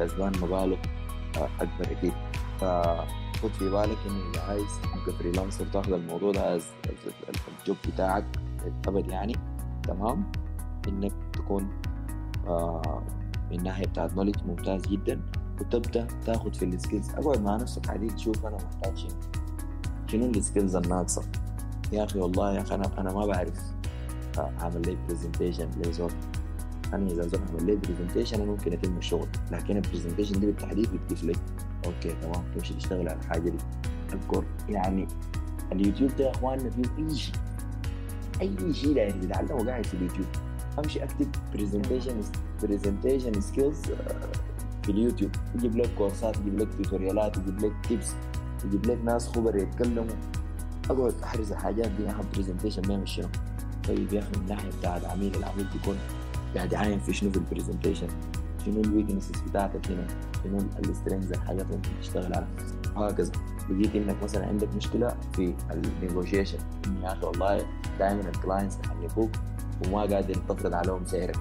كسبان 0.01 0.33
مبالغ 0.43 0.77
أكبر 1.37 1.91
أكيد. 1.91 2.13
فخد 2.61 3.51
في 3.59 3.71
بالك 3.71 3.99
انه 4.07 4.31
اذا 4.35 4.43
عايز 4.43 4.81
ك 5.07 5.12
freelancer 5.12 5.67
تاخذ 5.67 5.93
الموضوع 5.93 6.33
ده 6.33 6.61
ال 7.61 7.65
job 7.65 7.77
بتاعك 7.89 8.25
ابد 8.89 9.09
يعني 9.09 9.37
تمام؟ 9.83 10.33
انك 10.89 11.13
تكون 11.33 11.69
آه 12.47 13.03
من 13.51 13.63
ناحية 13.63 13.87
بتاعت 13.87 14.15
knowledge 14.15 14.35
ممتاز 14.47 14.83
جدا 14.83 15.21
وتبدأ 15.61 16.07
تاخذ 16.27 16.53
في 16.53 16.65
ال 16.65 16.71
skills 16.71 17.11
اقعد 17.11 17.43
مع 17.43 17.57
نفسك 17.57 17.91
عادي 17.91 18.07
تشوف 18.09 18.47
أنا 18.47 18.57
محتاج 18.57 18.97
شنو. 18.97 19.11
شنو 20.07 20.27
ال 20.27 20.34
skills 20.34 20.77
الناقصه 20.77 21.23
يا 21.93 22.05
أخي 22.05 22.19
والله 22.19 22.55
يا 22.55 22.61
أخي 22.61 22.75
أنا 22.75 22.91
أنا 22.99 23.13
ما 23.13 23.27
بعرف 23.27 23.61
اعمل 24.39 24.83
لي 24.87 24.97
presentation 25.09 25.71
لزول 25.77 26.13
أنا 26.95 27.11
إذا 27.11 27.23
زول 27.27 27.41
عمل 27.51 27.67
لي 27.67 27.77
presentation 27.77 28.41
أنا 28.41 28.51
ممكن 28.51 28.73
أتم 28.73 28.97
الشغل. 28.99 29.29
لكن 29.51 29.77
ال 29.77 29.82
presentation 29.82 30.41
دي 30.41 30.47
بالتحديد 30.47 30.89
بتضيف 30.95 31.25
لك 31.25 31.39
okay 31.87 32.15
تمام. 32.23 32.45
تمشي 32.57 32.75
تشتغل 32.75 33.09
على 33.09 33.19
الحاجة 33.19 33.49
دي. 33.49 33.59
اذكر 34.13 34.45
يعني 34.69 35.09
اليوتيوب 35.73 36.17
ده 36.17 36.25
يا 36.25 36.31
اخواننا 36.31 36.71
فيه 36.71 36.83
اي 36.99 37.17
شيء 37.17 37.35
أي 38.41 38.75
شيء 38.75 38.95
داير 38.95 39.11
تتعلمه 39.11 39.67
قاعد 39.67 39.87
في 39.87 39.95
اليوتيوب. 39.95 40.27
أمشي 40.79 41.05
أكتب 41.05 41.29
presentation 41.55 42.21
presentation 42.63 43.41
skills 43.41 43.83
في 44.83 44.89
اليوتيوب. 44.89 45.31
يجيب 45.55 45.77
لك 45.77 45.95
كورسات 45.99 46.37
يجيب 46.37 46.59
لك 46.59 46.69
tutorial 46.75 47.30
ات 47.30 47.37
يجيب 47.37 47.65
لك 47.65 47.73
tips 47.89 48.13
يجيب 48.65 48.87
لك 48.87 48.99
ناس 49.05 49.29
خبرة 49.29 49.57
يتكلموا. 49.57 50.15
أقعد 50.91 51.15
أحرز 51.25 51.53
الحاجات 51.53 51.91
دي 51.91 52.11
أخي 52.11 52.23
presentation 52.37 52.89
ما 52.89 53.05
شنو 53.05 53.29
طيب 53.89 54.13
يا 54.13 54.19
أخي 54.21 54.29
من 54.37 54.43
الناحيه 54.43 54.69
بتاع 54.79 54.97
العميل 54.97 55.37
العميل 55.37 55.67
بيكون 55.73 55.97
قاعد 56.57 56.73
يعاين 56.73 56.99
في 56.99 57.13
شنو 57.13 57.31
في 57.31 57.37
ال 57.37 57.42
presentation 57.42 58.09
شنو 58.65 58.81
ال 58.81 58.86
weaknesses 58.86 59.41
بتاعتك 59.41 59.91
هنا 59.91 60.07
شنو 60.45 60.59
ال 60.79 60.84
strengths 60.84 61.33
الحاجات 61.33 61.67
اللي 61.67 61.77
ممكن 61.77 61.91
تشتغل 62.01 62.35
عليها. 62.35 62.49
وهكذا. 62.97 63.33
بقيت 63.71 63.97
انك 63.97 64.23
مثلا 64.23 64.47
عندك 64.47 64.75
مشكلة 64.75 65.17
في 65.33 65.55
ال 65.71 65.77
negotiation. 65.77 66.59
انه 66.87 67.01
يا 67.01 67.13
أخي 67.13 67.27
والله 67.27 67.67
دائما 67.99 68.21
ال 68.21 68.28
clients 68.28 68.79
يحلفوك 68.85 69.31
وما 69.87 70.01
قادر 70.01 70.35
تفرض 70.35 70.75
عليهم 70.75 71.07
سعرك. 71.07 71.39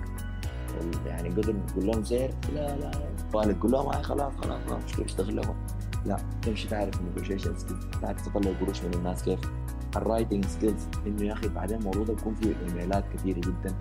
يعني 1.05 1.29
قدر 1.29 1.55
تقول 1.67 1.87
لهم 1.87 2.03
سعر 2.03 2.29
لا 2.53 2.75
لا 2.75 2.91
بالك 3.33 3.57
تقول 3.57 3.71
لهم 3.71 3.87
هي 3.87 4.03
خلاص 4.03 4.33
خلاص 4.33 4.59
ما 4.69 4.77
مشكله 4.85 5.05
اشتغل 5.05 5.35
لهم. 5.35 5.55
لا 6.05 6.17
تمشي 6.41 6.67
تعرف 6.67 7.01
ال 7.01 7.06
negotiation 7.06 7.57
skills 7.57 7.85
تعرف 8.01 8.27
تطلع 8.27 8.51
قروش 8.61 8.83
من 8.83 8.93
الناس 8.93 9.23
كيف. 9.23 9.39
ال 9.95 10.01
writing 10.02 10.45
skills 10.45 10.87
إنه 11.07 11.25
يا 11.25 11.33
أخي 11.33 11.47
بعدين 11.47 11.77
الموضوع 11.77 12.03
ده 12.03 12.13
بيكون 12.13 12.35
فيه 12.35 12.55
إيميلات 12.67 13.03
كثيرة 13.13 13.39
جدا. 13.39 13.75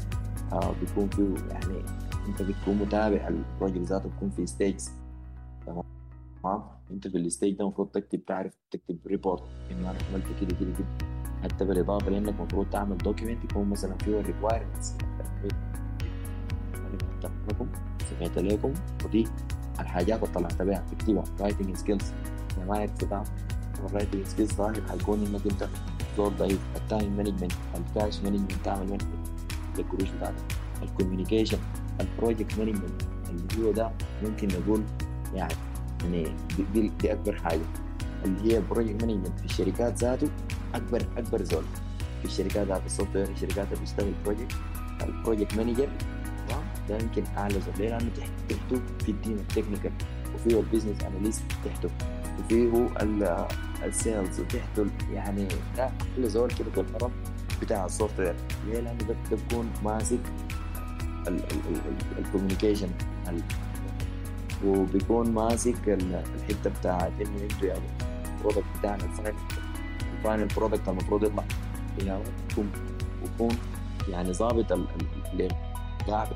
آه 0.53 0.75
بيكون 0.81 1.09
فيه 1.09 1.35
يعني 1.51 1.83
انت 2.29 2.43
بتكون 2.43 2.75
متابع 2.75 3.29
ال 3.29 3.35
project 3.35 3.79
ذاته 3.89 4.09
بيكون 4.09 4.31
في 4.31 4.47
stages 4.47 4.91
تمام؟ 5.67 6.63
انت 6.91 7.09
في 7.09 7.19
ال 7.19 7.25
stage 7.25 7.55
ده 7.57 7.65
المفروض 7.65 7.89
تكتب 7.89 8.25
تعرف 8.27 8.55
تكتب 8.71 8.99
report 9.07 9.43
انه 9.71 9.91
أنا 9.91 9.99
عملت 10.11 10.27
كده 10.41 10.57
كده 10.61 10.73
كده. 10.79 10.87
حتى 11.43 11.65
بالإضافة 11.65 12.11
لإنك 12.11 12.29
المفروض 12.29 12.67
تعمل 12.71 12.99
document 12.99 13.45
يكون 13.45 13.69
مثلا 13.71 13.95
فيه 13.99 14.21
ال 14.21 14.27
requirements 14.27 14.95
لكم 17.51 17.69
سمعت 18.11 18.39
لكم؟ 18.39 18.73
ودي 19.05 19.27
الحاجات 19.81 20.23
اللي 20.23 20.35
طلعت 20.35 20.63
بها 20.63 20.85
تكتبها 20.91 21.25
writing 21.41 21.77
skills 21.77 22.13
ما 22.69 22.83
يكتبها 22.83 23.25
ال 23.85 23.90
writing 23.90 24.27
skills 24.27 24.53
ظاهر 24.53 24.83
حيكون 24.91 25.27
إنك 25.27 25.47
أنت 25.47 25.69
زول 26.17 26.29
ضعيف. 26.33 26.61
ال 26.77 26.85
time 26.85 27.17
management 27.17 27.53
ال 27.77 27.86
cash 27.86 28.21
management 28.23 28.53
تعمل 28.65 28.89
management 28.91 29.29
للقروش 29.79 30.11
بتاعتك. 30.11 30.43
ال 30.83 30.88
communication 30.88 31.59
ال 32.01 32.08
project 32.08 32.59
management 32.59 33.03
اللي 33.31 33.67
هو 33.69 33.73
ده 33.73 33.91
ممكن 34.23 34.49
نقول 34.49 34.83
يعني 35.35 35.55
يعني 36.03 36.27
دي, 36.75 36.91
دي 37.01 37.13
أكبر 37.13 37.37
حاجة. 37.37 37.61
اللي 38.25 38.55
هي 38.55 38.61
project 38.71 39.05
management 39.05 39.39
في 39.41 39.45
الشركات 39.45 39.99
ذاته 39.99 40.29
اكبر 40.75 41.03
أكبر 41.17 41.43
زول. 41.43 41.65
في 42.21 42.25
الشركات 42.25 42.67
ذات 42.67 42.87
ال 42.87 43.17
software 43.17 43.29
الشركات 43.31 43.67
اللي 43.73 43.81
بتشتغل 43.83 44.13
project 44.25 44.55
ال 45.03 45.10
project 45.10 45.57
manager 45.57 45.89
ده 46.89 46.99
يمكن 46.99 47.25
أعلى 47.37 47.55
زول. 47.55 47.75
ليه؟ 47.79 47.89
لأنه 47.89 48.11
تحته 48.49 48.81
في 49.05 49.09
ال 49.11 49.15
team 49.15 49.33
ال 49.35 49.41
technical 49.41 49.93
وفيه 50.35 50.61
ال 50.61 50.66
business 50.66 51.03
analyst 51.03 51.43
تحته 51.65 51.91
وفيه 52.39 52.89
ال 53.85 53.94
sales 53.94 54.41
وتحته 54.41 54.87
يعني 55.13 55.49
ده 55.77 55.91
كل 56.17 56.29
زول 56.29 56.51
كده 56.51 56.83
الهرم 56.83 57.11
بتاع 57.63 57.85
ال 57.87 58.21
software. 58.21 58.35
ليه؟ 58.67 58.81
لأنه 58.81 58.99
ده 59.05 59.17
ماسك 59.85 60.21
ال 62.19 62.24
communication 62.24 62.89
وبيكون 64.65 65.31
ماسك 65.31 65.89
الحتة 65.89 66.71
بتاعت 66.81 67.13
انه 67.21 67.43
أنتوا 67.43 67.69
يعني 67.69 67.87
ال 68.37 68.40
product 68.40 68.65
بتاعنا 68.79 69.05
ال 70.19 70.24
final 70.24 70.49
product 70.57 70.89
المفروض 70.89 71.25
يطلع. 71.25 71.45
ويكون 73.23 73.57
يعني 74.09 74.33
ظابط 74.33 74.73
الايقاع 74.73 76.29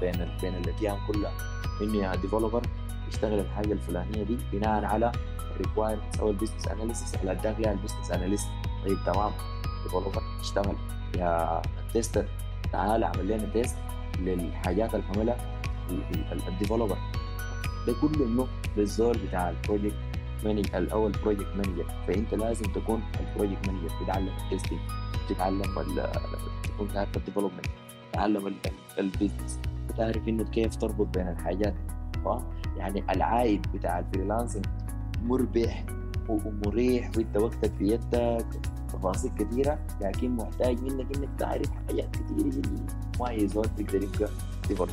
بين 0.00 0.12
بين 0.42 0.54
الأتيان 0.54 0.96
كلها. 1.08 1.32
انه 1.82 1.96
يا 1.96 2.16
developer 2.16 2.62
يشتغل 3.08 3.38
الحاجة 3.38 3.72
الفلانية 3.72 4.22
دي 4.22 4.38
بناء 4.52 4.84
على 4.84 5.12
ال 5.54 5.59
requirements 5.59 6.20
أو 6.20 6.30
ال 6.30 6.34
business 6.34 6.68
analysis 6.68 7.14
اللي 7.14 7.32
اداك 7.32 7.60
لها 7.60 7.72
ال 7.72 7.76
business 7.76 8.10
analyst 8.10 8.48
طيب 8.86 8.98
تمام. 9.06 9.32
developer 9.92 10.22
اشتغل 10.40 10.76
يا 11.18 11.62
tester 11.92 12.24
تعال 12.72 13.04
اعمل 13.04 13.26
لنا 13.28 13.52
test 13.52 13.76
للحاجات 14.18 14.94
اللي 14.94 15.06
عملها 15.16 15.36
ال 16.48 16.53
developer 16.53 16.98
ده 17.86 17.94
كله 18.00 18.26
إنه 18.26 18.46
للزول 18.76 19.18
بتاع 19.18 19.50
ال 19.50 19.56
project 19.56 19.94
manager 20.44 20.92
أو 20.92 21.06
ال 21.06 21.12
project 21.12 21.56
manager 21.56 21.84
فأنت 22.08 22.34
لازم 22.34 22.72
تكون 22.72 23.02
ال 23.20 23.26
project 23.26 23.68
manager 23.68 23.88
تتعلم 24.04 24.28
ال 24.28 24.34
testing 24.34 24.78
تتعلم 25.28 25.62
تكون 26.64 26.88
تعرف 26.94 27.16
ال 27.16 27.20
development 27.20 27.66
تتعلم 28.12 28.54
ال 28.98 29.05
business 29.05 29.60
وتعرف 29.90 30.28
إنه 30.28 30.44
كيف 30.44 30.76
تربط 30.76 31.06
بين 31.18 31.28
الحاجات. 31.28 31.74
يعني 32.76 33.04
العائد 33.12 33.66
بتاع 33.74 33.98
ال 33.98 34.04
freelancing 34.04 34.64
مربح 35.22 35.84
ومريح 36.32 37.10
وانت 37.16 37.36
وقتك 37.36 37.72
في 37.78 37.84
يدك 37.84 38.46
تفاصيل 38.92 39.30
كثيرة 39.38 39.78
لكن 40.00 40.36
محتاج 40.36 40.82
منك 40.82 41.16
إنك 41.16 41.28
تعرف 41.38 41.70
حاجات 41.88 42.16
كثيرة 42.16 42.48
جدا. 42.50 42.86
ما 43.20 43.30
أي 43.30 43.48
زول 43.48 43.64
تقدر 43.64 44.02
يبقى 44.02 44.30
ديفلوبر 44.68 44.92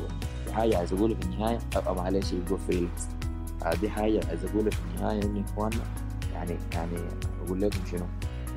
حاجة 0.52 0.78
عايز 0.78 0.92
أقولها 0.92 1.16
في 1.20 1.26
النهاية. 1.26 1.58
معلش 1.96 2.32
يبقى 2.32 2.58
فريلانس 2.58 3.08
دي 3.80 3.90
حاجة 3.90 4.20
عايز 4.28 4.44
أقولها 4.44 4.70
في 4.70 4.78
النهاية 4.94 5.22
انه 5.22 5.44
إخواننا. 5.44 5.82
يعني 6.34 6.56
يعني 6.72 6.96
أقول 7.46 7.60
لكم 7.60 7.86
شنو. 7.90 8.06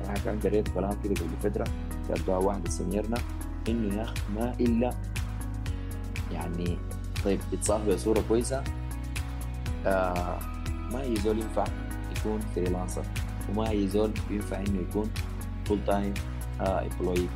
أنا 0.04 0.14
كان 0.14 0.40
قريت 0.40 0.68
كلام 0.68 0.96
كده 1.04 1.14
قبل 1.14 1.50
فترة 1.50 1.64
كاتبها 2.08 2.36
واحدة 2.36 2.70
سنيرنا 2.70 3.16
إنه 3.68 3.94
يا 3.94 4.02
أخي 4.02 4.14
ما 4.36 4.54
إلا 4.60 4.90
يعني 6.32 6.78
طيب 7.24 7.40
يتصاحب 7.52 7.90
بصورة 7.90 8.22
كويسة. 8.28 8.64
آه 9.86 10.38
ما 10.92 11.14
زول 11.14 11.38
ينفع 11.38 11.64
يكون 12.24 12.40
فريلانسر. 12.54 13.04
وما 13.50 13.70
أي 13.70 13.88
زول 13.88 14.10
ينفع 14.30 14.58
إنه 14.58 14.80
يكون 14.90 15.10
فول 15.66 15.78
تايم 15.86 16.14
employee 16.60 17.28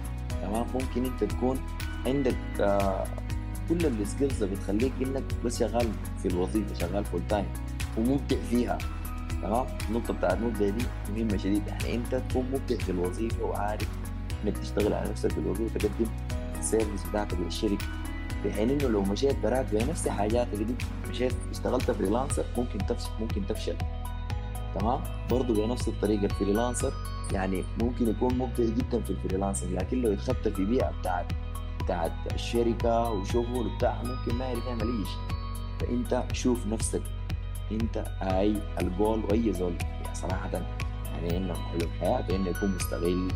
تمام؟ 0.42 0.66
ممكن 0.74 1.04
أنت 1.04 1.24
تكون 1.24 1.58
عندك 2.06 2.36
آه 2.60 3.04
كل 3.68 3.86
ال 3.86 3.94
skills 3.94 4.42
اللي 4.42 4.56
بتخليك 4.56 4.92
إنك 5.02 5.22
بس 5.44 5.58
شغال 5.58 5.88
في 6.22 6.28
الوظيفة 6.28 6.74
شغال 6.74 7.04
full 7.04 7.20
time 7.28 7.46
ومبدع 7.98 8.36
فيها. 8.50 8.78
تمام؟ 9.42 9.66
النقطة 9.88 10.14
بتاعت 10.14 10.38
مبدع 10.38 10.68
دي 10.68 10.84
مهمة 11.16 11.36
شديد. 11.36 11.66
يعني 11.66 11.94
أنت 11.94 12.14
تكون 12.14 12.46
مبدع 12.52 12.84
في 12.84 12.92
الوظيفة 12.92 13.44
وعارف 13.44 13.88
إنك 14.44 14.58
تشتغل 14.58 14.92
على 14.92 15.10
نفسك 15.10 15.32
في 15.32 15.38
الوظيفة 15.38 15.78
تقدم 15.78 16.10
ال 16.58 16.64
service 16.64 17.04
بتاعتك 17.10 17.38
للشركة. 17.40 17.86
حين 18.52 18.70
إنه 18.70 18.88
لو 18.88 19.02
مشيت 19.02 19.38
براك 19.38 19.66
بنفس 19.72 20.08
حاجاتك 20.08 20.58
دي 20.58 20.74
مشيت 21.10 21.32
اشتغلت 21.50 21.90
freelancer 21.90 22.44
ممكن 22.56 22.78
تفشل 22.86 23.10
ممكن 23.20 23.46
تفشل. 23.46 23.76
تمام؟ 24.78 25.00
برضه 25.30 25.66
بنفس 25.66 25.88
الطريقة 25.88 26.24
ال 26.24 26.31
freelancer 26.31 26.92
يعني 27.32 27.64
ممكن 27.82 28.08
يكون 28.08 28.38
مبدع 28.38 28.64
جدا 28.64 29.00
في 29.00 29.10
ال 29.10 29.16
freelancing 29.16 29.72
لكن 29.72 30.02
لو 30.02 30.12
اتخبط 30.12 30.48
في 30.48 30.64
بيئة 30.64 30.90
بتاعت 31.00 31.32
بتاعت 31.84 32.12
الشركة 32.34 33.10
وشغل 33.10 33.66
وبتاع 33.66 34.02
ممكن 34.02 34.34
ما 34.38 34.44
يعرف 34.44 34.66
يعمل 34.66 34.98
إيش. 34.98 35.08
فأنت 35.80 36.24
شوف 36.32 36.66
نفسك. 36.66 37.02
أنت 37.72 37.96
أي 38.22 38.62
الجول 38.80 39.24
وأي 39.24 39.52
زول. 39.52 39.72
يعني 39.80 40.14
صراحة 40.14 40.50
يعني 41.04 41.36
إنه 41.36 41.54
حلم 41.54 41.90
حياته 42.00 42.36
إنه 42.36 42.48
يكون 42.50 42.74
مستغل 42.74 43.28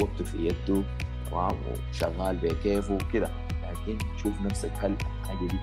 وقته 0.00 0.24
في 0.24 0.46
يده 0.46 0.82
تمام؟ 1.30 1.56
وشغال 1.90 2.36
بكيفه 2.36 2.94
وكده. 2.94 3.30
لكن 3.62 3.98
شوف 4.22 4.40
نفسك 4.40 4.72
هل 4.78 4.96
الحاجة 5.22 5.48
دي 5.48 5.58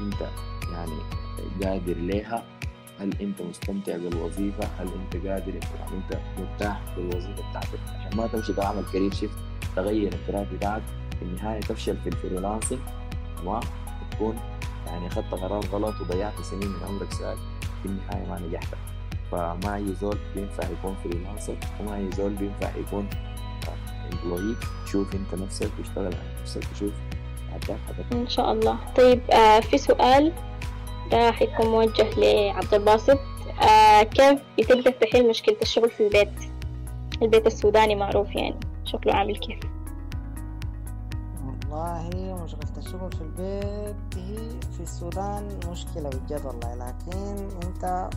أنت 0.00 0.28
يعني 0.72 0.98
قادر 1.64 1.96
ليها؟ 1.96 2.42
هل 3.00 3.14
أنت 3.20 3.42
مستمتع 3.42 3.96
بالوظيفة؟ 3.96 4.68
هل 4.78 4.88
أنت 4.88 5.26
قادر 5.26 5.54
يعني 5.54 5.92
أنت 5.92 6.18
مرتاح 6.38 6.80
بالوظيفة 6.96 7.50
بتاعتك؟ 7.50 7.78
عشان 7.88 8.16
ما 8.18 8.26
تمشي 8.26 8.52
تعمل 8.52 8.84
career 8.92 9.14
shift 9.14 9.38
تغير 9.76 10.12
ال 10.12 10.18
track 10.18 10.46
بتاعك 10.46 10.82
في 11.18 11.24
النهاية 11.24 11.60
تفشل 11.60 11.96
في 11.96 12.08
ال 12.08 12.14
freelancing 12.14 12.78
تمام؟ 13.38 13.60
تكون 14.10 14.38
يعني 14.86 15.06
أخذت 15.06 15.34
قرار 15.34 15.66
غلط 15.66 16.00
وضيعت 16.00 16.40
سنين 16.42 16.68
من 16.68 16.82
عمرك 16.88 17.12
ساعات 17.12 17.38
في 17.82 17.88
النهاية 17.88 18.28
ما 18.28 18.40
نجحت. 18.48 18.74
فما 19.32 19.76
أي 19.76 19.94
زول 19.94 20.18
بينفع 20.34 20.68
يكون 20.70 20.96
freelancer 21.04 21.56
وما 21.80 21.96
أي 21.96 22.10
زول 22.12 22.32
بينفع 22.34 22.76
يكون 22.76 23.08
employee 24.12 24.56
شوف 24.86 25.14
أنت 25.14 25.42
نفسك 25.42 25.70
واشتغل 25.78 26.04
على 26.04 26.40
نفسك 26.42 26.62
وشوف 26.72 26.92
إن 28.12 28.28
شاء 28.28 28.52
الله. 28.52 28.78
طيب 28.96 29.20
آه 29.30 29.60
في 29.60 29.78
سؤال. 29.78 30.32
ده 31.10 31.32
حيكون 31.32 31.66
موجه 31.66 32.10
لعبد 32.16 32.74
الباسط. 32.74 33.18
آه 33.62 34.02
كيف 34.02 34.40
بتقدر 34.58 34.90
تحل 34.90 35.28
مشكلة 35.28 35.56
الشغل 35.62 35.90
في 35.90 36.06
البيت؟ 36.06 36.32
البيت 37.22 37.46
السوداني 37.46 37.94
معروف 37.94 38.34
يعني 38.36 38.60
شكله 38.84 39.14
عامل 39.14 39.36
كيف؟ 39.36 39.58
والله 41.46 42.08
مشغلة 42.44 42.76
الشغل 42.78 43.10
في 43.12 43.20
البيت 43.20 43.96
هي 44.16 44.36
في 44.76 44.80
السودان 44.80 45.48
مشكلة 45.70 46.08
بجد 46.08 46.46
والله 46.46 46.74
لكن 46.74 47.48
انت 47.66 48.10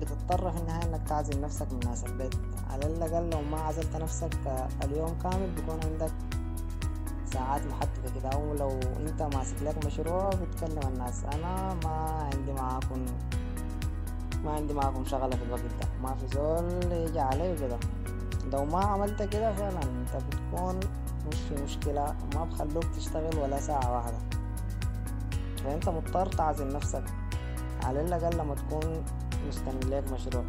بتضطر 0.00 0.50
في 0.50 0.58
النهاية 0.60 0.84
انك 0.84 1.08
تعزل 1.08 1.40
نفسك 1.40 1.72
من 1.72 1.80
ناس 1.84 2.04
البيت. 2.04 2.34
على 2.70 2.86
الأقل 2.86 3.30
لو 3.30 3.40
ما 3.42 3.60
عزلت 3.60 3.96
نفسك 3.96 4.30
اليوم 4.84 5.18
كامل 5.22 5.50
بيكون 5.56 5.80
عندك 5.84 6.12
ساعات 7.32 7.62
محددة 7.66 8.20
كده. 8.20 8.28
أو 8.28 8.54
لو 8.54 8.80
أنت 9.00 9.22
ماسك 9.22 9.62
لك 9.62 9.86
مشروع 9.86 10.28
بتكلم 10.28 10.88
الناس. 10.94 11.24
أنا 11.24 11.74
ما 11.84 12.28
عندي 12.34 12.52
معاكم 12.52 13.06
ما 14.44 14.50
عندي 14.50 14.74
معاكم 14.74 15.04
شغلة 15.04 15.36
في 15.36 15.42
الوقت 15.42 15.62
ده. 15.62 15.88
ما 16.02 16.14
في 16.14 16.26
زول 16.26 16.92
يجي 16.92 17.20
علي 17.20 17.52
وكده. 17.52 17.78
لو 18.52 18.64
ما 18.64 18.84
عملت 18.84 19.22
كده 19.22 19.52
فعلا 19.52 19.82
أنت 19.82 20.24
بتكون 20.24 20.80
مش 21.28 21.36
في 21.48 21.62
مشكلة. 21.62 22.14
ما 22.34 22.44
بخلوك 22.44 22.84
تشتغل 22.96 23.38
ولا 23.38 23.60
ساعة 23.60 23.92
واحدة. 23.92 24.18
فأنت 25.64 25.88
مضطر 25.88 26.26
تعزل 26.26 26.72
نفسك 26.72 27.04
على 27.84 28.00
الأقل 28.00 28.38
لما 28.38 28.54
تكون 28.54 29.04
مستني 29.48 29.90
لك 29.90 30.12
مشروع. 30.12 30.44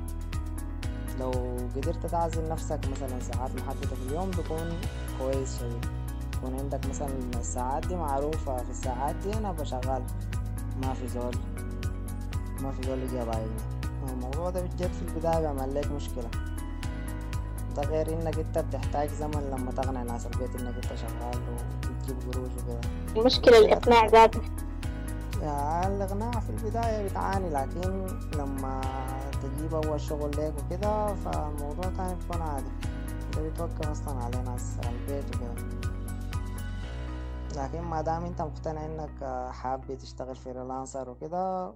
لو 1.19 1.31
قدرت 1.75 2.05
تعزل 2.05 2.49
نفسك 2.49 2.79
مثلا 2.91 3.19
ساعات 3.19 3.51
محددة 3.55 3.87
في 3.95 4.07
اليوم 4.07 4.31
بيكون 4.31 4.79
كويس 5.19 5.59
شديد 5.59 5.85
يكون 6.43 6.59
عندك 6.59 6.85
مثلا 6.89 7.09
الساعات 7.39 7.87
دي 7.87 7.95
معروفة. 7.95 8.57
في 8.57 8.69
الساعات 8.69 9.15
دي 9.15 9.33
أنا 9.33 9.51
بشغال 9.51 10.03
ما 10.83 10.93
في 10.93 11.07
زول. 11.07 11.35
ما 12.61 12.71
في 12.71 12.87
زول 12.87 12.99
يجي 12.99 13.15
يضايقني. 13.17 13.61
الموضوع 14.09 14.49
ده 14.49 14.61
بجد 14.61 14.91
في 14.93 15.01
البداية 15.01 15.39
بيعمل 15.39 15.75
لك 15.75 15.91
مشكلة. 15.91 16.29
ده 17.75 17.81
غير 17.81 18.13
إنك 18.13 18.39
أنت 18.39 18.57
بتحتاج 18.57 19.09
زمن 19.09 19.55
لما 19.57 19.71
تقنع 19.71 20.03
ناس 20.03 20.25
البيت 20.25 20.61
إنك 20.61 20.75
أنت 20.75 20.85
شغال 20.85 21.41
وتجيب 21.51 22.33
قروش 22.33 22.51
وكده. 22.63 22.81
المشكلة 23.17 23.57
الإقناع 23.57 24.05
ذاته. 24.05 24.41
يا 25.41 25.87
الإقناع 25.87 26.31
في 26.31 26.49
البداية 26.49 27.07
بتعاني 27.07 27.49
لكن 27.49 28.07
لما 28.35 28.81
تجيب 29.43 29.75
أول 29.75 30.01
شغل 30.01 30.31
ليك 30.37 30.53
وكده 30.65 31.15
فالموضوع 31.15 31.85
تاني 31.97 32.15
بيكون 32.15 32.41
عادي. 32.41 32.71
ده 33.35 33.41
بيتوقف 33.41 33.89
أصلا 33.89 34.23
على 34.23 34.43
ناس 34.43 34.63
البيت 34.83 35.35
وكده. 35.35 35.81
لكن 37.57 37.81
ما 37.81 38.01
دام 38.01 38.25
انت 38.25 38.41
مقتنع 38.41 38.85
انك 38.85 39.49
حابب 39.53 39.97
تشتغل 39.97 40.35
freelancer 40.35 41.09
وكده 41.09 41.73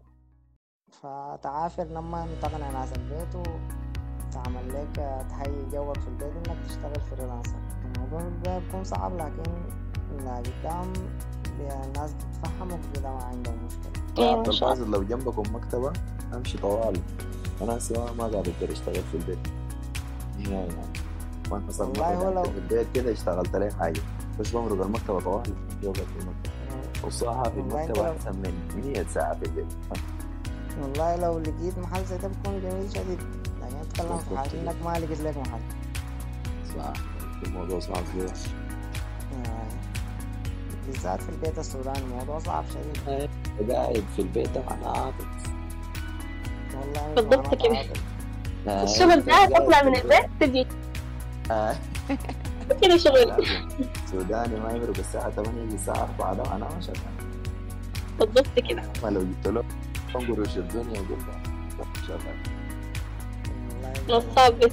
فتعافر 0.91 1.83
لما 1.83 2.27
تقنع 2.41 2.69
ناس 2.71 2.93
البيت 2.93 3.35
وتعمل 3.35 4.69
لك 4.73 4.95
تهيئ 5.29 5.69
جوك 5.71 5.99
في 5.99 6.07
البيت 6.07 6.33
انك 6.47 6.57
تشتغل 6.67 6.99
freelancer 7.01 7.55
الموضوع 7.95 8.21
بيكون 8.59 8.83
صعب 8.83 9.15
لكن 9.17 9.43
لا 10.25 10.37
قدام 10.37 10.93
الناس 11.59 12.13
بتفهمك 12.13 12.79
كده 12.95 13.09
ما 13.09 13.23
عندهم 13.23 13.55
مشكلة. 13.65 14.51
شاء 14.51 14.73
الله 14.73 14.85
لو 14.97 15.03
جنبكم 15.03 15.55
مكتبة 15.55 15.93
امشي 16.33 16.57
طوالي 16.57 17.01
أنا 17.61 17.79
سوا 17.79 18.11
ما 18.11 18.23
قاعد 18.27 18.35
أقدر 18.35 18.71
أشتغل 18.73 18.95
في 19.03 19.17
البيت. 19.17 19.47
نهائي 20.37 20.67
يعني 20.67 20.69
ما 21.49 21.57
لو- 22.33 22.43
في 22.43 22.57
البيت 22.57 22.87
كده 22.93 23.11
اشتغلت 23.11 23.55
لي 23.55 23.71
حاجة. 23.71 24.01
بس 24.39 24.51
بمرق 24.51 24.85
المكتبة 24.85 25.19
طوالي. 25.19 25.53
جوقت 25.83 25.97
في 25.97 26.19
المكتبة. 26.19 26.51
والصراحة 27.03 27.43
في 27.43 27.59
المكتبة 27.59 28.11
أحسن 28.11 28.31
من 28.31 28.53
100 28.75 29.05
ساعة 29.13 29.35
في 29.35 29.45
البيت 29.45 29.65
والله 30.81 31.15
لو 31.15 31.39
لقيت 31.39 31.77
محل 31.79 32.05
زي 32.05 32.17
ده 32.17 32.27
بيكون 32.27 32.61
جميل 32.61 32.91
شديد. 32.91 33.19
لكن 33.61 33.75
أتكلم 33.75 34.17
في 34.17 34.37
حاجة 34.37 34.61
إنك 34.61 34.75
ما 34.85 34.99
لقيت 34.99 35.21
لك 35.21 35.37
محل. 35.37 35.59
صح. 36.77 36.93
الموضوع 37.43 37.79
صعب 37.79 38.03
شوية 38.13 38.25
آه. 39.45 39.67
بالذات 40.87 41.21
في 41.21 41.29
البيت 41.29 41.59
السوداني 41.59 41.99
الموضوع 41.99 42.39
صعب 42.39 42.63
شديد. 42.69 43.29
قاعد 43.71 44.03
في 44.15 44.21
البيت 44.21 44.57
أنا 44.57 44.89
عاطل. 44.89 45.25
والله 46.75 47.13
بالضبط 47.15 47.55
كده. 47.55 47.85
الشغل 48.83 49.21
ده 49.21 49.45
تطلع 49.45 49.83
من 49.83 49.95
البيت؟ 49.95 50.25
تجي 50.39 50.67
آه. 51.51 51.75
كده 52.81 52.97
شغل. 52.97 53.45
سوداني 54.11 54.59
ما 54.59 54.71
يمرق 54.71 54.97
الساعة 54.99 55.29
8 55.31 55.61
يجي 55.61 55.75
الساعة 55.75 56.09
4 56.19 56.33
ده 56.33 56.43
أنا 56.55 56.65
ما 56.75 56.81
شغال 56.81 56.97
بالضبط 58.19 58.59
كده. 58.69 58.81
ما 59.03 59.09
لو 59.09 59.21
جبت 59.23 59.47
له 59.47 59.63
قروش 60.13 60.57
الدنيا 60.57 60.99
قلت 60.99 61.09
له 61.79 61.85
شغال 62.07 62.35
نصاب 64.09 64.71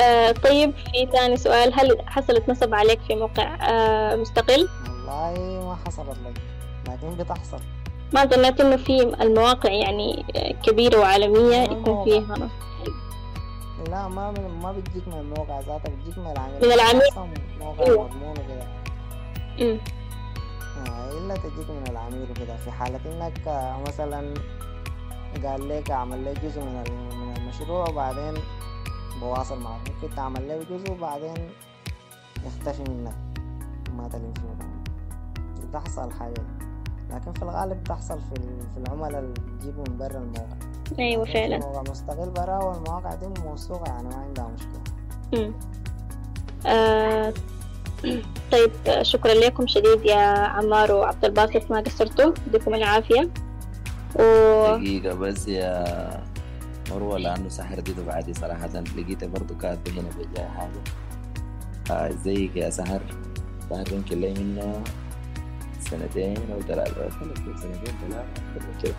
آه 0.00 0.30
طيب 0.32 0.70
في 0.74 1.08
ثاني 1.12 1.36
سؤال. 1.36 1.72
هل 1.80 1.96
حصلت 2.06 2.48
نصب 2.48 2.74
عليك 2.74 3.00
في 3.08 3.14
موقع 3.14 3.54
آه 3.70 4.16
مستقل؟ 4.16 4.68
والله 4.86 5.64
ما 5.66 5.76
حصلت 5.86 6.16
لي 6.24 6.32
لكن 6.92 7.14
بتحصل 7.24 7.58
ما 8.14 8.24
ظنيت 8.24 8.60
إنه 8.60 8.76
في 8.76 9.02
المواقع 9.02 9.70
يعني 9.70 10.24
كبيرة 10.62 10.98
وعالمية 10.98 11.56
يكون. 11.62 12.04
فيها. 12.04 12.48
لا 13.90 14.08
ما 14.08 14.30
من 14.30 14.60
ما 14.62 14.72
بتجيك 14.72 15.08
من 15.08 15.14
الموقع 15.18 15.60
ذاته 15.60 15.90
بتجيك 15.96 16.18
من 16.18 16.26
العميل. 16.30 16.56
من 16.66 16.72
العميل. 16.72 17.36
موقع 17.60 17.84
أيوة. 17.84 18.04
مضمون 18.08 18.30
وكده. 18.30 18.66
آه، 20.86 21.10
إلا 21.18 21.34
تجيك 21.36 21.70
من 21.70 21.84
العميل 21.90 22.30
وكده. 22.30 22.56
في 22.56 22.70
حالة 22.70 23.00
إنك 23.06 23.48
آه، 23.48 23.80
مثلا 23.88 24.34
قال 25.44 25.68
لك 25.68 25.90
أعمل 25.90 26.24
لك 26.24 26.44
جزء 26.44 26.60
من 26.60 26.84
من 27.20 27.36
المشروع 27.36 27.88
وبعدين 27.88 28.34
بواصل 29.20 29.60
معك 29.60 29.80
ممكن 29.90 30.16
تعمل 30.16 30.48
لك 30.48 30.66
جزء 30.72 30.92
وبعدين 30.92 31.50
يختفي 32.46 32.82
منك. 32.90 33.14
ما 33.96 34.08
تلم 34.08 34.32
فيه 34.34 34.66
بتحصل 35.68 36.10
حاجة. 36.12 36.42
لكن 37.10 37.32
في 37.32 37.42
الغالب 37.42 37.80
بتحصل 37.84 38.20
في 38.20 38.34
في 38.74 38.76
العملاء 38.80 39.20
اللي 39.20 39.32
بتجيبوا 39.32 39.84
من 39.88 39.96
برا 39.98 40.18
الموقع. 40.18 40.56
أيوه 40.98 41.24
فعلا. 41.24 41.58
موقع 41.58 41.82
مستقل 41.90 42.30
برا 42.30 42.64
والمواقع 42.64 43.14
دي 43.14 43.40
موثوقة 43.42 43.84
يعني 43.92 44.08
ما 44.08 44.16
عندها 44.16 44.48
مشكلة. 44.48 44.82
أمم. 45.34 45.52
آه 46.66 47.32
طيب 48.52 48.70
شكرا 49.02 49.34
لكم 49.34 49.66
شديد 49.66 50.04
يا 50.04 50.16
عمار 50.38 50.92
وعبد 50.92 51.24
الباسط 51.24 51.70
ما 51.70 51.80
قصرتوا. 51.80 52.32
يديكم 52.46 52.74
العافية. 52.74 53.30
و 54.16 54.76
دقيقة 54.76 55.14
بس 55.14 55.48
يا 55.48 56.24
مروة 56.90 57.18
لأنه 57.18 57.48
سحر 57.48 57.80
دي 57.80 57.94
بعدي 58.06 58.34
صراحة. 58.34 58.66
لقيتها 58.96 59.26
برضو 59.26 59.54
كاتبة 59.54 60.00
هنا 60.00 60.08
بجاي 60.10 60.48
حاجة 60.48 60.80
آه 61.90 62.10
زيك 62.10 62.56
يا 62.56 62.70
سحر؟ 62.70 63.00
سحر 63.70 63.92
يمكن 63.92 64.20
لي 64.20 64.34
منها 64.34 64.82
سنتين 65.80 66.36
أو 66.52 66.60
ثلاثة. 66.60 67.10
سنتين 67.10 67.56
سنتين 67.56 67.94
ثلاثة. 68.08 68.26
كده 68.82 68.94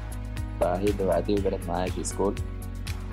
فهي 0.60 0.86
دفعتي 0.86 1.34
وقالت 1.34 1.68
معايا 1.68 1.92
في 1.92 2.04
سكول 2.04 2.36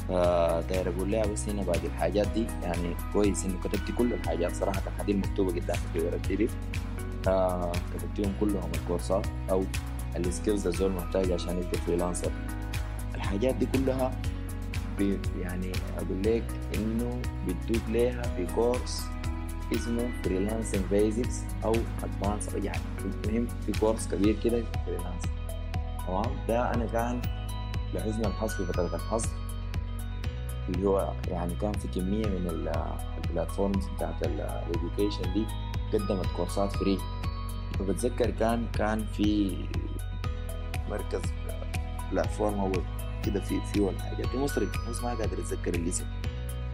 فداير 0.09 0.88
أقول 0.97 1.11
لها 1.11 1.26
بس 1.26 1.49
هنا 1.49 1.62
باقي 1.62 1.86
الحاجات 1.86 2.28
دي 2.28 2.47
يعني 2.62 2.97
كويس 3.12 3.45
إنه 3.45 3.61
كتبتي 3.64 3.92
كل 3.92 4.12
الحاجات. 4.12 4.57
صراحة 4.57 4.82
هذه 5.01 5.11
المكتوبة 5.11 5.51
قدامك 5.51 5.78
في 5.92 5.99
ورقة 6.01 6.28
بي 6.28 6.36
دي. 6.36 6.49
آه 7.28 7.72
كتبتيهم 7.99 8.32
كلهم 8.40 8.70
الكورسات 8.74 9.26
أو 9.51 9.64
السكيلز 10.16 10.66
الزول 10.66 10.92
محتاج 10.92 11.32
عشان 11.32 11.59
يبقى 11.59 11.78
فريلانسر 11.86 12.30
الحاجات 13.14 13.55
دي 13.55 13.66
كلها 13.66 14.11
يعني 15.40 15.72
أقول 15.97 16.22
لك 16.22 16.45
إنه 16.74 17.22
بتدوب 17.47 17.82
ليها 17.88 18.22
في 18.22 18.47
كورس 18.55 19.03
اسمه 19.72 20.09
فريلانسنج 20.24 20.82
بيزكس 20.90 21.40
أو 21.64 21.72
ادفانس 22.03 22.49
يعني 22.64 22.78
المهم 23.26 23.47
في 23.66 23.80
كورس 23.80 24.09
كبير 24.09 24.36
كده 24.45 24.62
فريلانسنج 24.86 25.32
تمام؟ 26.07 26.30
ده 26.49 26.74
أنا 26.74 26.86
كان 26.86 27.22
لحسن 27.95 28.25
الحظ 28.24 28.51
في 28.55 28.95
الحظ 28.95 29.24
اللي 30.68 30.88
هو 30.88 31.12
يعني 31.28 31.55
كان 31.55 31.72
في 31.72 31.88
كمية 31.88 32.26
من 32.26 32.47
ال- 32.51 32.92
ال 33.25 33.31
platforms 33.31 33.87
بتاعت 33.86 34.22
ال 34.27 34.37
education 34.37 35.33
دي 35.32 35.47
قدمت 35.92 36.26
كورسات 36.36 36.72
free 36.72 36.99
فبتذكر 37.78 38.30
كان 38.30 38.66
كان 38.72 39.07
في 39.07 39.57
مركز 40.90 41.20
platform 42.12 42.55
هو 42.61 42.72
كده 43.24 43.40
في 43.40 43.61
في 43.72 43.80
والحاجات 43.80 44.30
دي 44.30 44.38
مصري 44.38 44.68
بس 44.90 45.03
ما 45.03 45.09
قادر 45.09 45.38
أتذكر 45.38 45.74
الاسم 45.74 46.05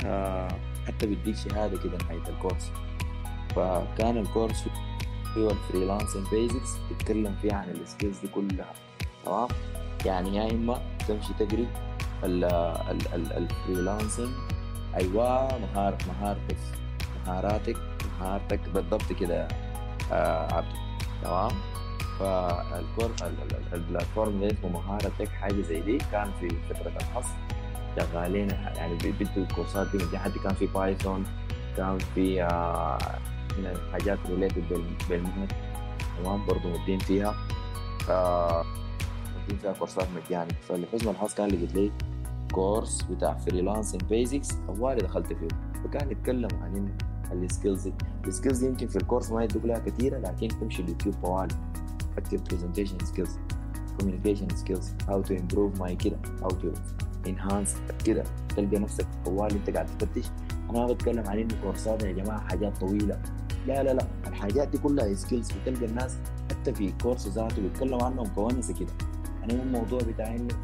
آه 0.04 0.48
حتى 0.86 1.06
بيديك 1.06 1.36
شهادة 1.36 1.78
كده 1.78 1.98
نهايه 2.04 2.28
الكورس. 2.28 2.70
فكان 3.56 4.16
الكورس 4.16 4.64
فيه 5.34 5.50
ال 5.50 5.57
freelancing 5.57 6.26
basics 6.32 6.76
بيتكلم 6.88 7.36
فيها 7.42 7.54
عن 7.56 7.68
ال 7.70 7.77
skills 7.77 8.18
دي 8.18 8.28
كلها. 8.28 8.72
تمام؟ 9.24 9.48
يعني 10.06 10.36
يا 10.36 10.50
اما 10.50 10.78
تمشي 11.08 11.32
تقري 11.38 11.66
ال 13.14 13.24
freelancing 13.24 14.28
أيوه 14.96 15.58
مهارة 15.58 15.98
مهارتك 16.08 16.56
مهاراتك 17.26 17.76
مهارتك 18.20 18.60
بالضبط 18.74 19.12
كده 19.20 19.48
آه 20.12 20.54
عبد. 20.54 20.72
تمام؟ 21.22 21.50
فالكورس 22.18 23.10
ال 23.72 23.78
platform 23.78 24.28
اللي 24.32 24.46
اسمه 24.52 24.68
مهارتك 24.70 25.28
حاجة 25.28 25.62
زي 25.62 25.80
دي 25.80 25.98
كان 26.12 26.30
في 26.40 26.48
فترة 26.48 26.92
الحظر. 26.96 27.34
شغالين 27.96 28.50
يعني 28.50 28.94
بيدوا 28.94 29.26
الكورسات 29.36 29.86
دي. 29.92 29.98
في 29.98 30.18
حد 30.18 30.32
كان 30.44 30.54
في 30.54 30.66
Python 30.66 31.24
كان 31.76 31.98
في 32.14 32.42
آه 32.42 32.98
حاجات 33.92 34.18
related 34.28 34.82
بالمهنة. 35.08 35.48
تمام؟ 36.22 36.46
برضه 36.46 36.68
مدين 36.82 36.98
فيها. 36.98 37.34
آه 38.10 38.64
مدين 39.50 39.62
فيها 39.62 39.72
كورسات 39.72 40.06
مجاني 40.16 40.52
فلحسن 40.68 41.08
الحظ 41.08 41.34
كان 41.34 41.48
لقيت 41.48 41.74
لي 41.74 41.92
كورس 42.52 43.02
بتاع 43.02 43.34
freelancing 43.34 44.02
basics 44.04 44.48
طوالي 44.66 45.00
دخلت 45.02 45.26
فيه. 45.32 45.48
فكان 45.84 46.10
يتكلم 46.10 46.48
عن 46.62 46.88
ال 47.32 47.40
skills 47.40 47.88
دي 47.88 47.94
ال 48.26 48.31
skills 48.31 48.58
دي 48.58 48.66
يمكن 48.66 48.86
في 48.86 48.96
الكورس 48.96 49.30
ما 49.30 49.44
يدوك 49.44 49.64
لها 49.64 49.78
كثيره 49.78 50.18
لكن 50.18 50.48
تمشي 50.48 50.82
اليوتيوب 50.82 51.14
طوالي 51.22 51.54
active 52.18 52.40
presentation 52.52 53.06
skills 53.06 53.30
communication 54.00 54.56
skills 54.56 54.86
how 55.08 55.22
to 55.28 55.32
improve 55.32 55.80
my 55.80 55.92
كده 55.92 56.16
how 56.42 56.48
to 56.48 56.68
enhance 57.26 58.02
كده 58.04 58.24
تلقى 58.56 58.78
نفسك 58.78 59.06
طوالي 59.24 59.54
انت 59.56 59.70
قاعد 59.70 59.86
تفتش. 59.98 60.24
أنا 60.70 60.78
ما 60.78 60.86
بتكلم 60.86 61.26
عن 61.26 61.38
انه 61.38 61.54
كورسات 61.62 62.02
يا 62.02 62.12
جماعة 62.12 62.40
حاجات 62.48 62.78
طويلة. 62.78 63.22
لا 63.66 63.82
لا 63.82 63.94
لا. 63.94 64.06
الحاجات 64.26 64.68
دي 64.68 64.78
كلها 64.78 65.14
skills 65.14 65.48
بتلقى 65.52 65.86
الناس 65.86 66.16
حتى 66.50 66.74
في 66.74 66.92
كورس 67.02 67.28
ذاته 67.28 67.62
بيتكلموا 67.62 68.04
عنهم 68.04 68.26
كونسة 68.26 68.74
كده. 68.74 68.92
يعني 69.40 69.56
مو 69.56 69.62
الموضوع 69.62 70.00
بتاع 70.00 70.34
إنه 70.34 70.54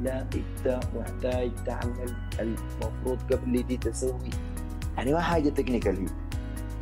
لا 0.00 0.20
أنت 0.22 0.80
محتاج 0.96 1.50
تعمل 1.66 2.16
المفروض 2.40 3.18
قبل 3.32 3.62
دي 3.62 3.76
تسوي. 3.76 4.30
يعني 4.96 5.12
ما 5.12 5.20
حاجة 5.20 5.48
technical 5.48 5.96
هي. 5.96 6.06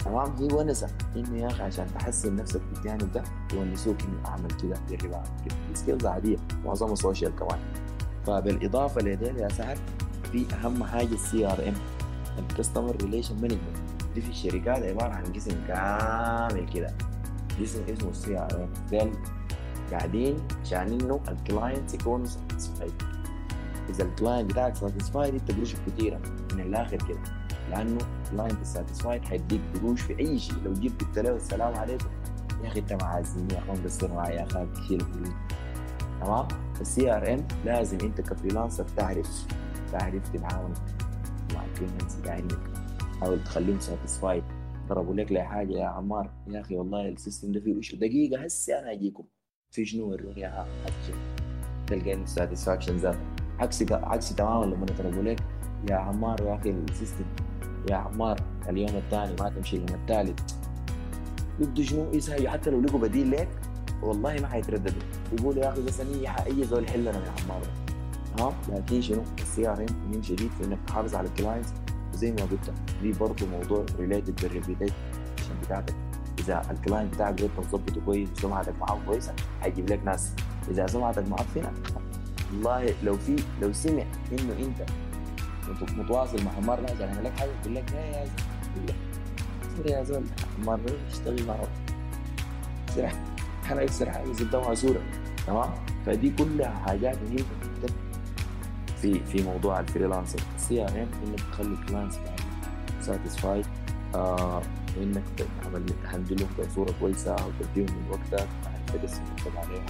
تمام؟ 0.05 0.36
هي 0.36 0.49
ونسة. 0.55 0.88
إنه 1.16 1.38
يا 1.38 1.47
أخي 1.47 1.62
عشان 1.62 1.86
تحسن 1.95 2.36
نفسك 2.36 2.61
في 2.61 2.78
الجانب 2.78 3.12
ده 3.12 3.22
يونسوك 3.55 3.97
إنه 4.03 4.26
أعمل 4.28 4.51
كده 4.51 4.76
جرب 4.91 4.99
كده 5.47 5.57
skills 5.74 6.07
عادية. 6.07 6.36
معظمها 6.64 6.95
social 6.94 7.36
كمان. 7.36 7.59
فبالإضافة 8.26 9.01
لديل 9.01 9.36
يا 9.36 9.49
سعد 9.49 9.78
في 10.32 10.47
أهم 10.55 10.84
حاجة 10.84 11.14
ال 11.14 11.46
CRM 11.46 11.68
ال 11.68 11.74
customer 12.38 12.96
relation 13.03 13.34
management 13.34 13.76
دي 14.14 14.20
في 14.20 14.28
الشركات 14.28 14.82
عبارة 14.82 15.12
عن 15.12 15.24
قسم 15.24 15.57
كامل 15.68 16.68
كده. 16.74 16.95
قسم 17.61 17.80
اسمه 17.93 18.11
ال 18.11 18.38
CRM 18.38 19.12
قاعدين 19.93 20.36
عشان 20.64 21.01
إنه 21.01 21.20
ال 21.28 21.38
client 21.38 21.94
يكون 21.95 22.24
satisfied 22.24 22.92
إذا 23.88 24.05
ال 24.05 24.11
client 24.11 24.51
بتاعك 24.51 24.76
satisfied 24.76 25.34
أنت 25.34 25.53
قروشك 25.53 25.78
كثيره 25.86 26.20
من 26.55 26.61
الآخر 26.61 26.97
كده. 26.97 27.20
لأنه 27.70 27.99
client 28.30 28.64
satisfied 28.64 29.24
حيديك 29.24 29.61
قروش 29.74 30.01
في 30.01 30.18
أي 30.18 30.38
شيء. 30.38 30.57
لو 30.64 30.72
جيت 30.72 31.05
قلت 31.05 31.18
له 31.18 31.36
السلام 31.36 31.74
عليكم. 31.74 32.09
يا 32.62 32.68
أخي 32.68 32.80
أنت 32.80 32.93
معازمني 32.93 33.55
يا 33.55 33.59
أخي 33.59 33.80
مقصر 33.82 34.14
معي 34.14 34.36
يا 34.36 34.43
أخي 34.43 34.66
فلوس 34.66 35.03
تمام؟ 36.20 36.49
السي 36.80 37.12
ار 37.12 37.34
ام 37.34 37.49
لازم 37.64 37.99
أنت 38.03 38.20
كفريلانسر 38.20 38.84
تعرف. 38.84 39.47
تعرف 39.93 40.28
تتعامل 40.28 40.74
مع 41.55 41.64
الكلاينتس 41.64 42.14
بتاعينك 42.16 42.59
حاول 43.20 43.45
تخليهم 43.45 43.80
ساتسفايد 43.80 44.45
ضربوا 44.88 45.14
لك 45.14 45.32
لي 45.32 45.43
حاجة 45.43 45.72
يا 45.72 45.86
عمار. 45.86 46.30
يا 46.47 46.61
أخي 46.61 46.76
والله 46.76 47.09
السيستم 47.09 47.53
ده 47.53 47.61
فيه 47.61 47.97
دقيقة 47.99 48.45
هسه 48.45 48.78
أنا 48.78 48.93
أجيكم. 48.93 49.24
شنو 49.70 50.04
وروني 50.04 50.36
اياها 50.36 50.66
تلقى 51.86 52.26
ساتسفاكشن 52.26 52.96
ذات 52.96 53.16
عكسي 53.58 53.86
عكسي 53.90 54.34
تماما 54.34 54.64
لما 54.64 54.86
يضربوا 54.90 55.22
لك 55.22 55.42
يا 55.90 55.96
عمار 55.96 56.40
يا 56.40 56.54
أخي 56.54 56.70
السيستم 56.70 57.24
يا 57.90 57.96
عمار 57.96 58.40
اليوم 58.68 58.96
الثاني 58.96 59.36
ما 59.40 59.48
تمشي 59.48 59.76
اليوم 59.76 60.00
الثالث. 60.00 60.54
بده 61.60 61.82
شنو 61.82 62.12
يسهل. 62.12 62.48
حتى 62.48 62.70
لو 62.70 62.80
لقوا 62.80 63.00
بديل 63.00 63.30
لك 63.30 63.48
والله 64.02 64.40
ما 64.40 64.46
حيترددوا. 64.46 65.02
يقولوا 65.32 65.62
يا 65.62 65.72
أخي 65.72 65.82
بس 65.82 66.00
أنا 66.00 66.46
أي 66.46 66.64
زول 66.64 66.88
حل 66.88 67.00
لنا 67.00 67.26
يا 67.26 67.32
عمار. 67.44 67.62
ها؟ 68.38 68.54
لكن 68.68 69.00
شنو؟ 69.00 69.22
ال 69.38 69.68
CRM 69.68 70.11
مهم 70.10 70.22
شديد 70.22 70.50
في 70.50 70.64
إنك 70.64 70.78
تحافظ 70.86 71.14
على 71.14 71.28
ال 71.28 71.33
clients. 71.33 71.72
وزي 72.14 72.32
ما 72.32 72.42
قلت 72.42 72.72
دي 73.02 73.12
برضه 73.12 73.46
موضوع 73.46 73.86
related 73.98 74.40
بال 74.42 74.51
reputation 74.51 74.94
بتاعتك 75.62 75.94
إذا 76.41 76.62
ال 76.70 76.77
client 76.77 77.14
بتاعك 77.14 77.34
قدرت 77.34 77.51
تظبطه 77.61 78.01
كويس 78.07 78.28
وسمعتك 78.32 78.74
معاه 78.80 78.99
كويسة 79.07 79.34
حيجيب 79.61 79.91
لك 79.91 80.01
ناس. 80.05 80.32
إذا 80.70 80.86
سمعتك 80.86 81.28
معفنه 81.28 81.72
والله 82.53 82.95
لو 83.03 83.16
في 83.16 83.36
لو 83.62 83.72
سمع 83.72 84.05
إنه 84.32 84.53
أنت 84.53 84.91
متواصل 85.99 86.45
مع 86.45 86.53
عمار 86.53 86.84
عشان 86.84 87.01
يعمل 87.01 87.24
لك 87.24 87.38
حاجة 87.38 87.51
يقول 87.61 87.74
لك 87.74 87.93
يا 87.93 88.24
زول 89.76 89.86
يا 89.86 90.05
زول 90.05 90.24
عمار 90.62 90.80
تشتغل 91.11 91.47
معه 91.47 91.68
يصير 92.88 93.12
أنا 93.70 93.82
يكسر 93.82 94.11
حاجة 94.11 94.28
قدامها 94.28 94.74
صورة. 94.74 95.01
تمام؟ 95.47 95.70
فدي 96.07 96.30
كلها 96.30 96.70
حاجات 96.70 97.18
مهمه 97.22 97.36
جدا 97.36 97.95
في 99.03 99.20
في 99.24 99.43
موضوع 99.43 99.80
الفريلانسر. 99.80 100.41
سي 100.59 100.82
آر 100.82 100.88
إم 100.88 101.09
إنك 101.26 101.41
تخلي 101.53 101.74
الكلاينتس 101.74 102.18
ساتيسفايد 103.01 103.66
وإنك 104.99 105.22
تعمل 105.62 105.86
تهندلهم 106.05 106.49
بصورة 106.59 106.95
كويسة 107.01 107.32
وتديهم 107.34 107.97
من 107.99 108.11
وقتك 108.11 108.49
انت 108.66 109.05
بس 109.05 109.12
تكتب 109.18 109.53
عليها 109.57 109.86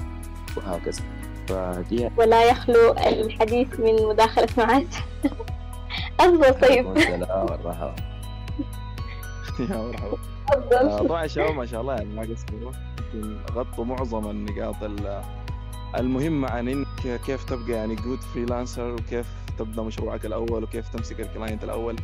وهكذا. 0.57 1.03
فدي 1.49 2.11
ولا 2.17 2.51
يخلو 2.51 2.93
الحديث 2.93 3.81
من 3.81 3.95
مداخلة 4.09 4.49
معاذ 4.59 4.85
أفضل 6.21 6.61
طيب. 6.61 6.97
السلام 6.97 7.47
والرحمة. 7.51 7.95
يا 9.61 9.77
مرحبا. 9.77 10.99
طبعا 10.99 11.25
الشباب 11.25 11.55
ما 11.55 11.67
شاء 11.67 11.81
الله 11.81 11.95
يعني 11.95 12.15
ما 12.15 12.23
قصروا. 12.23 12.73
يمكن 13.15 13.37
غطوا 13.53 13.85
معظم 13.85 14.31
النقاط 14.31 14.83
ال- 14.83 15.23
المهمة 15.99 16.49
عن 16.51 16.69
انك 16.69 17.21
كيف 17.27 17.45
تبقى 17.45 17.73
يعني 17.73 17.95
good 17.95 18.21
freelancer 18.21 18.93
وكيف 18.95 19.27
تبدا 19.59 19.83
مشروعك 19.83 20.27
الأول 20.27 20.65
وكيف 20.65 20.89
تمسك 20.89 21.21
ال 21.21 21.27
client 21.27 21.65
الأول. 21.65 21.97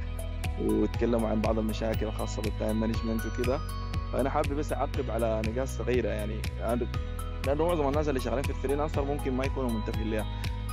وتكلموا 0.63 1.29
عن 1.29 1.41
بعض 1.41 1.59
المشاكل 1.59 2.07
الخاصة 2.07 2.43
بال 2.43 2.56
time 2.56 2.81
management 2.81 3.27
وكذا. 3.27 3.61
فأنا 4.13 4.31
حابب 4.31 4.53
بس 4.53 4.73
أعقب 4.73 5.11
على 5.11 5.43
نقاط 5.49 5.69
صغيرة 5.69 6.09
يعني. 6.09 6.43
لأنه 7.47 7.67
معظم 7.67 7.89
الناس 7.89 8.09
اللي 8.09 8.21
شغالين 8.21 8.43
في 8.43 8.51
ال 8.51 8.56
freelancer 8.56 9.05
ممكن 9.05 9.33
ما 9.33 9.45
يكونوا 9.45 9.71
منتبهين 9.71 10.11
لها 10.11 10.27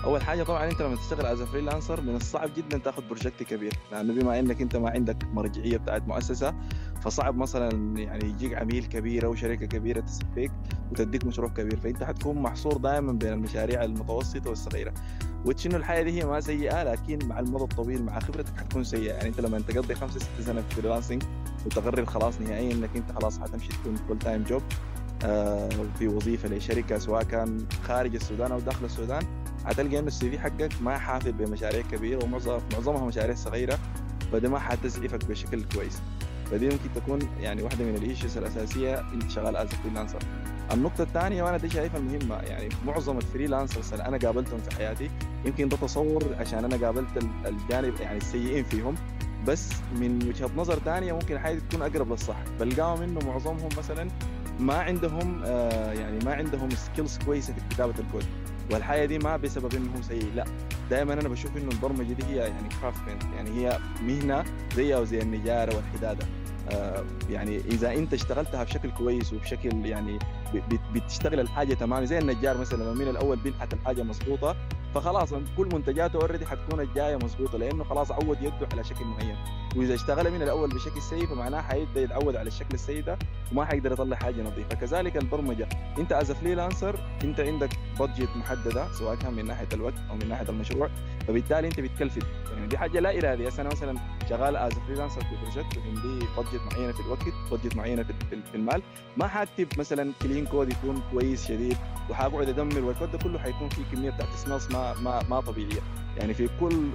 أول 0.04 0.22
حاجة 0.22 0.44
طبعا 0.44 0.70
أنت 0.72 0.82
لما 0.82 0.96
تشتغل 0.96 1.26
as 1.26 1.42
freelancer 1.42 2.02
من 2.02 2.16
الصعب 2.16 2.50
جدا 2.58 2.78
تاخذ 2.78 3.08
project 3.08 3.44
كبير 3.44 3.74
لأنه 3.92 4.14
بما 4.14 4.40
إنك 4.40 4.62
أنت 4.62 4.76
ما 4.76 4.90
عندك 4.90 5.24
مرجعية 5.34 5.78
بتاعت 5.78 6.08
مؤسسة 6.08 6.54
فصعب 7.02 7.36
مثلا 7.36 8.00
يعني 8.00 8.30
يجيك 8.30 8.54
عميل 8.54 8.86
كبير 8.86 9.26
أو 9.26 9.36
شركه 9.36 9.66
كبيرة 9.66 10.00
تثق 10.00 10.26
فيك 10.36 10.52
وتديك 10.92 11.26
مشروع 11.26 11.50
كبير. 11.50 11.80
فأنت 11.80 12.04
حتكون 12.04 12.38
محصور 12.38 12.78
دائما 12.78 13.12
بين 13.12 13.34
المشاريع 13.34 13.84
المتوسطة 13.84 14.50
والصغيرة. 14.50 14.94
which 15.46 15.68
انه 15.68 15.76
الحياة 15.76 16.04
دي؟ 16.04 16.22
هي 16.22 16.26
ما 16.26 16.40
سيئة 16.40 16.84
لكن 16.84 17.20
مع 17.28 17.40
المدى 17.40 17.64
الطويل 17.64 18.04
مع 18.04 18.20
خبرتك 18.20 18.58
حتكون 18.58 18.84
سيئة. 18.84 19.14
يعني 19.14 19.28
أنت 19.28 19.40
لما 19.42 19.60
تقضي 19.60 19.96
خمسة 19.96 20.20
ست 20.20 20.42
سنة 20.42 20.62
في 20.62 20.76
freelancing 20.76 21.24
وتقرر 21.66 22.06
خلاص 22.06 22.42
نهائيا 22.42 22.74
إنك 22.74 22.90
أنت 22.96 23.12
خلاص 23.12 23.40
حتمشي 23.40 23.70
تكون 23.70 23.96
full 23.96 24.20
time 24.20 24.44
job 24.44 24.62
في 26.00 26.08
وظيفة 26.08 26.50
لشركة 26.50 26.98
سواء 26.98 27.24
كان 27.24 27.66
خارج 27.84 28.16
السودان 28.16 28.52
أو 28.52 28.60
داخل 28.60 28.86
السودان. 28.86 29.24
هتلقى 29.66 30.00
انه 30.00 30.08
ال 30.08 30.30
CV 30.32 30.40
حقك 30.40 30.70
ما 30.82 30.98
حافل 30.98 31.32
بمشاريع 31.32 31.82
كبيرة 31.82 32.24
ومعظم 32.24 32.60
معظمها 32.74 33.06
مشاريع 33.06 33.36
صغيرة 33.36 33.80
فده 34.32 34.50
ما 34.50 34.60
حتسعفك 34.60 35.26
بشكل 35.26 35.64
كويس. 35.76 36.02
فدي 36.52 36.66
ممكن 36.66 36.90
تكون 36.96 37.20
يعني 37.40 37.64
واحدة 37.64 37.86
من 37.86 37.96
ال 37.96 38.02
issues 38.02 38.38
الأساسية 38.38 39.00
أنت 39.14 39.32
شغال 39.32 39.56
as 39.56 39.68
freelancer 39.68 40.20
النقطة 40.74 41.02
الثانية 41.02 41.44
وأنا 41.44 41.58
دي 41.58 41.70
شايفها 41.70 42.00
مهمة 42.00 42.36
يعني 42.36 42.70
معظم 42.86 43.18
ال 43.18 43.24
freelancers 43.24 43.94
اللي 43.94 44.06
أنا 44.06 44.18
قابلتهم 44.18 44.60
في 44.60 44.76
حياتي 44.76 45.10
يمكن 45.46 45.70
ده 45.70 45.78
تصور 45.78 46.24
عشان 46.40 46.66
أنا 46.66 46.86
قابلت 46.86 47.18
ال- 47.18 47.48
الجانب 47.48 47.94
يعني 48.02 48.18
السيئين 48.18 48.64
فيهم. 48.64 48.96
بس 49.48 49.70
من 50.00 50.28
وجهة 50.28 50.50
نظر 50.58 50.80
ثانية 50.80 51.14
ممكن 51.14 51.36
الحاجة 51.36 51.60
تكون 51.70 51.82
أقرب 51.82 52.12
للصح. 52.12 52.36
بلقاهم 52.60 53.02
إنه 53.02 53.20
معظمهم 53.28 53.70
مثلا 53.78 54.08
ما 54.60 54.74
عندهم 54.74 55.42
آه 55.46 55.94
يعني 55.94 56.26
ما 56.26 56.34
عندهم 56.34 56.70
skills 56.70 57.18
كويسة 57.26 57.54
في 57.54 57.60
كتابة 57.70 57.94
الكود. 58.00 58.26
والحاجة 58.72 59.06
دي 59.06 59.20
ما 59.20 59.38
بسبب 59.38 59.76
إنهم 59.76 60.02
سيء 60.02 60.32
لا 60.36 60.46
دائما 60.90 61.14
أنا 61.14 61.30
بشوف 61.30 61.58
إنه 61.58 61.72
البرمجة 61.72 62.14
دي 62.14 62.26
هي 62.26 62.36
يعني 62.36 62.70
craftsmanship 62.82 63.24
يعني 63.36 63.50
هي 63.50 63.80
مهنة 64.02 64.44
زيها 64.76 64.98
وزي 65.00 65.20
النجارة 65.20 65.76
والحدادة. 65.76 66.26
آه، 66.26 66.43
يعني 67.30 67.58
إذا 67.58 67.94
أنت 67.94 68.14
اشتغلتها 68.14 68.64
بشكل 68.64 68.92
كويس 68.92 69.34
وبشكل 69.34 69.86
يعني 69.86 70.20
بتشتغل 70.94 71.40
الحاجة 71.40 71.74
تمام 71.74 72.06
زي 72.06 72.20
النجار 72.20 72.58
مثلا 72.58 72.84
لما 72.84 72.94
من 72.94 73.08
الأول 73.08 73.38
بينحت 73.38 73.74
الحاجة 73.74 74.04
مظبوطة 74.04 74.56
فخلاص 74.96 75.34
كل 75.58 75.70
منتجاته 75.74 76.22
already 76.22 76.46
حتكون 76.46 76.80
الجاية 76.80 77.16
مظبوطة 77.16 77.58
لأنه 77.58 77.84
خلاص 77.84 78.12
عود 78.12 78.38
يده 78.42 78.68
على 78.72 78.84
شكل 78.84 79.06
معين. 79.06 79.38
وإذا 79.76 79.94
اشتغل 79.94 80.32
من 80.32 80.42
الأول 80.42 80.70
بشكل 80.70 81.02
سيء 81.02 81.26
فمعناه 81.26 81.62
حيبدأ 81.62 82.02
يتعود 82.02 82.36
على 82.36 82.48
الشكل 82.48 82.74
السيء 82.74 83.04
ده 83.04 83.18
وما 83.52 83.66
حيقدر 83.66 83.92
يطلع 83.92 84.18
حاجة 84.18 84.42
نظيفة. 84.42 84.76
كذلك 84.76 85.18
البرمجة. 85.18 85.70
أنت 85.98 86.12
as 86.12 86.32
freelancer 86.32 87.00
أنت 87.24 87.40
عندك 87.40 87.70
budget 88.00 88.30
محددة 88.36 88.92
سواء 88.92 89.16
كان 89.16 89.34
من 89.34 89.46
ناحية 89.46 89.68
الوقت 89.74 89.94
أو 90.10 90.16
من 90.16 90.30
ناحية 90.30 90.50
المشروع 90.50 90.90
فبالتالي 91.28 91.68
أنت 91.68 91.80
بتكلفت. 91.80 92.26
يعني 92.54 92.68
دي 92.68 92.78
حاجة 92.78 93.00
لا 93.00 93.18
اراديه 93.18 93.50
أنا 93.60 93.70
مثلا 93.70 93.98
شغال 94.30 94.56
as 94.56 94.74
freelancer 94.74 95.22
في 95.22 95.36
project 95.42 95.78
وعندي 95.78 96.26
معينة 96.62 96.92
في 96.92 97.00
الوقت 97.00 97.24
budget 97.52 97.76
معينة 97.76 98.04
في 98.30 98.56
المال. 98.56 98.82
ما 99.18 99.28
حاكتب 99.28 99.68
مثلا 99.78 100.12
clean 100.22 100.46
code 100.46 100.72
يكون 100.72 101.04
كويس 101.12 101.48
شديد 101.48 101.78
وحاقعد 102.10 102.50
أدمر 102.50 102.80
والكود 102.86 103.12
ده 103.12 103.18
كله 103.18 103.40
حيكون 103.40 103.70
فيه 103.70 103.84
كمية 103.92 104.10
بتاعت 104.10 104.30
smells 104.36 104.68
ما 104.72 104.94
ما 104.94 105.24
ما 105.30 105.40
طبيعية. 105.40 105.82
يعني 106.18 106.34
في 106.34 106.50
كل 106.60 106.90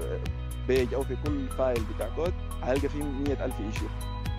page 0.68 0.94
أو 0.94 1.02
في 1.02 1.16
كل 1.26 1.48
file 1.48 1.82
بتاع 1.94 2.08
كود 2.16 2.32
حلقى 2.62 2.88
فيه 2.88 3.02
100000 3.02 3.40
ايشو 3.60 3.84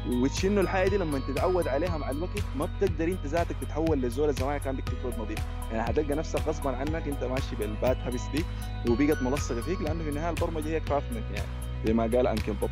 وتش 0.07 0.45
انه 0.45 0.61
الحاجة 0.61 0.89
دي 0.89 0.97
لما 0.97 1.20
تتعود 1.20 1.67
عليها 1.67 1.97
مع 1.97 2.09
الوقت 2.09 2.39
ما 2.55 2.65
بتقدر 2.65 3.05
أنت 3.07 3.26
ذاتك 3.26 3.55
تتحول 3.61 3.97
للزول 4.01 4.34
زمان 4.34 4.57
كان 4.57 4.76
بيكتب 4.76 4.93
كود 5.03 5.13
نظيف. 5.20 5.39
يعني 5.72 5.84
حتلقى 5.84 6.15
نفسك 6.15 6.47
غصبا 6.47 6.76
عنك 6.78 7.07
أنت 7.07 7.24
ماشي 7.24 7.55
بال 7.56 7.72
bad 7.72 7.97
habits 7.97 8.22
دي 8.36 8.43
وبقت 8.91 9.22
ملصقة 9.22 9.61
فيك 9.61 9.82
لأنه 9.82 10.03
في 10.03 10.09
النهاية 10.09 10.30
البرمجة 10.30 10.67
هي 10.67 10.80
craftsmanship 10.80 11.24
يعني 11.36 11.47
زي 11.86 11.93
ما 11.93 12.03
قال 12.03 12.28
Uncle 12.28 12.54
Bob 12.54 12.70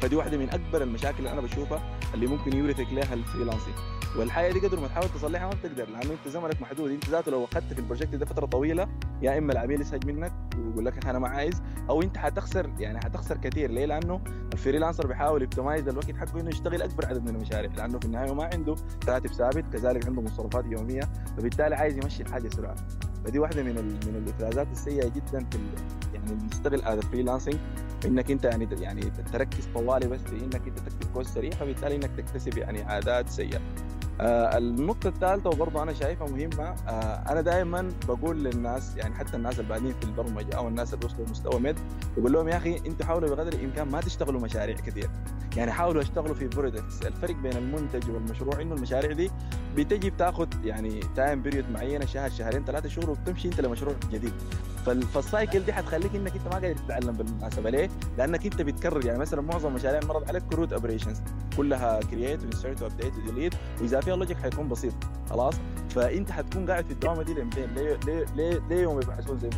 فدي 0.00 0.16
واحدة 0.16 0.36
من 0.38 0.50
أكبر 0.50 0.82
المشاكل 0.82 1.18
اللي 1.18 1.32
أنا 1.32 1.40
بشوفها 1.40 1.82
اللي 2.14 2.26
ممكن 2.26 2.56
يورثك 2.56 2.86
لها 2.92 3.14
ال 3.14 3.19
freelancing 3.19 3.74
والحاجة 4.18 4.52
دي 4.52 4.58
قدر 4.66 4.80
ما 4.80 4.88
تحاول 4.88 5.08
تصلحها 5.08 5.46
ما 5.46 5.54
بتقدر 5.54 5.84
لأنه 5.90 6.12
أنت 6.12 6.28
زمنك 6.28 6.62
محدود. 6.62 6.90
أنت 6.90 7.08
ذاته 7.08 7.32
لو 7.32 7.44
أخذت 7.44 7.72
في 7.72 7.78
ال 7.78 7.82
project 7.82 8.14
ده 8.14 8.26
فترة 8.26 8.46
طويلة 8.46 8.88
يا 9.22 9.38
إما 9.38 9.52
العميل 9.52 9.80
يزهج 9.80 10.06
منك 10.06 10.32
ويقول 10.58 10.84
لك 10.86 11.06
أنا 11.06 11.18
ما 11.18 11.28
عايز 11.28 11.62
أو 11.90 12.02
أنت 12.02 12.18
حتخسر 12.18 12.70
يعني 12.78 12.98
حتخسر 12.98 13.36
كثير 13.36 13.70
ليه؟ 13.70 13.86
لأنه 13.86 14.20
ال 14.52 14.57
freelancer 14.57 15.06
بيحاول 15.06 15.42
ي 15.42 15.47
optimize 15.47 15.88
الوقت 15.88 16.16
حقه 16.16 16.40
إنه 16.40 16.48
يشتغل 16.48 16.82
أكبر 16.82 17.06
عدد 17.06 17.22
من 17.22 17.28
المشاريع. 17.36 17.70
لأنه 17.76 17.98
في 17.98 18.04
النهاية 18.04 18.34
ما 18.34 18.44
عنده 18.52 18.76
راتب 19.08 19.32
ثابت 19.32 19.64
كذلك 19.72 20.06
عنده 20.06 20.22
مصروفات 20.22 20.64
يومية 20.64 21.02
فبالتالي 21.36 21.74
عايز 21.76 21.96
يمشي 21.96 22.22
الحاجة 22.22 22.48
سرعة. 22.48 22.74
فدي 23.24 23.38
واحدة 23.38 23.62
من 23.62 23.74
من 24.06 24.22
الافرازات 24.26 24.66
السيئة 24.72 25.08
جدا 25.08 25.44
في 25.50 25.58
يعني 26.14 26.32
اللي 26.32 26.46
بتشتغل 26.46 26.82
as 26.82 27.00
freelancing 27.00 27.56
إنك 28.04 28.30
أنت 28.30 28.44
يعني 28.44 28.68
يعني 28.80 29.02
تركز 29.32 29.68
طوالي 29.74 30.08
بس 30.08 30.20
في 30.20 30.44
إنك 30.44 30.62
أنت 30.68 30.78
تكتب 30.78 31.12
كود 31.14 31.26
سريع 31.26 31.50
فبالتالي 31.50 31.96
إنك 31.96 32.10
تكتسب 32.16 32.58
يعني 32.58 32.82
عادات 32.82 33.28
سيئة. 33.28 33.60
آه 34.20 34.58
النقطة 34.58 35.08
الثالثة 35.08 35.50
وبرضه 35.50 35.82
أنا 35.82 35.92
شايفها 35.92 36.28
مهمة 36.28 36.64
آه 36.88 37.32
أنا 37.32 37.40
دائما 37.40 37.88
بقول 38.08 38.44
للناس 38.44 38.96
يعني 38.96 39.14
حتى 39.14 39.36
الناس 39.36 39.60
اللي 39.60 39.94
في 40.00 40.04
البرمجة 40.04 40.56
أو 40.56 40.68
الناس 40.68 40.94
اللي 40.94 41.06
وصلوا 41.06 41.26
لمستوى 41.26 41.60
mid 41.60 41.76
بقول 42.16 42.32
لهم 42.32 42.48
يا 42.48 42.56
أخي 42.56 42.76
أنتوا 42.86 43.06
حاولوا 43.06 43.28
بقدر 43.34 43.52
الإمكان 43.52 43.88
ما 43.88 44.00
تشتغلوا 44.00 44.40
مشاريع 44.40 44.76
كثير. 44.76 45.10
يعني 45.56 45.72
حاولوا 45.72 46.02
اشتغلوا 46.02 46.34
في 46.34 46.48
products 46.48 47.02
الفرق 47.06 47.34
بين 47.36 47.56
المنتج 47.56 48.10
والمشروع 48.10 48.60
إنه 48.60 48.74
المشاريع 48.74 49.12
دي 49.12 49.30
بتجي 49.76 50.10
بتاخذ 50.10 50.46
يعني 50.64 51.00
time 51.16 51.42
period 51.42 51.70
معينة 51.70 52.06
شهر 52.06 52.30
شهرين 52.30 52.64
ثلاثة 52.64 52.88
شهور 52.88 53.10
وبتمشي 53.10 53.48
أنت 53.48 53.60
لمشروع 53.60 53.94
جديد. 54.12 54.32
فال- 54.86 55.02
فال 55.02 55.19
cycle 55.19 55.60
دي 55.60 55.72
حتخليك 55.72 56.14
إنك 56.16 56.32
أنت 56.36 56.44
ما 56.46 56.52
قادر 56.52 56.72
تتعلم 56.74 57.12
بالمناسبة. 57.12 57.70
ليه؟ 57.70 57.88
لأنك 58.18 58.44
أنت 58.46 58.62
بتكرر 58.62 59.06
يعني 59.06 59.18
مثلا 59.18 59.40
معظم 59.40 59.68
المشاريع 59.68 60.00
مرت 60.08 60.28
عليك 60.28 60.42
CRUD 60.42 60.72
operations 60.72 61.20
كلها 61.56 62.00
create 62.00 62.42
و 62.44 62.49
insert 62.49 62.82
و 62.82 62.86
update 62.86 63.12
و 63.18 63.23
delete 63.23 63.54
وإذا 63.80 64.00
فيها 64.04 64.16
logic 64.16 64.36
حيكون 64.36 64.68
بسيط 64.68 64.92
خلاص؟ 65.30 65.54
فأنت 65.90 66.30
حتكون 66.30 66.70
قاعد 66.70 66.84
في 66.86 66.92
الدوامه 66.92 67.22
دي 67.22 67.34
لمتين 67.34 67.74
ليه 67.74 67.98
ليه 68.06 68.24
ليه, 68.36 68.62
ليه 68.68 68.76
يوم 68.76 69.00
يبحثون 69.00 69.38
زي 69.38 69.48
ما 69.48 69.56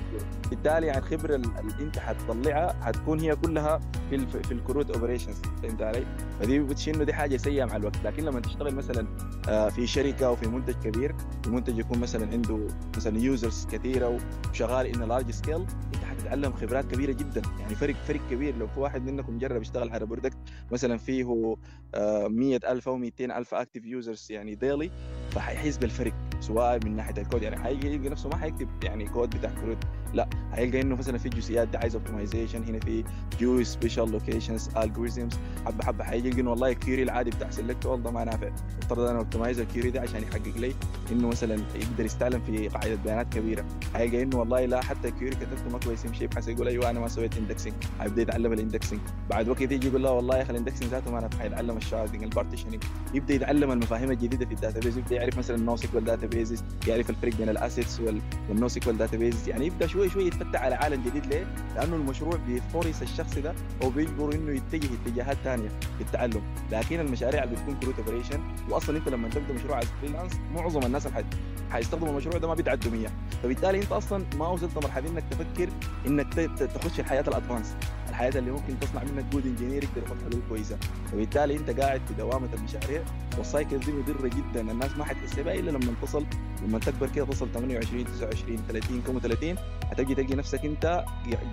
بالتالي 0.51 0.87
يعني 0.87 0.99
الخبرة 0.99 1.35
اللي 1.35 1.49
أنت 1.81 1.99
حتطلعها 1.99 2.77
حتكون 2.83 3.21
هي 3.21 3.37
كلها 3.37 3.81
في 4.11 4.27
في 4.27 4.53
ال 4.53 4.60
CRUD 4.60 4.91
operations 4.91 5.37
فهمت 5.63 5.83
علي؟ 5.83 6.07
فدي 6.41 6.59
بتشي 6.59 6.91
إنه 6.91 7.05
دي 7.05 7.13
حاجة 7.13 7.37
سيئة 7.37 7.65
مع 7.65 7.77
الوقت. 7.77 7.97
لكن 8.05 8.25
لما 8.25 8.41
تشتغل 8.41 8.75
مثلا 8.75 9.07
آه، 9.49 9.69
في 9.69 9.87
شركة 9.87 10.27
أو 10.27 10.37
في 10.37 10.49
منتج 10.49 10.75
كبير 10.75 11.15
المنتج 11.47 11.79
يكون 11.79 11.99
مثلا 11.99 12.33
عنده 12.33 12.59
مثلا 12.97 13.19
users 13.19 13.67
كثيرة 13.73 14.19
وشغال 14.51 14.87
on 14.87 15.03
large 15.09 15.31
scale 15.31 15.67
أنت 15.95 16.05
حتتعلم 16.27 16.53
خبرات 16.53 16.85
كبيرة 16.85 17.13
جدا. 17.13 17.43
يعني 17.61 17.75
فرق 17.75 17.95
فرق 17.95 18.21
كبير. 18.31 18.57
لو 18.57 18.67
في 18.67 18.81
واحد 18.81 19.03
منكم 19.03 19.39
جرب 19.39 19.63
يشتغل 19.63 19.91
على 19.91 20.07
product 20.07 20.37
مثلا 20.73 20.97
فيه 20.97 21.57
آه، 21.95 22.29
100000 22.29 22.89
أو 22.89 22.97
200000 22.97 23.55
active 23.55 23.85
users 23.85 24.27
يعني 24.31 24.55
daily 24.55 24.91
فحيحس 25.31 25.77
بالفرق 25.77 26.13
سواء 26.41 26.85
من 26.85 26.97
ناحية 26.97 27.23
الكود. 27.23 27.43
يعني 27.43 27.57
حيجي 27.59 27.95
يلقى 27.95 28.09
نفسه 28.09 28.29
ما 28.29 28.37
حيكتب 28.37 28.69
يعني 28.85 29.09
كود 29.09 29.37
بتاع 29.37 29.51
CRUD 29.51 29.79
لا 30.17 30.29
حيلقى 30.53 30.81
إنه 30.81 30.97
مثلا 30.97 31.19
في 31.19 31.29
جزئيات 31.29 31.69
دي 31.69 31.77
عايز 31.77 31.95
optimization 31.95 32.65
هنا 32.65 32.81
في 32.81 33.05
geospatial 33.41 34.11
locations 34.13 34.69
algorithms 34.77 35.33
حبه 35.67 35.85
حبه 35.85 36.05
حيجي 36.05 36.29
يلقى 36.29 36.41
إنه 36.41 36.51
والله 36.51 36.69
ال 36.69 36.74
query 36.74 37.03
العادي 37.03 37.31
بتاع 37.31 37.51
select 37.51 37.87
all 37.87 38.03
ده 38.03 38.11
ما 38.11 38.25
نافع. 38.25 38.51
افترض 38.83 39.01
أنا 39.01 39.19
optimize 39.19 39.61
ال 39.61 39.66
query 39.66 39.91
ده 39.91 40.01
عشان 40.01 40.23
يحقق 40.23 40.57
لي 40.57 40.73
إنه 41.13 41.29
مثلا 41.29 41.55
يقدر 41.75 42.05
يستعلم 42.05 42.41
في 42.47 42.69
قاعدة 42.69 42.95
بيانات 42.95 43.35
كبيرة. 43.35 43.65
حيلقى 43.95 44.23
إنه 44.23 44.39
والله 44.39 44.65
لا 44.65 44.83
حتى 44.83 45.09
ال 45.09 45.12
query 45.12 45.31
كتبته 45.37 45.71
ما 45.73 45.79
كويس 45.79 46.05
يمشي 46.05 46.25
يبحث 46.25 46.49
يقول 46.49 46.69
أيوه 46.69 46.91
أنا 46.91 47.01
ما 47.01 47.09
سويت 47.09 47.37
indexing 47.37 47.73
حيبدا 48.01 48.23
يتعلم 48.23 48.53
ال 48.53 48.58
indexing 48.58 49.01
بعد 49.31 49.49
وقت 49.49 49.61
يجي 49.61 49.89
يقول 49.89 50.03
لا 50.03 50.11
والله 50.11 50.37
يا 50.37 50.43
أخي 50.43 50.51
ال 50.51 50.55
indexing 50.55 50.89
ذاته 50.91 51.13
ما 51.13 51.21
نافع 51.21 51.39
حيتعلم 51.39 51.77
ال 51.77 51.82
sharding 51.82 52.23
ال 52.23 52.27
partitioning 52.27 52.83
يبدأ 53.15 53.35
يتعلم 53.35 53.71
المفاهيم 53.71 54.11
الجديدة 54.11 54.47
في 54.47 54.55
ال 54.55 54.81
database 54.81 54.99
يبدأ 54.99 55.17
يعرف 55.17 55.39
مثلا 55.39 55.57
ال 55.57 55.77
NoSQL 55.77 56.05
databases 56.05 56.65
يعرف 56.89 57.11
الفرق 57.11 57.35
بين 57.37 57.49
ال 57.49 58.01
ACID 58.49 58.69
وال 58.69 58.99
NoSQL 58.99 59.17
database 59.17 59.49
يعني 59.49 59.67
يبدأ 59.67 59.87
شوي 60.09 60.13
شوي 60.15 60.27
يتفتح 60.27 60.63
على 60.63 60.75
عالم 60.75 61.03
جديد 61.03 61.27
ليه؟ 61.27 61.47
لأنه 61.75 61.97
المشروع 61.97 62.37
بي 62.37 62.55
force 62.55 63.03
الشخص 63.03 63.39
ده 63.39 63.55
أو 63.83 63.91
بيجبر 63.91 64.35
إنه 64.35 64.53
يتجه 64.53 64.89
اتجاهات 64.95 65.37
ثانية 65.45 65.69
في 65.69 66.01
التعلم. 66.01 66.43
لكن 66.73 67.01
المشاريع 67.01 67.45
اللي 67.45 67.57
بتكون 67.57 67.77
CRUD 67.83 67.99
operation 67.99 68.41
واصلا 68.71 68.97
أنت 68.99 69.09
لما 69.09 69.29
تبدأ 69.29 69.55
مشروع 69.55 69.79
as 69.79 69.87
freelance 70.03 70.33
معظم 70.55 70.87
الناس 70.87 71.07
اللي 71.07 71.25
حيستخدموا 71.71 72.09
المشروع 72.11 72.39
ده 72.39 72.49
ما 72.49 72.55
بيتعدوا 72.55 72.93
100 72.93 73.09
فبالتالي 73.43 73.79
أنت 73.79 73.93
أصلا 73.93 74.25
ما 74.39 74.49
وصلت 74.49 74.77
لمرحلة 74.77 75.09
إنك 75.11 75.25
تفكر 75.31 75.69
إنك 76.07 76.35
تخش 76.75 77.01
الحياة 77.01 77.25
ال 77.29 77.34
advanced 77.34 77.75
الحياة 78.17 78.39
اللي 78.39 78.51
ممكن 78.51 78.81
تصنع 78.81 79.03
منك 79.05 79.25
good 79.33 79.47
engineer 79.47 79.85
يقدر 79.85 80.03
يحط 80.03 80.17
حلول 80.31 80.43
كويسة. 80.49 80.79
فبالتالي 81.13 81.57
أنت 81.57 81.81
قاعد 81.81 82.01
في 82.09 82.15
دوامة 82.15 82.49
المشاريع 82.55 83.03
وال 83.39 83.50
cycle 83.50 83.79
دي 83.81 83.93
مضره 83.93 84.29
جدا. 84.29 84.61
الناس 84.61 84.97
ما 84.99 85.05
حتحس 85.05 85.39
بها 85.39 85.55
إلا 85.55 85.71
لما 85.71 85.95
تصل 86.03 86.27
لما 86.63 86.79
تكبر 86.79 87.09
كده 87.09 87.25
تصل 87.25 87.49
28 87.53 88.05
29 88.05 88.57
30 88.69 89.03
كم 89.03 89.19
30 89.19 89.55
هتجي 89.85 90.15
تلقي 90.15 90.35
نفسك 90.35 90.65
أنت 90.65 91.05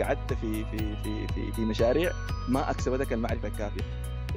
قعدت 0.02 0.34
في 0.34 0.66
في 0.66 0.78
في 1.04 1.28
في, 1.28 1.52
في 1.52 1.62
مشاريع 1.62 2.12
ما 2.50 2.72
أكسبتك 2.72 3.14
المعرفة 3.14 3.48
الكافية. 3.48 3.82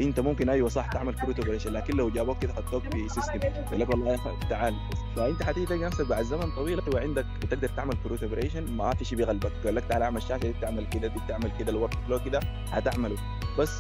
انت 0.01 0.21
ممكن 0.21 0.49
أيوه 0.49 0.69
صح 0.69 0.87
تعمل 0.87 1.15
operation 1.21 1.73
لكن 1.73 1.97
لو 1.97 2.11
جابوك 2.11 2.39
كده 2.39 2.53
حطوك 2.53 2.83
في 2.93 3.09
system 3.09 3.41
يقول 3.43 3.81
لك 3.81 3.89
والله 3.89 4.19
تعال. 4.51 4.75
فأنت 5.17 5.43
حتيجي 5.43 5.67
تلقى 5.67 5.85
نفسك 5.85 6.07
بعد 6.07 6.25
زمن 6.25 6.51
طويل 6.57 6.81
أيوه 6.81 7.01
عندك 7.01 7.27
بتقدر 7.43 7.69
تعمل 7.69 7.95
operation 8.23 8.77
ما 8.77 8.95
في 8.95 9.05
شيء 9.05 9.19
بيغلبك. 9.19 9.53
قال 9.65 9.75
لك 9.75 9.85
تعال 9.85 10.03
اعمل 10.03 10.17
الشاشه 10.17 10.39
دي 10.43 10.53
تعمل 10.61 10.87
كده 10.87 11.09
دي 11.09 11.21
تعمل 11.29 11.53
كده 11.59 11.71
ال 11.73 11.95
workflow 12.07 12.21
كده 12.25 12.41
هتعمله. 12.71 13.17
بس 13.59 13.71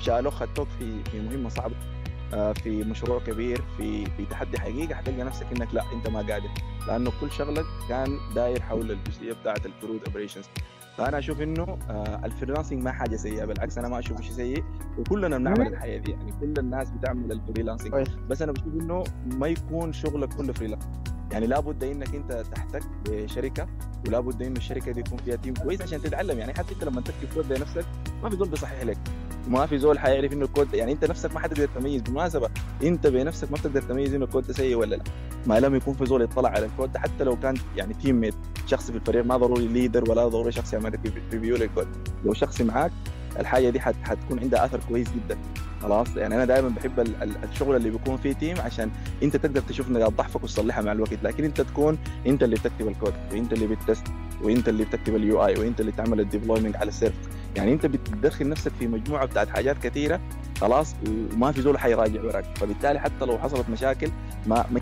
شالوك 0.00 0.32
ختوك 0.32 0.68
في 0.78 1.04
في 1.04 1.20
مهمة 1.20 1.48
صعبة. 1.48 1.74
آه، 2.34 2.52
في 2.52 2.70
مشروع 2.84 3.18
كبير 3.20 3.62
في 3.76 4.04
في 4.06 4.26
تحدي 4.30 4.58
حقيقي 4.60 4.94
حتلقى 4.94 5.22
نفسك 5.24 5.46
إنك 5.56 5.74
لا 5.74 5.82
أنت 5.92 6.08
ما 6.08 6.18
قادر. 6.18 6.48
لأنه 6.88 7.12
كل 7.20 7.30
شغلك 7.32 7.64
كان 7.88 8.18
داير 8.34 8.62
حول 8.62 8.90
الجزئية 8.90 9.32
بتاعت 9.32 9.66
ال 9.66 9.74
CRUD 9.74 10.04
operations 10.06 10.44
فأنا 11.00 11.18
أشوف 11.18 11.40
إنه 11.40 11.62
آه 11.90 12.20
ال 12.24 12.29
freelancing 12.29 12.82
ما 12.82 12.92
حاجة 12.92 13.16
سيئة 13.16 13.44
بالعكس 13.44 13.78
أنا 13.78 13.88
ما 13.88 13.98
اشوفه 13.98 14.22
شيء 14.22 14.32
سيء. 14.32 14.64
وكلنا 14.98 15.38
بنعمل 15.38 15.66
الحياة 15.66 15.98
دي 15.98 16.10
يعني 16.10 16.32
كل 16.40 16.54
الناس 16.58 16.90
بتعمل 16.90 17.32
ال 17.32 17.37
freelancing 17.37 17.90
كويس. 17.90 18.08
بس 18.30 18.42
أنا 18.42 18.52
بشوف 18.52 18.66
إنه 18.66 19.04
ما 19.26 19.46
يكون 19.46 19.92
شغلك 19.92 20.34
كله 20.34 20.52
freelance. 20.52 20.84
يعني 21.32 21.46
لابد 21.46 21.84
إنك 21.84 22.14
أنت 22.14 22.32
تحتك 22.32 22.82
بشركة 23.08 23.66
ولابد 24.06 24.42
إنه 24.42 24.56
الشركة 24.56 24.92
دي 24.92 25.00
يكون 25.00 25.18
فيها 25.18 25.36
team 25.36 25.54
كويس 25.54 25.82
عشان 25.82 26.02
تتعلم. 26.02 26.38
يعني 26.38 26.54
حتى 26.54 26.74
أنت 26.74 26.84
لما 26.84 27.00
تكتب 27.00 27.28
كود 27.34 27.52
لنفسك 27.52 27.84
ما 28.22 28.30
زول 28.30 28.48
بيصحح 28.48 28.82
لك. 28.82 28.98
ما 29.50 29.66
في 29.66 29.78
زول 29.78 29.98
حيعرف 29.98 30.32
إنه 30.32 30.44
الكود 30.44 30.74
يعني 30.74 30.92
أنت 30.92 31.04
نفسك 31.04 31.34
ما 31.34 31.40
حتقدر 31.40 31.68
تميز 31.74 32.02
بالمناسبة 32.02 32.48
أنت 32.82 33.06
بنفسك 33.06 33.50
ما 33.50 33.56
بتقدر 33.56 33.82
تميز 33.82 34.14
إنه 34.14 34.24
الكود 34.24 34.46
ده 34.46 34.52
سيء 34.52 34.76
ولا 34.76 34.96
لا. 34.96 35.02
ما 35.46 35.60
لم 35.60 35.74
يكون 35.74 35.94
في 35.94 36.06
زول 36.06 36.22
يطلع 36.22 36.48
على 36.48 36.66
الكود 36.66 36.92
ده. 36.92 37.00
حتى 37.00 37.24
لو 37.24 37.36
كان 37.36 37.54
يعني 37.76 37.94
teammate 37.94 38.34
شخص 38.66 38.90
في 38.90 38.96
الفريق 38.96 39.24
ما 39.24 39.36
ضروري 39.36 39.66
leader 39.66 40.10
ولا 40.10 40.28
ضروري 40.28 40.52
شخص 40.52 40.72
يعمل 40.72 40.98
review 41.32 41.56
لل 41.56 41.65
code. 41.65 41.88
لو 42.24 42.34
شخص 42.34 42.60
معاك 42.60 42.92
الحاجة 43.38 43.70
دي 43.70 43.80
حت 43.80 43.94
حتكون 44.02 44.38
عندها 44.40 44.64
أثر 44.64 44.80
كويس 44.88 45.08
جدا. 45.10 45.38
خلاص؟ 45.82 46.16
يعني 46.16 46.34
أنا 46.34 46.44
دائما 46.44 46.68
بحب 46.68 47.00
ال- 47.00 47.22
ال- 47.22 47.44
الشغل 47.52 47.76
اللي 47.76 47.90
بيكون 47.90 48.16
فيه 48.16 48.32
team 48.32 48.60
عشان 48.60 48.90
أنت 49.22 49.36
تقدر 49.36 49.60
تشوف 49.60 49.90
نقاط 49.90 50.12
ضعفك 50.12 50.42
وتصلحها 50.44 50.82
مع 50.82 50.92
الوقت. 50.92 51.18
لكن 51.22 51.44
أنت 51.44 51.60
تكون 51.60 51.98
أنت 52.26 52.42
اللي 52.42 52.56
بتكتب 52.56 52.88
الكود 52.88 53.14
وأنت 53.32 53.52
اللي 53.52 53.66
بت 53.66 53.79
test 53.79 54.04
وأنت 54.42 54.68
اللي 54.68 54.84
بتكتب 54.84 55.16
ال 55.16 55.46
UI 55.46 55.58
وأنت 55.60 55.80
اللي 55.80 55.92
تعمل 55.92 56.20
ال 56.20 56.25
deployment 56.25 56.76
على 56.76 56.88
ال 56.88 56.94
server 56.94 57.28
يعني 57.56 57.72
انت 57.72 57.86
بتدخل 57.86 58.48
نفسك 58.48 58.72
في 58.78 58.86
مجموعة 58.86 59.26
بتاعت 59.26 59.48
حاجات 59.48 59.78
كثيرة 59.78 60.20
خلاص 60.60 60.94
وما 61.32 61.52
في 61.52 61.62
زول 61.62 61.78
حيراجع 61.78 62.22
وراك. 62.22 62.44
فبالتالي 62.58 63.00
حتى 63.00 63.24
لو 63.24 63.38
حصلت 63.38 63.70
مشاكل 63.70 64.10
ما 64.46 64.66
ما 64.70 64.80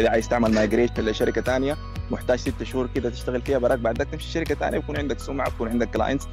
فيها 0.00 0.10
عايز 0.10 0.28
تعمل 0.28 0.54
migration 0.54 1.04
لشركة 1.04 1.40
ثانية 1.40 1.76
محتاج 2.10 2.38
ست 2.38 2.62
شهور 2.62 2.88
كده 2.94 3.10
تشتغل 3.10 3.42
فيها 3.42 3.58
براك 3.58 3.78
بعد 3.78 4.06
تمشي 4.06 4.28
شركة 4.28 4.54
ثانية 4.54 4.78
ويكون 4.78 4.96
عندك 4.96 5.18
سمعة 5.18 5.46
ويكون 5.46 5.68
عندك 5.68 5.90
clients 5.90 6.28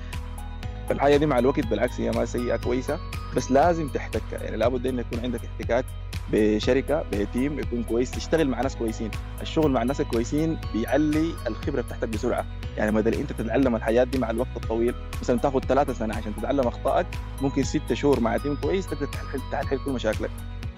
فالحاجه 0.89 1.17
دي 1.17 1.25
مع 1.25 1.39
الوقت 1.39 1.67
بالعكس 1.67 1.99
هي 1.99 2.11
ما 2.11 2.25
سيئة 2.25 2.55
كويسة. 2.55 2.99
بس 3.35 3.51
لازم 3.51 3.87
تحتكها 3.87 4.43
يعني 4.43 4.57
لابد 4.57 4.87
انه 4.87 5.01
يكون 5.01 5.19
عندك 5.19 5.39
احتكاك 5.45 5.85
بشركة 6.31 7.03
ب 7.11 7.21
team 7.21 7.59
يكون 7.59 7.83
كويس 7.83 8.11
تشتغل 8.11 8.47
مع 8.47 8.61
ناس 8.61 8.75
كويسين. 8.75 9.11
الشغل 9.41 9.71
مع 9.71 9.81
الناس 9.81 10.01
الكويسين 10.01 10.57
بيعلي 10.73 11.33
الخبرة 11.47 11.81
بتاعتك 11.81 12.09
بسرعة. 12.09 12.45
يعني 12.77 12.91
بدل 12.91 13.13
أنت 13.13 13.33
تتعلم 13.33 13.75
الحياة 13.75 14.03
دي 14.03 14.17
مع 14.17 14.29
الوقت 14.29 14.47
الطويل 14.55 14.95
مثلا 15.21 15.39
تاخذ 15.39 15.59
ثلاثة 15.59 15.93
سنة 15.93 16.15
عشان 16.15 16.35
تتعلم 16.35 16.67
أخطائك 16.67 17.07
ممكن 17.41 17.63
ست 17.63 17.93
شهور 17.93 18.19
مع 18.19 18.37
team 18.37 18.55
كويس 18.55 18.87
تقدر 18.87 19.07
تحل 19.51 19.79
كل 19.85 19.91
مشاكلك. 19.91 20.31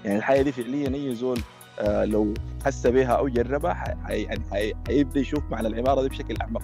يعني 0.04 0.18
الحياة 0.18 0.42
دي 0.42 0.52
فعليا 0.52 0.94
اي 0.94 1.14
زول 1.14 1.40
لو 1.84 2.34
حس 2.64 2.86
بها 2.86 3.12
أو 3.12 3.28
جربها 3.28 3.84
يعني 4.08 4.42
حي 4.50 4.72
حيبدأ 4.86 5.20
يشوف 5.20 5.42
معنى 5.50 5.68
العباره 5.68 6.02
دي 6.02 6.08
بشكل 6.08 6.36
أعمق. 6.40 6.62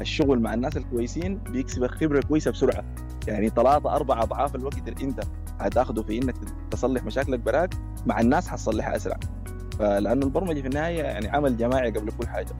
الشغل 0.00 0.40
مع 0.40 0.54
الناس 0.54 0.76
الكويسين 0.76 1.38
بيكسبك 1.38 1.90
خبره 1.90 2.20
كويسة 2.20 2.50
بسرعة. 2.50 2.84
يعني 3.28 3.48
ثلاثة 3.48 3.94
أربع 3.94 4.22
أضعاف 4.22 4.54
الوقت 4.54 4.88
اللي 4.88 5.04
أنت 5.04 5.20
هتاخده 5.60 6.02
في 6.02 6.18
إنك 6.18 6.34
تصلح 6.70 7.04
مشاكلك 7.04 7.38
براك 7.38 7.74
مع 8.06 8.20
الناس 8.20 8.48
حتصلحها 8.48 8.96
أسرع. 8.96 9.16
فلأنه 9.78 10.26
البرمجة 10.26 10.60
في 10.60 10.66
النهاية 10.66 11.02
يعني 11.02 11.28
عمل 11.28 11.56
جماعي 11.56 11.90
قبل 11.90 12.12
كل 12.12 12.26
حاجة. 12.26 12.52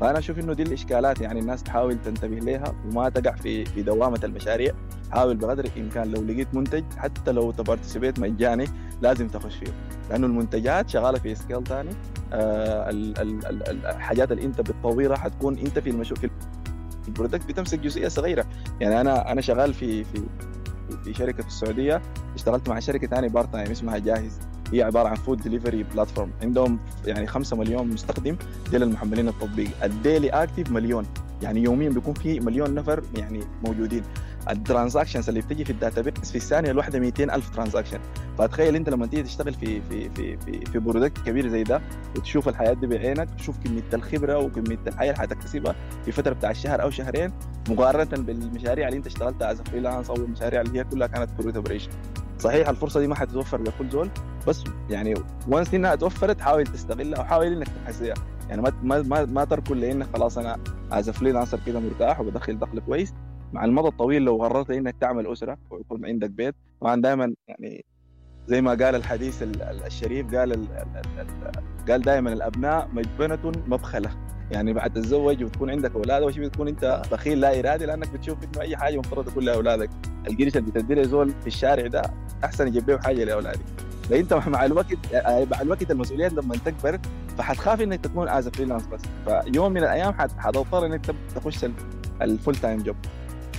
فأنا 0.00 0.18
أشوف 0.18 0.38
إنه 0.38 0.52
دي 0.52 0.62
الإشكالات 0.62 1.20
يعني 1.20 1.40
الناس 1.40 1.62
تحاول 1.62 2.02
تنتبه 2.02 2.36
لها 2.36 2.74
وما 2.86 3.08
تقع 3.08 3.36
في 3.36 3.64
في 3.64 3.82
دوامة 3.82 4.20
المشاريع. 4.24 4.72
حاول 5.10 5.36
بقدر 5.36 5.64
الإمكان 5.64 6.10
لو 6.10 6.22
لقيت 6.22 6.54
منتج 6.54 6.84
حتى 6.96 7.32
لو 7.32 7.50
ت 7.50 7.56
participate 7.56 8.18
مجاني 8.18 8.64
لازم 9.02 9.28
تخش 9.28 9.54
فيه 9.56 9.72
لأنه 10.10 10.26
المنتجات 10.26 10.88
شغالة 10.88 11.18
في 11.18 11.34
scale 11.34 11.64
ثاني 11.64 11.90
آه 12.32 12.90
ال- 12.90 13.18
ال- 13.20 13.46
ال- 13.46 13.86
الحاجات 13.86 14.32
اللي 14.32 14.44
أنت 14.44 14.60
بتطورها 14.60 15.16
حتكون 15.16 15.58
أنت 15.58 15.78
في 15.78 15.90
المشروع 15.90 16.20
في 16.20 17.08
ال 17.08 17.13
product 17.13 17.46
بتمسك 17.48 17.78
جزئية 17.78 18.08
صغيرة. 18.08 18.44
يعني 18.80 19.00
أنا 19.00 19.32
أنا 19.32 19.40
شغال 19.40 19.74
في 19.74 20.04
في 20.04 20.22
في 21.04 21.14
شركة 21.14 21.42
في 21.42 21.48
السعودية. 21.48 22.02
اشتغلت 22.34 22.68
مع 22.68 22.78
شركة 22.78 23.06
ثانية 23.06 23.28
part 23.28 23.52
time 23.52 23.70
اسمها 23.70 23.98
جاهز. 23.98 24.38
هي 24.72 24.82
عبارة 24.82 25.08
عن 25.08 25.14
food 25.14 25.42
delivery 25.42 25.82
platform 25.82 26.30
عندهم 26.42 26.78
يعني 27.06 27.26
5 27.26 27.56
مليون 27.56 27.88
مستخدم 27.88 28.36
ديل 28.70 28.78
المحملين 28.78 29.28
التطبيق. 29.28 29.70
ال 29.84 29.91
daily 29.91 30.28
active 30.28 30.70
مليون. 30.70 31.06
يعني 31.42 31.62
يوميا 31.62 31.88
بيكون 31.88 32.14
في 32.14 32.40
مليون 32.40 32.74
نفر 32.74 33.02
يعني 33.16 33.40
موجودين. 33.64 34.02
ال 34.50 34.56
transactions 34.56 35.28
اللي 35.28 35.40
بتجي 35.40 35.64
في 35.64 35.70
ال 35.72 35.78
database 35.78 36.30
في 36.30 36.36
الثانية 36.36 36.70
الواحدة 36.70 36.98
200 36.98 37.24
ألف 37.34 37.48
transaction. 37.50 37.98
فتخيل 38.38 38.76
أنت 38.76 38.88
لما 38.88 39.06
تيجي 39.06 39.22
تشتغل 39.22 39.54
في 39.54 39.80
في 39.80 40.10
في 40.10 40.36
في, 40.36 40.64
في 40.64 40.78
product 40.78 41.18
كبير 41.18 41.48
زي 41.48 41.62
ده 41.62 41.80
وتشوف 42.16 42.48
الحياة 42.48 42.72
دي 42.72 42.86
بعينك 42.86 43.28
تشوف 43.34 43.58
كمية 43.64 43.82
الخبرة 43.94 44.38
وكمية 44.38 44.78
الحياة 44.86 45.12
اللي 45.12 45.22
حتكتسبها 45.22 45.74
في 46.04 46.12
فترة 46.12 46.32
بتاع 46.32 46.50
الشهر 46.50 46.82
أو 46.82 46.90
شهرين 46.90 47.32
مقارنة 47.68 48.22
بالمشاريع 48.24 48.88
اللي 48.88 48.96
أنت 48.98 49.06
اشتغلتها 49.06 49.50
as 49.50 49.60
freelance 49.60 50.10
أو 50.10 50.16
المشاريع 50.16 50.60
اللي 50.60 50.78
هي 50.78 50.84
كلها 50.84 51.06
كانت 51.06 51.30
CRUD 51.38 51.56
operation 51.56 51.90
صحيح 52.38 52.68
الفرصة 52.68 53.00
دي 53.00 53.06
ما 53.06 53.14
حتتوفر 53.14 53.62
لكل 53.62 53.90
زول 53.90 54.10
بس 54.46 54.64
يعني 54.90 55.14
once 55.48 55.74
إنها 55.74 55.94
توفرت 55.94 56.40
حاول 56.40 56.66
تستغلها 56.66 57.18
أو 57.18 57.24
حاول 57.24 57.46
إنك 57.46 57.68
تحسها 57.84 58.14
يعني 58.48 58.62
ما 58.62 58.72
ما 58.82 59.02
ما, 59.02 59.24
ما 59.24 59.44
تركن 59.44 59.76
لانك 59.76 60.06
خلاص 60.16 60.38
أنا 60.38 60.58
as 60.92 61.10
freelancer 61.10 61.60
كده 61.66 61.80
مرتاح 61.80 62.20
وبدخل 62.20 62.58
دخل 62.58 62.80
كويس. 62.80 63.14
مع 63.52 63.64
المدى 63.64 63.88
الطويل 63.88 64.22
لو 64.22 64.36
قررت 64.42 64.70
إنك 64.70 64.94
تعمل 65.00 65.32
أسرة 65.32 65.58
ويكون 65.70 66.06
عندك 66.06 66.30
بيت. 66.30 66.54
طبعا 66.80 67.00
دائما 67.00 67.34
يعني 67.48 67.84
زي 68.46 68.60
ما 68.62 68.70
قال 68.70 68.94
الحديث 68.94 69.42
ال- 69.42 69.62
ال- 69.62 69.84
الشريف 69.86 70.34
قال 70.34 70.52
ال 70.52 70.66
ال 70.72 71.20
ال 71.20 71.86
قال 71.90 72.02
دائما 72.02 72.32
الأبناء 72.32 72.88
مجبنة 72.92 73.52
مبخلة. 73.68 74.10
يعني 74.50 74.72
بعد 74.72 74.92
تتزوج 74.92 75.44
وتكون 75.44 75.70
عندك 75.70 75.94
أولاد 75.94 76.22
أول 76.22 76.34
شيء 76.34 76.42
بتكون 76.48 76.68
أنت 76.68 77.02
بخيل 77.12 77.40
لا 77.40 77.58
إرادي 77.60 77.86
لأنك 77.86 78.12
بتشوف 78.12 78.38
إنه 78.44 78.60
أي 78.60 78.76
حاجة 78.76 78.98
مفترض 78.98 79.24
تكون 79.28 79.44
لأولادك. 79.44 79.90
القرش 80.28 80.56
اللي 80.56 80.70
بتدي 80.70 80.94
له 80.94 81.02
زول 81.02 81.30
في 81.40 81.46
الشارع 81.46 81.86
ده 81.86 82.02
أحسن 82.44 82.68
يجيب 82.68 82.90
له 82.90 82.98
حاجة 82.98 83.24
لأولادك. 83.24 83.60
فانت 84.10 84.32
مع 84.34 84.64
الوقت 84.64 84.86
مع 85.50 85.60
الوقت 85.60 85.90
المسؤوليات 85.90 86.32
لما 86.32 86.56
تكبر 86.56 86.98
فحتخاف 87.38 87.80
إنك 87.80 88.00
تكون 88.00 88.28
as 88.28 88.48
freelance 88.48 88.86
بس. 88.86 89.00
فيوم 89.24 89.72
من 89.72 89.78
الأيام 89.82 90.12
حت- 90.12 90.38
حتضطر 90.38 90.86
إنك 90.86 91.14
تخش 91.34 91.64
ال- 91.64 91.72
ال 92.22 92.28
full 92.28 92.54
time 92.54 92.78
job 92.82 92.96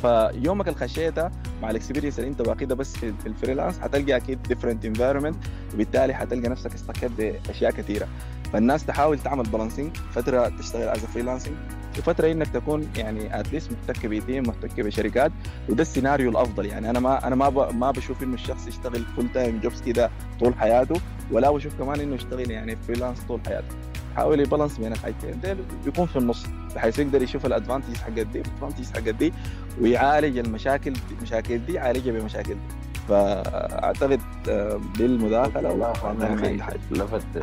فيومك 0.02 0.68
اللي 0.68 0.80
خشيتها 0.80 1.32
مع 1.62 1.70
ال 1.70 1.74
experience 1.74 2.20
اللي 2.20 2.30
انت 2.30 2.42
واخدها 2.42 2.76
بس 2.76 2.98
في, 2.98 3.14
ال 3.26 3.31
freelance 3.31 3.80
حتلقى 3.80 4.16
أكيد 4.16 4.44
different 4.44 4.86
environment 4.86 5.36
وبالتالي 5.74 6.14
حتلقى 6.14 6.50
نفسك 6.50 6.74
استقيت 6.74 7.12
بأشياء 7.12 7.72
كثيرة 7.72 8.08
فالناس 8.54 8.86
تحاول 8.86 9.20
تعمل 9.20 9.44
balancing 9.44 9.98
فترة 10.12 10.50
تشتغل 10.60 10.88
as 10.88 11.00
freelancing 11.00 11.56
وفتره 11.98 12.32
إنك 12.32 12.48
تكون 12.48 12.90
يعني 12.98 13.40
at 13.40 13.48
least 13.48 13.70
محتك 13.72 14.06
ب 14.06 14.13
team 14.13 14.44
محتك 14.44 14.80
بشركات 14.82 15.32
وده 15.70 15.82
السيناريو 15.82 16.30
الأفضل 16.30 16.66
يعني 16.66 16.90
أنا 16.90 17.00
ما 17.00 17.28
أنا 17.28 17.36
ما. 17.36 17.72
ما 17.72 17.92
بشوف 17.92 18.24
إنه 18.24 18.34
الشخص 18.34 18.68
يشتغل 18.68 19.06
full 19.16 19.32
time 19.34 19.60
jobs 19.60 19.82
كده 19.82 20.10
طول 20.40 20.54
حياته 20.54 21.02
ولا 21.32 21.52
بشوف 21.52 21.76
كمان 21.76 22.00
إنه 22.00 22.16
يشتغل 22.16 22.52
يعني 22.52 22.76
freelance 22.76 23.20
طول 23.28 23.40
حياته 23.46 23.91
حاول 24.16 24.40
ي 24.40 24.44
balance 24.44 24.78
بين 24.78 24.92
الحاجتين. 24.94 25.40
ده 25.40 25.58
بيكون 25.86 26.06
في 26.06 26.16
النص 26.16 26.46
بحيث 26.76 27.00
يقدر 27.00 27.22
يشوف 27.22 27.46
ال 27.46 27.50
advantages 27.50 27.98
حقت 27.98 28.12
دي 28.20 28.40
وال 28.40 28.48
advantages 28.48 28.92
حقت 28.92 29.10
دي 29.10 29.34
ويعالج 29.82 30.38
المشاكل 30.38 30.94
المشاكل 31.12 31.66
دي 31.66 31.74
يعالجها 31.74 32.12
بمشاكل 32.12 32.54
دي. 32.54 32.76
فأعتقد 33.08 34.22
آه، 34.50 34.80
دي 34.98 35.06
المداخله 35.06 35.70
والله 35.70 35.94
حاجة. 35.94 36.80
لفت 36.92 37.38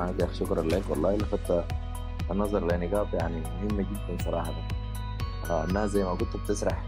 آه، 0.00 0.14
يا 0.20 0.24
أخي 0.24 0.34
شكرا 0.34 0.62
لك 0.62 0.82
والله. 0.88 1.16
لفت 1.16 1.64
النظر 2.30 2.72
لنقاط 2.72 3.14
يعني 3.14 3.40
مهمة 3.40 3.82
جدا 3.82 4.24
صراحة. 4.24 4.52
آه، 5.50 5.64
الناس 5.64 5.90
زي 5.90 6.04
ما 6.04 6.10
قلت 6.10 6.36
بتسرح 6.36 6.82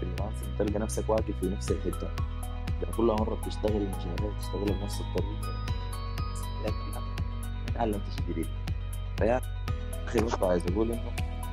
في 0.00 0.02
الفريلانسنج 0.02 0.48
تلقى 0.58 0.78
نفسك 0.78 1.10
واقف 1.10 1.24
في 1.40 1.46
نفس 1.46 1.70
الحتة. 1.70 2.08
يعني 2.82 2.96
كل 2.96 3.04
مرة 3.04 3.34
بتشتغل 3.34 3.86
مشاريع 3.88 4.34
بتشتغل 4.36 4.78
بنفس 4.80 5.00
الطريقة. 5.00 5.54
لكن 6.64 7.03
ما 7.74 7.78
تعلمت 7.78 8.02
شيء 8.16 8.30
جديد 8.32 8.46
فيا 9.18 9.40
أخي 10.06 10.20
برضه 10.20 10.48
عايز 10.50 10.62
أقول 10.66 10.92
إنه 10.92 11.02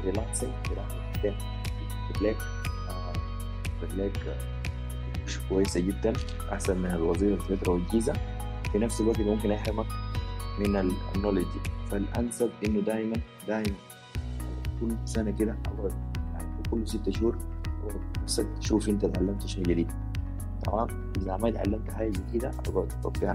فريلانسنج 0.02 0.52
فريلانسنج 0.66 1.34
رجليك 2.16 2.38
مش 5.26 5.40
كويسة 5.50 5.80
جدا 5.80 6.14
أحسن 6.54 6.78
من 6.78 6.86
الوظيفة 6.92 7.44
في 7.44 7.50
المترو 7.50 7.74
والجيزة. 7.74 8.14
في 8.72 8.78
نفس 8.80 9.02
الوقت 9.02 9.20
ممكن 9.20 9.52
يحرمك 9.52 9.86
من 10.60 10.76
ال- 10.76 10.92
النولج. 11.16 11.46
فالأنسب 11.92 12.50
إنه 12.68 12.80
دائما 12.82 13.14
دائما 13.48 13.76
كل 14.82 14.96
سنة 15.06 15.32
كده 15.32 15.58
أو 15.68 15.88
يعني 16.34 16.64
كل 16.72 16.88
ست 16.88 17.10
شهور 17.10 17.38
نفسك 18.24 18.48
تشوف 18.60 18.90
أنت 18.90 19.06
تعلمت 19.06 19.46
شيء 19.48 19.64
جديد 19.64 19.92
تمام؟ 20.64 21.12
إذا 21.18 21.38
ما 21.38 21.50
تعلمت 21.52 21.92
حاجة 21.92 22.10
جديدة 22.10 22.50
أقعد. 22.50 22.88
تطبيق 22.88 23.30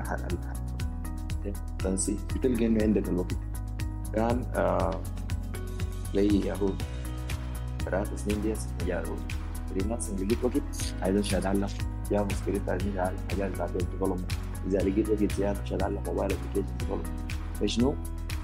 تنسي 1.79 2.17
بتلقى 2.35 2.67
إنه 2.67 2.83
عندك 2.83 3.09
الوقت. 3.09 3.37
كان 4.15 4.43
آه 4.55 5.01
اهو 6.53 6.69
ثلاث 7.85 8.25
سنين 8.25 8.43
دي 8.43 8.55
مجال 8.83 9.05
فريلانسنج 9.71 10.23
لقيت 10.23 10.45
وقت. 10.45 10.95
عايز 11.03 11.17
أمشي 11.17 11.39
أتعلم. 11.39 11.67
جافا 12.11 12.35
سكريبت 12.35 12.69
عايز 12.69 12.83
امشي 12.83 12.95
اتعلم 13.01 13.19
حاجات 13.31 13.51
بتاعت 13.53 13.71
ديفلوبمنت 13.71 14.33
إذا 14.67 14.79
لقيت 14.79 15.09
وقت 15.09 15.33
زيادة 15.33 15.63
امشي 15.63 15.73
اتعلم 15.73 16.03
mobile 16.07 16.33
application 16.33 16.77
development 16.79 17.07
فشنو؟ 17.61 17.95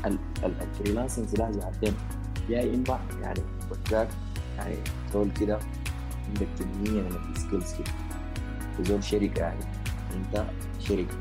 ال- 0.06 0.18
ال- 0.44 0.60
ال 0.62 0.68
freelancing 0.68 1.26
سلاح 1.28 1.48
ذو 1.48 1.60
حدين 1.62 1.94
يا 2.48 2.74
اما 2.74 3.00
يعني 3.22 3.40
وذاك 3.70 4.08
يعني 4.56 4.74
تقول 5.12 5.30
كده 5.40 5.58
عندك 6.28 6.48
كمية 6.58 7.02
من 7.02 7.16
ال 7.36 7.41
skills 7.41 7.72
كده. 7.74 7.92
في 8.76 8.84
زول 8.84 9.04
شركة 9.04 9.40
يعني. 9.40 9.64
أنت 10.14 10.44
شركة. 10.78 11.16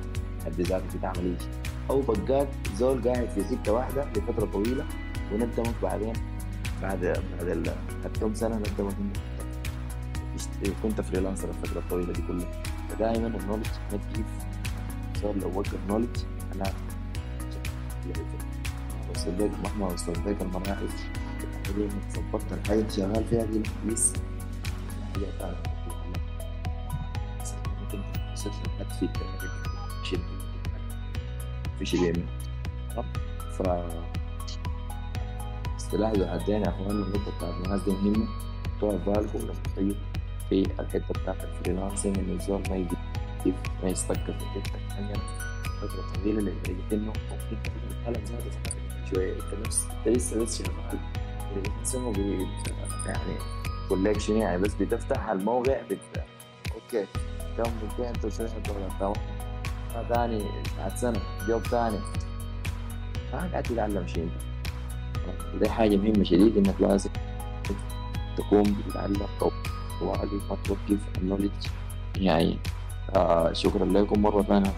حد 0.45 0.61
ذاتك 0.61 0.97
بتعمل 0.97 1.17
اي 1.17 1.35
شيء 1.39 1.49
أو 1.91 2.01
بقاك 2.01 2.47
زول 2.75 3.07
قاعد 3.09 3.29
في 3.29 3.43
سكه 3.43 3.71
واحدة 3.73 4.05
لفتره 4.15 4.45
طويله 4.45 4.85
وندمك 5.31 5.75
بعدين 5.83 6.13
بعد 6.81 6.99
بعد 7.39 8.11
الكم 8.15 8.33
سنه 8.33 8.55
ندمك 8.57 8.95
انك 8.99 9.17
اشت- 10.35 10.73
كنت 10.83 11.01
فريلانسر 11.01 11.49
الفترة 11.49 11.79
الطويله 11.79 12.13
دي 12.13 12.21
كلها 12.21 12.51
فدائما 12.89 13.27
النولج 13.27 13.67
ما 13.91 13.97
تجيب 13.97 14.25
زول 15.21 15.39
لو 15.39 15.51
وقف 15.59 15.75
نولج 15.89 16.17
أنا 16.55 16.63
وصل 19.15 19.37
لك 19.39 19.51
مهما 19.63 19.93
وصل 19.93 20.11
لك 20.11 20.41
المراحل 20.41 20.87
اللي 21.69 21.89
ظبطت 22.15 22.51
اللي 22.53 22.91
شغال 22.91 23.23
فيها 23.29 23.45
دي 23.45 23.61
لسه 23.85 24.13
حاجة 25.13 25.25
ثانية 25.39 25.55
ممكن 27.81 28.01
تصير 28.35 28.51
شيء 28.51 28.61
في 28.99 29.49
شيء 31.85 32.01
بيعمل. 32.01 32.25
ف 33.57 33.61
اصطلاح 35.77 36.11
ذو 36.11 36.27
حدين 36.27 36.61
يا 36.61 36.69
أخوان 36.69 36.91
النقطة 36.91 37.37
بتاعت 37.37 37.53
الناس 37.65 37.81
دي 37.83 37.91
مهمة. 37.91 38.27
تقعد 38.81 39.05
بالكم 39.05 39.39
لما 39.39 39.53
تخيل 39.63 39.95
في 40.49 40.61
الحتة 40.79 41.21
بتاعت 41.21 41.43
الفريلانسنج 41.43 42.19
انه 42.19 42.33
الزول 42.33 42.63
ما 42.69 42.75
يجي 42.75 42.97
ما 43.83 43.89
يستقر 43.89 44.33
في 44.39 44.45
حتة 44.45 44.79
معينة 44.89 45.19
فترة 45.81 46.23
طويلة 46.23 46.41
لدرجة 46.41 46.93
انه 46.93 47.13
ممكن 47.51 47.71
القلم 47.91 48.25
زاد 48.25 48.53
شوية. 49.13 49.33
أنت 49.33 49.65
نفس 49.65 49.87
انت 49.91 50.07
لسه 50.17 50.43
بس 50.43 50.63
شغال 50.63 50.99
فريلانسنج 51.53 52.17
يعني 53.05 53.37
بقول 53.87 54.03
لك 54.03 54.19
شنو 54.19 54.37
يعني 54.37 54.61
بس 54.61 54.73
بتفتح 54.73 55.29
الموقع 55.29 55.81
بت... 55.89 56.23
أوكي. 56.73 57.05
كم 57.57 57.71
200 57.99 58.11
دولار 58.67 58.89
تمام 58.99 59.13
ثاني 60.13 60.43
بعد 60.79 60.97
سنة 60.97 61.19
جوب 61.47 61.61
ثاني. 61.61 61.99
ما 63.33 63.49
قاعد 63.51 63.63
تتعلم 63.63 64.07
شيء. 64.07 64.29
دي 65.61 65.69
حاجة 65.69 65.95
مهمة 65.97 66.23
شديد 66.23 66.57
إنك 66.57 66.75
لازم 66.79 67.09
تقوم 68.37 68.63
بتتعلم 68.63 69.27
طوالي 69.39 70.39
ما 70.49 70.57
توقف 70.63 70.99
النولج 71.17 71.51
يعني 72.15 72.57
آه 73.15 73.53
شكرا 73.53 73.85
لكم 73.85 74.21
مرة 74.21 74.41
ثانية. 74.41 74.71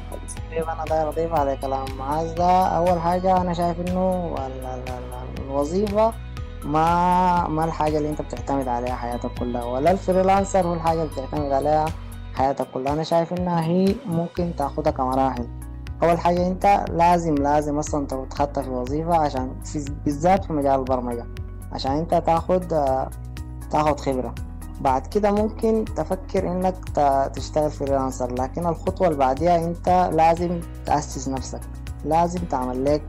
طيب 0.52 0.70
أنا 0.70 0.86
داير 0.86 1.10
أضيف 1.10 1.34
على 1.34 1.58
كلام 1.58 1.86
معاذ 2.00 2.36
ده. 2.36 2.66
أول 2.66 3.00
حاجة 3.02 3.38
أنا 3.42 3.54
شايف 3.54 3.80
إنه 3.80 4.36
ال- 4.38 4.66
ال- 4.66 4.90
ال- 4.90 5.44
الوظيفة 5.46 6.14
ما 6.64 7.48
ما 7.48 7.66
الحاجة 7.66 7.98
اللي 7.98 8.10
أنت 8.10 8.22
بتعتمد 8.22 8.68
عليها 8.68 8.96
حياتك 8.96 9.32
كلها 9.40 9.64
ولا 9.64 9.92
الفريلانسر 9.92 10.68
هو 10.68 10.74
الحاجة 10.74 11.04
اللي 11.04 11.14
بتعتمد 11.14 11.52
عليها. 11.52 11.86
حياتك 12.34 12.68
كلها. 12.74 12.94
أنا 12.94 13.04
شايف 13.04 13.34
إنها 13.34 13.62
هي 13.62 13.96
ممكن 14.06 14.54
تاخدها 14.58 14.92
كمراحل. 14.92 15.48
أول 16.04 16.20
حاجة 16.20 16.48
أنت 16.48 16.86
لازم 16.92 17.36
لازم 17.36 17.78
أصلا 17.78 18.08
تتخطى 18.08 18.64
في 18.64 18.70
وظيفة 18.70 19.16
عشان 19.16 19.56
بالذات 20.06 20.46
في 20.46 20.54
مجال 20.54 20.80
البرمجة. 20.80 21.26
عشان 21.72 21.92
أنت 21.92 22.24
تاخد 22.26 22.68
تاخد 23.72 24.00
خبرة. 24.00 24.36
بعد 24.82 25.08
كده 25.08 25.32
ممكن 25.32 25.86
تفكر 25.96 26.52
إنك 26.52 26.76
تشتغل 27.36 27.72
freelancer 27.72 28.34
لكن 28.34 28.68
الخطوة 28.68 29.08
اللي 29.08 29.20
بعديها 29.20 29.66
أنت 29.66 30.10
لازم 30.14 30.60
تأسس 30.86 31.30
نفسك. 31.30 31.62
لازم 32.06 32.40
تعمل 32.40 32.86
لك 32.86 33.04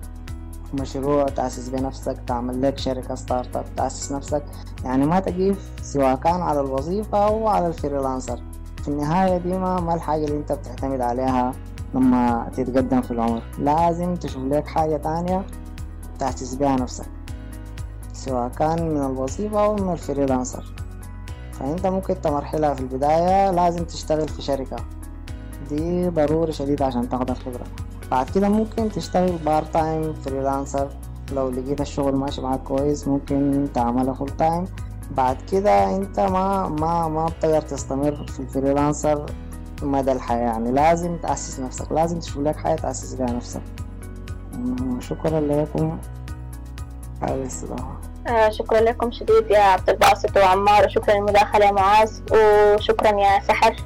مشروع 0.75 1.25
تأسس 1.25 1.69
بنفسك 1.69 2.17
تعمل 2.27 2.63
لك 2.63 2.79
شركة 2.79 3.15
startup 3.15 3.65
تأسس 3.77 4.13
نفسك. 4.13 4.45
يعني 4.85 5.07
ما 5.07 5.21
تقيف 5.21 5.71
سواء 5.83 6.17
كان 6.17 6.41
على 6.41 6.61
الوظيفة 6.61 7.25
أو 7.27 7.49
على 7.49 7.67
ال 7.67 7.73
freelancer 7.73 8.41
في 8.85 8.91
النهاية 8.91 9.37
دي 9.39 9.59
ما, 9.59 9.81
ما 9.81 9.95
الحاجة 9.95 10.25
اللي 10.25 10.37
انت 10.37 10.53
بتعتمد 10.53 11.01
عليها 11.01 11.53
لما 11.95 12.51
تتقدم 12.57 13.03
في 13.03 13.11
العمر. 13.11 13.43
لازم 13.59 14.15
تشوف 14.15 14.45
لك 14.45 14.67
حاجة 14.67 14.97
تانية 14.97 15.45
تأسس 16.19 16.55
بها 16.55 16.77
نفسك 16.77 17.07
سواء 18.13 18.49
كان 18.49 18.89
من 18.89 19.01
الوظيفة 19.05 19.65
أو 19.65 19.77
من 19.77 19.93
ال 19.93 19.99
freelancer. 19.99 20.75
فأنت 21.53 21.87
ممكن 21.87 22.21
تمرحلها 22.21 22.75
في 22.75 22.81
البداية 22.81 23.51
لازم 23.51 23.85
تشتغل 23.85 24.29
في 24.29 24.43
شركة. 24.43 24.77
دي 25.69 26.09
ضروري 26.09 26.53
شديد 26.53 26.83
عشان 26.83 27.09
تاخد 27.09 27.31
الخبرة. 27.31 27.65
بعد 28.11 28.31
كده 28.31 28.49
ممكن 28.49 28.89
تشتغل 28.89 29.39
part 29.39 29.63
time 29.63 30.13
freelancer 30.15 30.89
لو 31.33 31.51
لقيت 31.51 31.81
الشغل 31.81 32.17
ماشي 32.17 32.41
معاك 32.41 32.63
كويس 32.63 33.09
ممكن 33.09 33.69
تعملها 33.75 34.15
full 34.15 34.31
time 34.31 34.65
بعد 35.11 35.37
كده 35.53 35.97
انت 35.97 36.21
ما 36.21 36.69
ما 36.69 37.09
ما 37.09 37.27
بتقدر 37.27 37.61
تستمر 37.61 38.27
في 38.27 38.41
ال 38.41 38.48
freelancer 38.48 39.27
مدى 39.83 40.13
الحياة. 40.13 40.39
يعني 40.39 40.73
لازم 40.73 41.17
تأسس 41.17 41.61
نفسك 41.61 41.93
لازم 41.93 42.19
تشوف 42.19 42.39
لك 42.39 42.57
حاجة 42.57 42.75
تأسس 42.77 43.15
بها 43.15 43.27
نفسك. 43.27 43.63
مم، 44.53 45.01
شكرا 45.01 45.41
لكم. 45.41 45.99
على 47.23 47.49
آه 48.29 48.49
شكرا 48.51 48.81
لكم 48.81 49.13
شديد 49.13 49.51
يا 49.51 49.59
عبد 49.59 49.91
الباسط 49.91 50.37
وعمار 50.37 50.87
وشكرا 50.87 51.15
للمداخلة 51.15 51.67
يا 51.67 51.73
معاذ 51.73 52.21
وشكرا 52.33 53.21
يا 53.21 53.41
سحر. 53.41 53.77